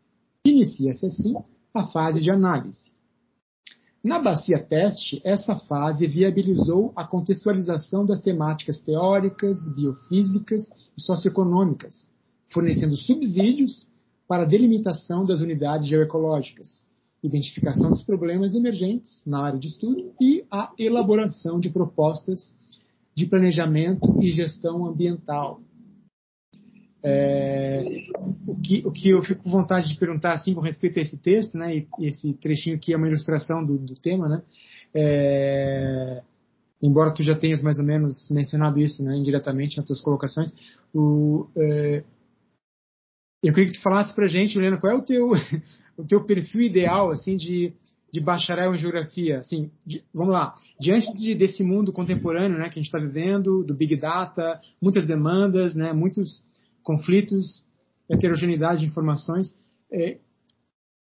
Inicia-se 0.45 1.05
assim 1.05 1.35
a 1.73 1.83
fase 1.87 2.21
de 2.21 2.31
análise. 2.31 2.91
Na 4.03 4.19
bacia 4.19 4.59
teste, 4.59 5.21
essa 5.25 5.55
fase 5.55 6.07
viabilizou 6.07 6.93
a 6.95 7.03
contextualização 7.03 8.05
das 8.05 8.21
temáticas 8.21 8.79
teóricas, 8.79 9.57
biofísicas 9.75 10.69
e 10.97 11.01
socioeconômicas, 11.01 12.09
fornecendo 12.47 12.95
subsídios 12.95 13.87
para 14.27 14.43
a 14.43 14.47
delimitação 14.47 15.25
das 15.25 15.39
unidades 15.39 15.87
geoecológicas, 15.87 16.85
identificação 17.23 17.89
dos 17.89 18.03
problemas 18.03 18.53
emergentes 18.53 19.23
na 19.25 19.43
área 19.43 19.59
de 19.59 19.67
estudo 19.67 20.13
e 20.21 20.45
a 20.51 20.71
elaboração 20.77 21.59
de 21.59 21.69
propostas 21.69 22.55
de 23.15 23.25
planejamento 23.25 24.19
e 24.21 24.31
gestão 24.31 24.85
ambiental, 24.85 25.59
é, 27.03 28.05
o, 28.45 28.55
que, 28.55 28.85
o 28.85 28.91
que 28.91 29.09
eu 29.09 29.23
fico 29.23 29.43
com 29.43 29.49
vontade 29.49 29.87
de 29.87 29.97
perguntar 29.97 30.33
assim 30.33 30.53
com 30.53 30.61
respeito 30.61 30.99
a 30.99 31.01
esse 31.01 31.17
texto, 31.17 31.57
né, 31.57 31.77
e, 31.77 31.87
esse 32.01 32.33
trechinho 32.33 32.75
aqui 32.75 32.93
é 32.93 32.97
uma 32.97 33.07
ilustração 33.07 33.65
do, 33.65 33.77
do 33.77 33.93
tema, 33.95 34.27
né, 34.27 34.41
é, 34.93 36.21
embora 36.81 37.13
tu 37.13 37.23
já 37.23 37.35
tenhas 37.35 37.61
mais 37.61 37.79
ou 37.79 37.85
menos 37.85 38.29
mencionado 38.29 38.79
isso, 38.79 39.03
né, 39.03 39.15
indiretamente 39.15 39.77
nas 39.77 39.85
tuas 39.85 40.01
colocações, 40.01 40.53
o, 40.93 41.47
é, 41.55 42.03
eu 43.43 43.53
queria 43.53 43.71
que 43.71 43.77
tu 43.77 43.83
falasse 43.83 44.13
para 44.13 44.27
gente, 44.27 44.53
Juliana, 44.53 44.77
qual 44.77 44.93
é 44.93 44.95
o 44.95 45.01
teu, 45.01 45.31
o 45.97 46.05
teu 46.05 46.23
perfil 46.25 46.61
ideal, 46.61 47.11
assim, 47.11 47.35
de, 47.35 47.73
de 48.11 48.19
bacharel 48.19 48.73
em 48.73 48.77
geografia, 48.77 49.39
assim, 49.39 49.71
de, 49.85 50.03
vamos 50.13 50.33
lá, 50.33 50.55
diante 50.79 51.15
de, 51.17 51.35
desse 51.35 51.63
mundo 51.63 51.93
contemporâneo, 51.93 52.57
né, 52.57 52.69
que 52.69 52.79
a 52.79 52.81
gente 52.81 52.93
está 52.93 52.99
vivendo, 52.99 53.63
do 53.63 53.73
big 53.73 53.95
data, 53.95 54.59
muitas 54.81 55.05
demandas, 55.05 55.75
né, 55.75 55.93
muitos 55.93 56.43
conflitos, 56.83 57.65
heterogeneidade 58.09 58.81
de 58.81 58.87
informações. 58.87 59.55
É, 59.91 60.17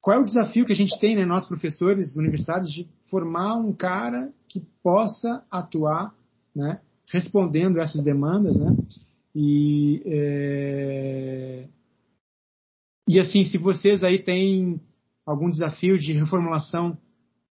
qual 0.01 0.17
é 0.17 0.19
o 0.19 0.25
desafio 0.25 0.65
que 0.65 0.73
a 0.73 0.75
gente 0.75 0.99
tem, 0.99 1.15
né, 1.15 1.25
nós 1.25 1.47
professores 1.47 2.15
universitários, 2.15 2.71
de 2.71 2.87
formar 3.09 3.55
um 3.55 3.71
cara 3.71 4.31
que 4.47 4.61
possa 4.83 5.43
atuar, 5.49 6.13
né, 6.55 6.79
respondendo 7.11 7.79
essas 7.79 8.03
demandas, 8.03 8.57
né? 8.57 8.75
E, 9.35 10.01
é... 10.05 11.67
e 13.07 13.19
assim, 13.19 13.43
se 13.43 13.57
vocês 13.57 14.03
aí 14.03 14.19
têm 14.19 14.81
algum 15.25 15.49
desafio 15.49 15.97
de 15.97 16.13
reformulação 16.13 16.97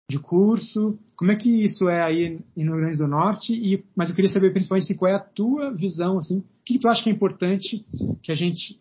de 0.09 0.19
curso, 0.19 0.97
como 1.15 1.31
é 1.31 1.35
que 1.35 1.63
isso 1.63 1.87
é 1.87 2.01
aí 2.01 2.39
no 2.55 2.73
Rio 2.73 2.75
Grande 2.75 2.97
do 2.97 3.07
Norte? 3.07 3.53
E, 3.53 3.83
mas 3.95 4.09
eu 4.09 4.15
queria 4.15 4.31
saber 4.31 4.51
principalmente 4.51 4.85
assim, 4.85 4.95
qual 4.95 5.11
é 5.11 5.15
a 5.15 5.19
tua 5.19 5.71
visão, 5.73 6.17
assim, 6.17 6.39
o 6.39 6.45
que 6.65 6.79
tu 6.79 6.87
acha 6.87 7.03
que 7.03 7.09
é 7.09 7.13
importante 7.13 7.85
que 8.21 8.31
a 8.31 8.35
gente 8.35 8.79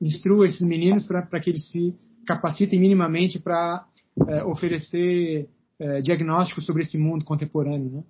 instrua 0.00 0.46
esses 0.46 0.60
meninos 0.60 1.06
para 1.06 1.40
que 1.40 1.50
eles 1.50 1.70
se 1.70 1.94
capacitem 2.26 2.78
minimamente 2.78 3.38
para 3.38 3.86
é, 4.28 4.44
oferecer 4.44 5.48
é, 5.78 6.00
diagnósticos 6.00 6.64
sobre 6.64 6.82
esse 6.82 6.98
mundo 6.98 7.24
contemporâneo, 7.24 7.90
né? 7.90 8.04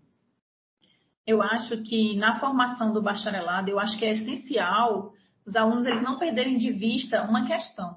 Eu 1.26 1.40
acho 1.40 1.82
que 1.82 2.16
na 2.16 2.38
formação 2.38 2.92
do 2.92 3.01
bacharelado, 3.01 3.70
eu 3.70 3.80
acho 3.80 3.99
que 3.99 4.05
é 4.05 4.12
essencial 4.12 5.14
os 5.47 5.57
alunos 5.57 5.86
eles 5.86 6.03
não 6.03 6.18
perderem 6.18 6.57
de 6.57 6.70
vista 6.70 7.22
uma 7.22 7.47
questão. 7.47 7.97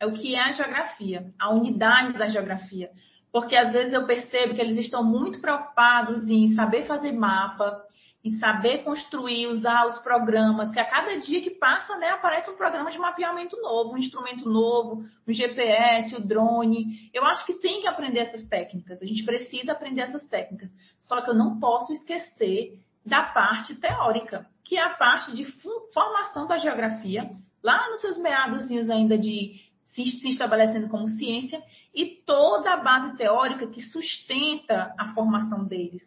É 0.00 0.06
o 0.06 0.12
que 0.12 0.34
é 0.34 0.40
a 0.40 0.52
geografia, 0.52 1.32
a 1.38 1.50
unidade 1.50 2.12
da 2.12 2.28
geografia 2.28 2.90
porque 3.34 3.56
às 3.56 3.72
vezes 3.72 3.92
eu 3.92 4.06
percebo 4.06 4.54
que 4.54 4.60
eles 4.60 4.76
estão 4.76 5.02
muito 5.02 5.40
preocupados 5.40 6.28
em 6.28 6.54
saber 6.54 6.86
fazer 6.86 7.10
mapa, 7.10 7.82
em 8.22 8.30
saber 8.38 8.84
construir, 8.84 9.48
usar 9.48 9.86
os 9.88 9.98
programas, 10.04 10.70
que 10.70 10.78
a 10.78 10.88
cada 10.88 11.18
dia 11.18 11.42
que 11.42 11.50
passa, 11.50 11.96
né, 11.96 12.10
aparece 12.10 12.48
um 12.48 12.56
programa 12.56 12.92
de 12.92 12.98
mapeamento 12.98 13.60
novo, 13.60 13.92
um 13.92 13.98
instrumento 13.98 14.48
novo, 14.48 15.02
um 15.26 15.32
GPS, 15.32 16.14
o 16.14 16.24
drone. 16.24 17.10
Eu 17.12 17.24
acho 17.24 17.44
que 17.44 17.54
tem 17.54 17.80
que 17.80 17.88
aprender 17.88 18.20
essas 18.20 18.46
técnicas, 18.46 19.02
a 19.02 19.04
gente 19.04 19.24
precisa 19.24 19.72
aprender 19.72 20.02
essas 20.02 20.24
técnicas. 20.28 20.70
Só 21.00 21.20
que 21.20 21.28
eu 21.28 21.34
não 21.34 21.58
posso 21.58 21.92
esquecer 21.92 22.78
da 23.04 23.24
parte 23.24 23.74
teórica, 23.74 24.46
que 24.64 24.76
é 24.76 24.82
a 24.82 24.90
parte 24.90 25.34
de 25.34 25.44
formação 25.92 26.46
da 26.46 26.58
geografia, 26.58 27.30
lá 27.62 27.88
nos 27.90 28.00
seus 28.00 28.18
meados 28.18 28.70
ainda 28.90 29.18
de 29.18 29.60
se, 29.84 30.04
se 30.04 30.28
estabelecendo 30.28 30.88
como 30.88 31.06
ciência, 31.06 31.62
e 31.94 32.06
toda 32.26 32.72
a 32.72 32.82
base 32.82 33.16
teórica 33.16 33.66
que 33.68 33.80
sustenta 33.80 34.92
a 34.98 35.12
formação 35.14 35.64
deles. 35.64 36.02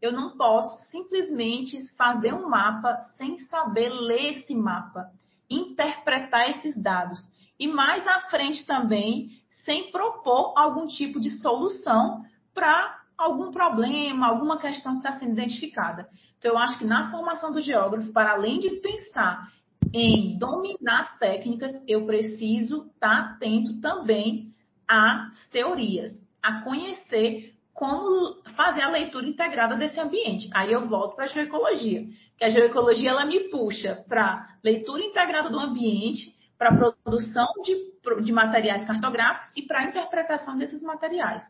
Eu 0.00 0.12
não 0.12 0.36
posso 0.36 0.90
simplesmente 0.90 1.86
fazer 1.96 2.32
um 2.34 2.48
mapa 2.48 2.96
sem 3.16 3.38
saber 3.38 3.88
ler 3.88 4.32
esse 4.32 4.54
mapa, 4.54 5.10
interpretar 5.48 6.50
esses 6.50 6.80
dados. 6.80 7.20
e 7.58 7.68
mais 7.68 8.04
à 8.08 8.22
frente 8.22 8.66
também, 8.66 9.30
sem 9.64 9.92
propor 9.92 10.52
algum 10.56 10.86
tipo 10.86 11.20
de 11.20 11.30
solução 11.30 12.24
para 12.52 13.01
algum 13.22 13.50
problema, 13.50 14.26
alguma 14.26 14.58
questão 14.58 14.92
que 14.92 15.06
está 15.06 15.18
sendo 15.18 15.32
identificada. 15.32 16.08
Então, 16.38 16.52
eu 16.52 16.58
acho 16.58 16.78
que 16.78 16.84
na 16.84 17.10
formação 17.10 17.52
do 17.52 17.60
geógrafo, 17.60 18.12
para 18.12 18.32
além 18.32 18.58
de 18.58 18.70
pensar 18.80 19.48
em 19.92 20.38
dominar 20.38 21.00
as 21.00 21.18
técnicas, 21.18 21.82
eu 21.86 22.06
preciso 22.06 22.90
estar 22.94 23.08
tá 23.08 23.34
atento 23.34 23.80
também 23.80 24.52
às 24.88 25.46
teorias, 25.48 26.10
a 26.42 26.62
conhecer 26.62 27.52
como 27.72 28.42
fazer 28.54 28.82
a 28.82 28.90
leitura 28.90 29.26
integrada 29.26 29.76
desse 29.76 29.98
ambiente. 29.98 30.50
Aí 30.54 30.72
eu 30.72 30.86
volto 30.88 31.16
para 31.16 31.24
a 31.24 31.28
geoecologia, 31.28 32.06
que 32.36 32.44
a 32.44 32.48
geoecologia 32.48 33.10
ela 33.10 33.24
me 33.24 33.48
puxa 33.50 34.04
para 34.08 34.56
leitura 34.62 35.02
integrada 35.02 35.48
do 35.48 35.58
ambiente, 35.58 36.32
para 36.58 36.76
produção 36.76 37.48
de, 37.64 38.22
de 38.22 38.32
materiais 38.32 38.86
cartográficos 38.86 39.50
e 39.56 39.62
para 39.62 39.84
interpretação 39.84 40.56
desses 40.56 40.82
materiais. 40.82 41.42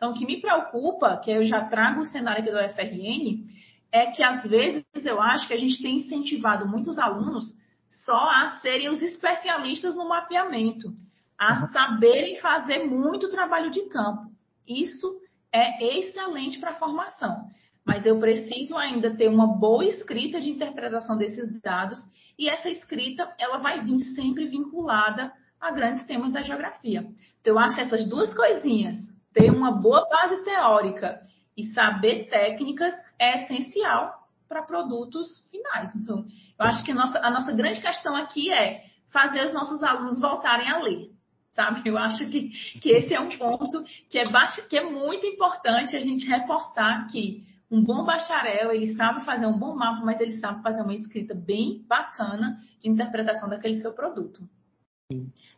Então, 0.00 0.12
o 0.12 0.14
que 0.14 0.24
me 0.24 0.40
preocupa, 0.40 1.18
que 1.18 1.30
eu 1.30 1.44
já 1.44 1.66
trago 1.66 2.00
o 2.00 2.06
cenário 2.06 2.40
aqui 2.40 2.50
do 2.50 2.74
FRN, 2.74 3.44
é 3.92 4.06
que 4.06 4.24
às 4.24 4.48
vezes 4.48 4.82
eu 5.04 5.20
acho 5.20 5.46
que 5.46 5.52
a 5.52 5.58
gente 5.58 5.82
tem 5.82 5.96
incentivado 5.96 6.66
muitos 6.66 6.98
alunos 6.98 7.54
só 7.90 8.30
a 8.30 8.56
serem 8.62 8.88
os 8.88 9.02
especialistas 9.02 9.94
no 9.94 10.08
mapeamento, 10.08 10.90
a 11.38 11.68
saberem 11.68 12.40
fazer 12.40 12.86
muito 12.86 13.28
trabalho 13.28 13.70
de 13.70 13.90
campo. 13.90 14.30
Isso 14.66 15.20
é 15.52 15.98
excelente 15.98 16.58
para 16.58 16.70
a 16.70 16.78
formação, 16.78 17.50
mas 17.84 18.06
eu 18.06 18.18
preciso 18.18 18.78
ainda 18.78 19.14
ter 19.14 19.28
uma 19.28 19.58
boa 19.58 19.84
escrita 19.84 20.40
de 20.40 20.48
interpretação 20.48 21.18
desses 21.18 21.60
dados 21.60 21.98
e 22.38 22.48
essa 22.48 22.70
escrita 22.70 23.30
ela 23.38 23.58
vai 23.58 23.80
vir 23.80 23.98
sempre 24.14 24.46
vinculada 24.46 25.30
a 25.60 25.70
grandes 25.70 26.06
temas 26.06 26.32
da 26.32 26.40
geografia. 26.40 27.06
Então, 27.38 27.52
eu 27.52 27.58
acho 27.58 27.74
que 27.74 27.82
essas 27.82 28.08
duas 28.08 28.32
coisinhas, 28.32 29.09
ter 29.32 29.50
uma 29.50 29.72
boa 29.72 30.08
base 30.08 30.44
teórica 30.44 31.20
e 31.56 31.64
saber 31.64 32.28
técnicas 32.28 32.94
é 33.18 33.44
essencial 33.44 34.20
para 34.48 34.62
produtos 34.62 35.46
finais. 35.50 35.94
Então, 35.94 36.24
eu 36.58 36.66
acho 36.66 36.84
que 36.84 36.90
a 36.90 36.94
nossa, 36.94 37.18
a 37.20 37.30
nossa 37.30 37.52
grande 37.52 37.80
questão 37.80 38.16
aqui 38.16 38.52
é 38.52 38.84
fazer 39.12 39.44
os 39.44 39.52
nossos 39.52 39.82
alunos 39.82 40.20
voltarem 40.20 40.68
a 40.68 40.78
ler. 40.78 41.10
Sabe? 41.52 41.88
Eu 41.88 41.98
acho 41.98 42.30
que, 42.30 42.48
que 42.80 42.90
esse 42.90 43.12
é 43.12 43.20
um 43.20 43.36
ponto 43.36 43.82
que 44.08 44.18
é, 44.18 44.28
baixo, 44.30 44.68
que 44.68 44.76
é 44.76 44.84
muito 44.88 45.26
importante 45.26 45.96
a 45.96 46.00
gente 46.00 46.26
reforçar 46.26 47.08
que 47.08 47.44
um 47.70 47.84
bom 47.84 48.04
bacharel, 48.04 48.72
ele 48.72 48.94
sabe 48.94 49.24
fazer 49.24 49.46
um 49.46 49.58
bom 49.58 49.76
mapa, 49.76 50.04
mas 50.04 50.20
ele 50.20 50.32
sabe 50.38 50.62
fazer 50.62 50.82
uma 50.82 50.94
escrita 50.94 51.34
bem 51.34 51.84
bacana 51.88 52.56
de 52.80 52.88
interpretação 52.88 53.48
daquele 53.48 53.80
seu 53.80 53.92
produto. 53.92 54.40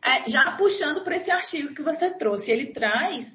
É, 0.03 0.29
já 0.29 0.51
puxando 0.57 1.03
para 1.03 1.15
esse 1.15 1.31
artigo 1.31 1.73
que 1.73 1.81
você 1.81 2.11
trouxe, 2.17 2.51
ele 2.51 2.73
traz 2.73 3.25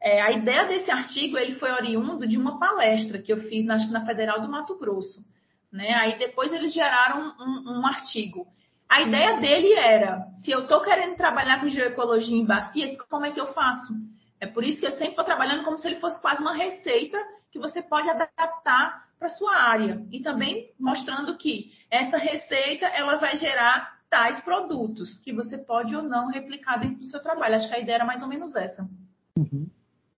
é, 0.00 0.20
a 0.20 0.30
ideia 0.30 0.66
desse 0.66 0.90
artigo 0.90 1.36
ele 1.36 1.54
foi 1.54 1.70
oriundo 1.72 2.26
de 2.26 2.36
uma 2.36 2.58
palestra 2.58 3.20
que 3.20 3.32
eu 3.32 3.38
fiz 3.48 3.64
na, 3.64 3.76
na 3.88 4.06
Federal 4.06 4.40
do 4.40 4.48
Mato 4.48 4.78
Grosso. 4.78 5.24
Né? 5.72 5.92
Aí 5.94 6.18
depois 6.18 6.52
eles 6.52 6.72
geraram 6.72 7.34
um, 7.38 7.80
um 7.80 7.86
artigo. 7.86 8.46
A 8.88 9.02
ideia 9.02 9.38
dele 9.38 9.74
era: 9.74 10.24
se 10.42 10.50
eu 10.50 10.60
estou 10.60 10.80
querendo 10.82 11.16
trabalhar 11.16 11.60
com 11.60 11.68
geoecologia 11.68 12.36
em 12.36 12.46
bacias, 12.46 12.96
como 13.08 13.26
é 13.26 13.32
que 13.32 13.40
eu 13.40 13.52
faço? 13.52 13.92
É 14.40 14.46
por 14.46 14.64
isso 14.64 14.80
que 14.80 14.86
eu 14.86 14.92
sempre 14.92 15.10
estou 15.10 15.24
trabalhando 15.24 15.64
como 15.64 15.76
se 15.78 15.88
ele 15.88 16.00
fosse 16.00 16.20
quase 16.22 16.40
uma 16.40 16.54
receita 16.54 17.18
que 17.50 17.58
você 17.58 17.82
pode 17.82 18.08
adaptar 18.08 19.08
para 19.18 19.28
sua 19.28 19.56
área 19.56 20.06
e 20.12 20.22
também 20.22 20.70
mostrando 20.78 21.36
que 21.36 21.72
essa 21.90 22.16
receita 22.16 22.86
ela 22.86 23.16
vai 23.16 23.36
gerar 23.36 23.98
tais 24.08 24.40
produtos 24.44 25.18
que 25.20 25.32
você 25.32 25.58
pode 25.58 25.94
ou 25.94 26.02
não 26.02 26.28
replicar 26.28 26.78
dentro 26.78 27.00
do 27.00 27.06
seu 27.06 27.20
trabalho. 27.20 27.56
Acho 27.56 27.68
que 27.68 27.74
a 27.74 27.80
ideia 27.80 27.96
era 27.96 28.04
mais 28.04 28.22
ou 28.22 28.28
menos 28.28 28.54
essa. 28.54 28.88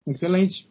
Excelente. 0.07 0.69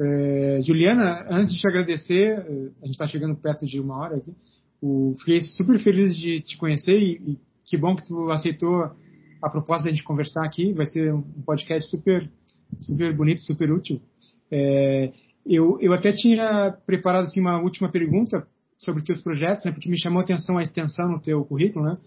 É, 0.00 0.60
Juliana, 0.62 1.26
antes 1.30 1.52
de 1.52 1.60
te 1.60 1.68
agradecer, 1.68 2.38
a 2.82 2.86
gente 2.86 2.92
está 2.92 3.06
chegando 3.06 3.36
perto 3.36 3.66
de 3.66 3.78
uma 3.78 3.98
hora 3.98 4.16
aqui. 4.16 4.34
O, 4.80 5.14
fiquei 5.18 5.40
super 5.42 5.78
feliz 5.78 6.16
de 6.16 6.40
te 6.40 6.56
conhecer 6.56 6.98
e, 6.98 7.32
e, 7.32 7.38
que 7.64 7.76
bom 7.76 7.94
que 7.94 8.06
tu 8.06 8.30
aceitou 8.30 8.90
a 9.42 9.50
proposta 9.50 9.84
de 9.84 9.88
a 9.90 9.92
gente 9.92 10.04
conversar 10.04 10.44
aqui. 10.44 10.72
Vai 10.72 10.86
ser 10.86 11.12
um 11.12 11.22
podcast 11.44 11.90
super, 11.90 12.30
super 12.78 13.14
bonito, 13.14 13.42
super 13.42 13.70
útil. 13.70 14.00
É, 14.50 15.12
eu, 15.46 15.78
eu 15.80 15.92
até 15.92 16.12
tinha 16.12 16.76
preparado 16.86 17.24
assim, 17.24 17.40
uma 17.40 17.60
última 17.60 17.90
pergunta 17.90 18.46
sobre 18.78 19.00
os 19.00 19.04
teus 19.04 19.20
projetos, 19.20 19.66
né, 19.66 19.72
porque 19.72 19.90
me 19.90 20.00
chamou 20.00 20.20
a 20.20 20.22
atenção 20.22 20.56
a 20.56 20.62
extensão 20.62 21.08
no 21.08 21.20
teu 21.20 21.44
currículo, 21.44 21.84
né? 21.84 21.98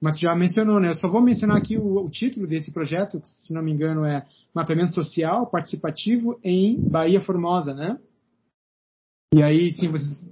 Mas 0.00 0.18
já 0.18 0.34
mencionou, 0.34 0.78
né? 0.78 0.90
Eu 0.90 0.94
só 0.94 1.08
vou 1.08 1.20
mencionar 1.20 1.56
aqui 1.56 1.76
o, 1.78 2.04
o 2.04 2.10
título 2.10 2.46
desse 2.46 2.72
projeto, 2.72 3.20
que, 3.20 3.28
se 3.28 3.52
não 3.52 3.62
me 3.62 3.72
engano 3.72 4.04
é 4.04 4.26
Mapeamento 4.54 4.92
Social 4.92 5.46
Participativo 5.46 6.38
em 6.44 6.80
Bahia 6.88 7.20
Formosa, 7.20 7.74
né? 7.74 7.98
E 9.34 9.42
aí, 9.42 9.72
sim, 9.74 9.88
vocês 9.90 10.24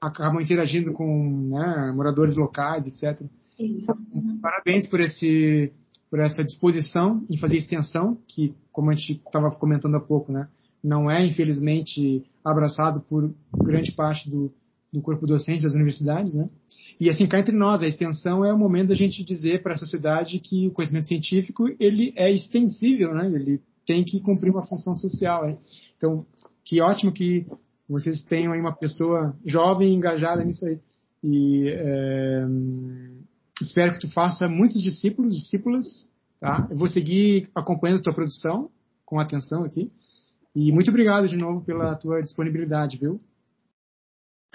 acabam 0.00 0.40
interagindo 0.40 0.92
com 0.92 1.48
né, 1.48 1.92
moradores 1.94 2.36
locais, 2.36 2.86
etc. 2.86 3.26
Isso. 3.58 3.92
Parabéns 4.42 4.86
por 4.86 5.00
esse 5.00 5.72
por 6.10 6.20
essa 6.20 6.44
disposição 6.44 7.26
em 7.28 7.36
fazer 7.36 7.56
extensão, 7.56 8.16
que, 8.28 8.54
como 8.70 8.88
a 8.88 8.94
gente 8.94 9.20
estava 9.26 9.50
comentando 9.50 9.96
há 9.96 10.00
pouco, 10.00 10.30
né, 10.30 10.46
não 10.80 11.10
é, 11.10 11.26
infelizmente, 11.26 12.24
abraçado 12.44 13.00
por 13.00 13.34
grande 13.52 13.90
parte 13.90 14.30
do, 14.30 14.52
do 14.94 15.02
corpo 15.02 15.26
docente 15.26 15.64
das 15.64 15.74
universidades, 15.74 16.34
né? 16.34 16.46
E 17.00 17.10
assim, 17.10 17.26
cá 17.26 17.40
entre 17.40 17.56
nós, 17.56 17.82
a 17.82 17.86
extensão 17.86 18.44
é 18.44 18.54
o 18.54 18.58
momento 18.58 18.90
da 18.90 18.94
gente 18.94 19.24
dizer 19.24 19.60
para 19.60 19.74
a 19.74 19.78
sociedade 19.78 20.38
que 20.38 20.68
o 20.68 20.70
conhecimento 20.70 21.06
científico 21.06 21.64
ele 21.80 22.12
é 22.14 22.30
extensível, 22.30 23.12
né? 23.12 23.26
Ele 23.26 23.60
tem 23.84 24.04
que 24.04 24.20
cumprir 24.20 24.50
uma 24.50 24.64
função 24.64 24.94
social. 24.94 25.46
Né? 25.46 25.58
Então, 25.96 26.24
que 26.64 26.80
ótimo 26.80 27.12
que 27.12 27.44
vocês 27.88 28.22
tenham 28.22 28.52
aí 28.52 28.60
uma 28.60 28.72
pessoa 28.72 29.36
jovem 29.44 29.92
engajada 29.92 30.44
nisso 30.44 30.64
aí. 30.64 30.78
E 31.24 31.68
é, 31.68 32.46
espero 33.60 33.94
que 33.94 34.00
tu 34.00 34.12
faça 34.12 34.46
muitos 34.46 34.80
discípulos, 34.80 35.34
discípulas, 35.34 36.06
tá? 36.40 36.68
Eu 36.70 36.76
vou 36.76 36.88
seguir 36.88 37.48
acompanhando 37.52 37.98
a 37.98 38.02
tua 38.02 38.14
produção 38.14 38.70
com 39.04 39.18
atenção 39.18 39.64
aqui. 39.64 39.90
E 40.54 40.70
muito 40.70 40.88
obrigado 40.88 41.28
de 41.28 41.36
novo 41.36 41.64
pela 41.64 41.96
tua 41.96 42.20
disponibilidade, 42.20 42.96
viu? 42.96 43.18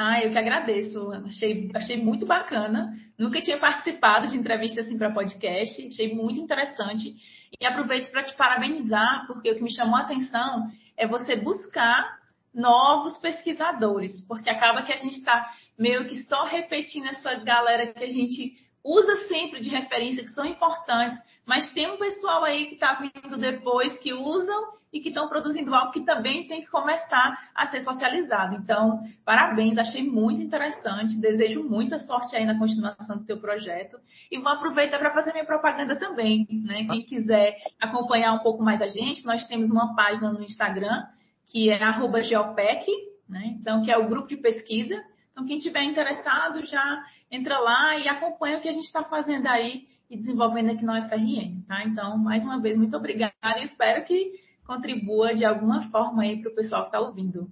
Ah, 0.01 0.23
eu 0.23 0.31
que 0.31 0.37
agradeço. 0.37 1.11
Achei, 1.25 1.69
achei 1.75 2.01
muito 2.01 2.25
bacana. 2.25 2.93
Nunca 3.17 3.41
tinha 3.41 3.57
participado 3.57 4.29
de 4.29 4.37
entrevista 4.37 4.79
assim 4.79 4.97
para 4.97 5.11
podcast. 5.11 5.87
Achei 5.87 6.15
muito 6.15 6.39
interessante. 6.39 7.13
E 7.59 7.65
aproveito 7.65 8.09
para 8.09 8.23
te 8.23 8.33
parabenizar, 8.37 9.27
porque 9.27 9.51
o 9.51 9.55
que 9.55 9.61
me 9.61 9.75
chamou 9.75 9.97
a 9.97 10.03
atenção 10.03 10.67
é 10.95 11.05
você 11.05 11.35
buscar 11.35 12.17
novos 12.55 13.17
pesquisadores, 13.17 14.21
porque 14.25 14.49
acaba 14.49 14.83
que 14.83 14.93
a 14.93 14.97
gente 14.97 15.17
está 15.17 15.53
meio 15.77 16.05
que 16.05 16.15
só 16.23 16.45
repetindo 16.45 17.07
essa 17.07 17.35
galera 17.35 17.87
que 17.87 18.03
a 18.03 18.09
gente 18.09 18.55
usa 18.83 19.15
sempre 19.27 19.59
de 19.59 19.69
referência, 19.69 20.23
que 20.23 20.29
são 20.29 20.45
importantes, 20.45 21.19
mas 21.45 21.71
tem 21.73 21.89
um 21.89 21.97
pessoal 21.97 22.43
aí 22.43 22.67
que 22.67 22.75
está 22.75 22.93
vindo 22.93 23.37
depois 23.37 23.97
que 23.99 24.13
usam 24.13 24.71
e 24.91 24.99
que 24.99 25.09
estão 25.09 25.27
produzindo 25.27 25.73
algo 25.73 25.91
que 25.91 26.05
também 26.05 26.47
tem 26.47 26.61
que 26.61 26.69
começar 26.69 27.37
a 27.53 27.65
ser 27.67 27.81
socializado. 27.81 28.55
Então, 28.55 29.01
parabéns, 29.25 29.77
achei 29.77 30.03
muito 30.03 30.41
interessante, 30.41 31.19
desejo 31.19 31.63
muita 31.63 31.99
sorte 31.99 32.35
aí 32.35 32.45
na 32.45 32.57
continuação 32.57 33.17
do 33.17 33.25
teu 33.25 33.39
projeto 33.39 33.97
e 34.31 34.37
vou 34.39 34.51
aproveitar 34.51 34.97
para 34.97 35.13
fazer 35.13 35.31
minha 35.31 35.45
propaganda 35.45 35.95
também, 35.95 36.47
né? 36.49 36.85
Quem 36.85 37.03
quiser 37.03 37.57
acompanhar 37.79 38.33
um 38.33 38.39
pouco 38.39 38.63
mais 38.63 38.81
a 38.81 38.87
gente, 38.87 39.25
nós 39.25 39.45
temos 39.47 39.69
uma 39.69 39.95
página 39.95 40.31
no 40.31 40.43
Instagram 40.43 41.05
que 41.51 41.69
é 41.69 41.79
@geopec, 42.23 42.85
né? 43.27 43.55
Então, 43.59 43.83
que 43.83 43.91
é 43.91 43.97
o 43.97 44.07
grupo 44.07 44.27
de 44.27 44.37
pesquisa. 44.37 44.95
Então, 45.31 45.45
quem 45.45 45.57
tiver 45.57 45.83
interessado 45.83 46.65
já 46.65 47.03
entra 47.31 47.59
lá 47.59 47.97
e 47.97 48.07
acompanha 48.07 48.57
o 48.57 48.61
que 48.61 48.69
a 48.69 48.71
gente 48.71 48.85
está 48.85 49.03
fazendo 49.03 49.47
aí 49.47 49.87
e 50.09 50.17
desenvolvendo 50.17 50.71
aqui 50.71 50.83
no 50.83 50.97
UFRN, 50.97 51.61
tá? 51.67 51.83
Então, 51.85 52.17
mais 52.17 52.43
uma 52.43 52.59
vez, 52.59 52.75
muito 52.75 52.97
obrigada 52.97 53.33
e 53.59 53.65
espero 53.65 54.03
que 54.05 54.39
contribua 54.65 55.35
de 55.35 55.45
alguma 55.45 55.89
forma 55.89 56.23
aí 56.23 56.41
para 56.41 56.51
o 56.51 56.55
pessoal 56.55 56.83
que 56.83 56.89
está 56.89 56.99
ouvindo. 56.99 57.47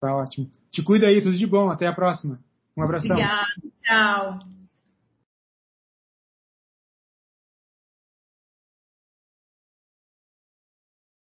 Tá 0.00 0.16
ótimo. 0.16 0.48
Te 0.70 0.82
cuida 0.82 1.06
aí, 1.06 1.20
tudo 1.20 1.36
de 1.36 1.46
bom. 1.46 1.68
Até 1.68 1.86
a 1.86 1.94
próxima. 1.94 2.38
Um 2.76 2.82
abração. 2.82 3.10
Obrigada. 3.10 3.46
Tchau. 3.84 4.59